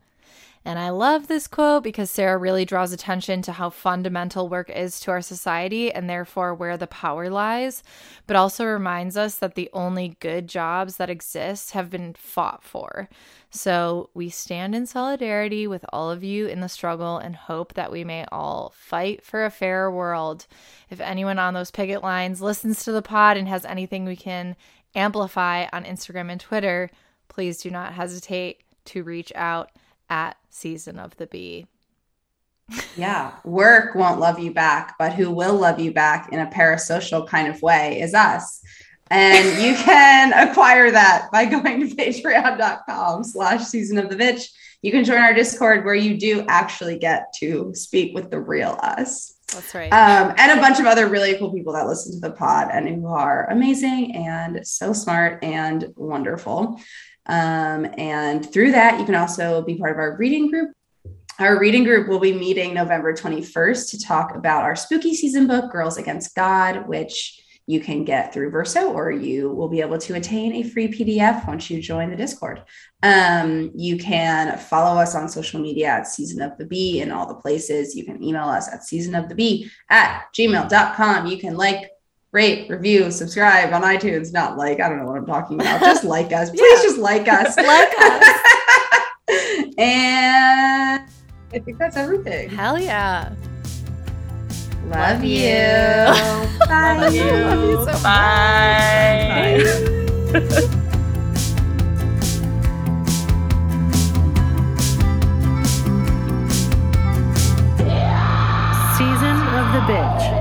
And 0.62 0.78
I 0.78 0.90
love 0.90 1.26
this 1.26 1.46
quote 1.46 1.82
because 1.82 2.10
Sarah 2.10 2.36
really 2.36 2.66
draws 2.66 2.92
attention 2.92 3.40
to 3.42 3.52
how 3.52 3.70
fundamental 3.70 4.46
work 4.46 4.68
is 4.68 5.00
to 5.00 5.10
our 5.10 5.22
society 5.22 5.90
and 5.90 6.08
therefore 6.08 6.54
where 6.54 6.76
the 6.76 6.86
power 6.86 7.30
lies, 7.30 7.82
but 8.26 8.36
also 8.36 8.66
reminds 8.66 9.16
us 9.16 9.36
that 9.36 9.54
the 9.54 9.70
only 9.72 10.18
good 10.20 10.48
jobs 10.48 10.98
that 10.98 11.08
exist 11.08 11.70
have 11.70 11.88
been 11.88 12.12
fought 12.12 12.62
for. 12.62 13.08
So 13.48 14.10
we 14.12 14.28
stand 14.28 14.74
in 14.74 14.84
solidarity 14.84 15.66
with 15.66 15.84
all 15.94 16.10
of 16.10 16.22
you 16.22 16.46
in 16.46 16.60
the 16.60 16.68
struggle 16.68 17.16
and 17.16 17.34
hope 17.34 17.72
that 17.72 17.90
we 17.90 18.04
may 18.04 18.26
all 18.30 18.74
fight 18.76 19.24
for 19.24 19.46
a 19.46 19.50
fairer 19.50 19.90
world. 19.90 20.46
If 20.90 21.00
anyone 21.00 21.38
on 21.38 21.54
those 21.54 21.70
picket 21.70 22.02
lines 22.02 22.42
listens 22.42 22.84
to 22.84 22.92
the 22.92 23.02
pod 23.02 23.38
and 23.38 23.48
has 23.48 23.64
anything 23.64 24.04
we 24.04 24.16
can 24.16 24.56
amplify 24.94 25.68
on 25.72 25.84
Instagram 25.84 26.30
and 26.30 26.40
Twitter, 26.40 26.90
please 27.28 27.62
do 27.62 27.70
not 27.70 27.94
hesitate 27.94 28.60
to 28.84 29.02
reach 29.02 29.32
out 29.34 29.70
at 30.10 30.36
Season 30.50 30.98
of 30.98 31.16
the 31.16 31.26
Bee. 31.26 31.66
Yeah, 32.96 33.32
work 33.44 33.94
won't 33.94 34.20
love 34.20 34.38
you 34.38 34.52
back, 34.52 34.96
but 34.98 35.14
who 35.14 35.30
will 35.30 35.54
love 35.54 35.80
you 35.80 35.92
back 35.92 36.32
in 36.32 36.40
a 36.40 36.46
parasocial 36.46 37.26
kind 37.26 37.48
of 37.48 37.62
way 37.62 38.00
is 38.00 38.14
us. 38.14 38.62
And 39.10 39.62
you 39.62 39.74
can 39.74 40.32
acquire 40.32 40.90
that 40.90 41.28
by 41.32 41.46
going 41.46 41.88
to 41.88 41.96
patreon.com 41.96 43.24
slash 43.24 43.64
season 43.64 43.98
of 43.98 44.08
the 44.08 44.16
bitch. 44.16 44.50
You 44.82 44.92
can 44.92 45.04
join 45.04 45.18
our 45.18 45.34
Discord 45.34 45.84
where 45.84 45.94
you 45.94 46.16
do 46.16 46.44
actually 46.48 46.98
get 46.98 47.32
to 47.38 47.72
speak 47.74 48.14
with 48.14 48.30
the 48.30 48.40
real 48.40 48.78
us. 48.82 49.34
That's 49.52 49.74
right. 49.74 49.92
Um, 49.92 50.32
and 50.38 50.58
a 50.58 50.62
bunch 50.62 50.78
of 50.78 50.86
other 50.86 51.08
really 51.08 51.36
cool 51.36 51.52
people 51.52 51.72
that 51.72 51.86
listen 51.86 52.12
to 52.12 52.20
the 52.20 52.34
pod 52.34 52.68
and 52.72 52.88
who 52.88 53.06
are 53.08 53.50
amazing 53.50 54.14
and 54.14 54.64
so 54.66 54.92
smart 54.92 55.42
and 55.42 55.92
wonderful. 55.96 56.80
Um, 57.26 57.86
and 57.96 58.50
through 58.50 58.72
that, 58.72 58.98
you 58.98 59.06
can 59.06 59.14
also 59.14 59.62
be 59.62 59.76
part 59.76 59.92
of 59.92 59.98
our 59.98 60.16
reading 60.16 60.50
group. 60.50 60.70
Our 61.38 61.58
reading 61.58 61.84
group 61.84 62.08
will 62.08 62.18
be 62.18 62.32
meeting 62.32 62.74
November 62.74 63.14
21st 63.14 63.90
to 63.90 64.00
talk 64.00 64.34
about 64.34 64.64
our 64.64 64.76
spooky 64.76 65.14
season 65.14 65.46
book, 65.46 65.72
Girls 65.72 65.96
Against 65.96 66.34
God, 66.34 66.86
which 66.86 67.40
you 67.70 67.80
can 67.80 68.04
get 68.04 68.34
through 68.34 68.50
Verso, 68.50 68.90
or 68.90 69.12
you 69.12 69.50
will 69.50 69.68
be 69.68 69.80
able 69.80 69.96
to 69.96 70.14
attain 70.14 70.54
a 70.54 70.68
free 70.68 70.88
PDF 70.88 71.46
once 71.46 71.70
you 71.70 71.80
join 71.80 72.10
the 72.10 72.16
Discord. 72.16 72.62
Um, 73.02 73.70
you 73.74 73.96
can 73.96 74.58
follow 74.58 75.00
us 75.00 75.14
on 75.14 75.28
social 75.28 75.60
media 75.60 75.86
at 75.86 76.08
Season 76.08 76.42
of 76.42 76.58
the 76.58 76.66
Bee 76.66 77.00
in 77.00 77.12
all 77.12 77.28
the 77.28 77.36
places. 77.36 77.94
You 77.94 78.04
can 78.04 78.22
email 78.22 78.48
us 78.48 78.68
at 78.72 78.84
season 78.84 79.14
of 79.14 79.28
the 79.28 79.36
bee 79.36 79.70
at 79.88 80.24
gmail.com. 80.36 81.26
You 81.26 81.38
can 81.38 81.56
like, 81.56 81.90
rate, 82.32 82.70
review, 82.70 83.10
subscribe 83.10 83.72
on 83.72 83.82
iTunes. 83.82 84.32
Not 84.32 84.56
like, 84.56 84.80
I 84.80 84.88
don't 84.88 84.98
know 84.98 85.06
what 85.06 85.18
I'm 85.18 85.26
talking 85.26 85.60
about. 85.60 85.80
Just 85.80 86.04
like 86.04 86.32
us. 86.32 86.50
Please 86.50 86.78
yeah. 86.78 86.82
just 86.82 86.98
like 86.98 87.28
us. 87.28 87.56
like 87.56 87.92
us. 87.98 88.40
and 89.78 91.02
I 91.52 91.58
think 91.58 91.78
that's 91.78 91.96
everything. 91.96 92.50
Hell 92.50 92.78
yeah. 92.78 93.32
Love, 94.86 95.22
you. 95.22 95.52
Bye. 96.66 96.96
Love 96.98 97.14
you. 97.14 97.22
Love 97.22 97.68
you 97.68 97.84
so 97.84 98.02
Bye. 98.02 99.62
Bye. 100.32 100.40
Season 108.96 109.36
of 109.54 109.72
the 109.72 109.80
Bitch. 109.86 110.39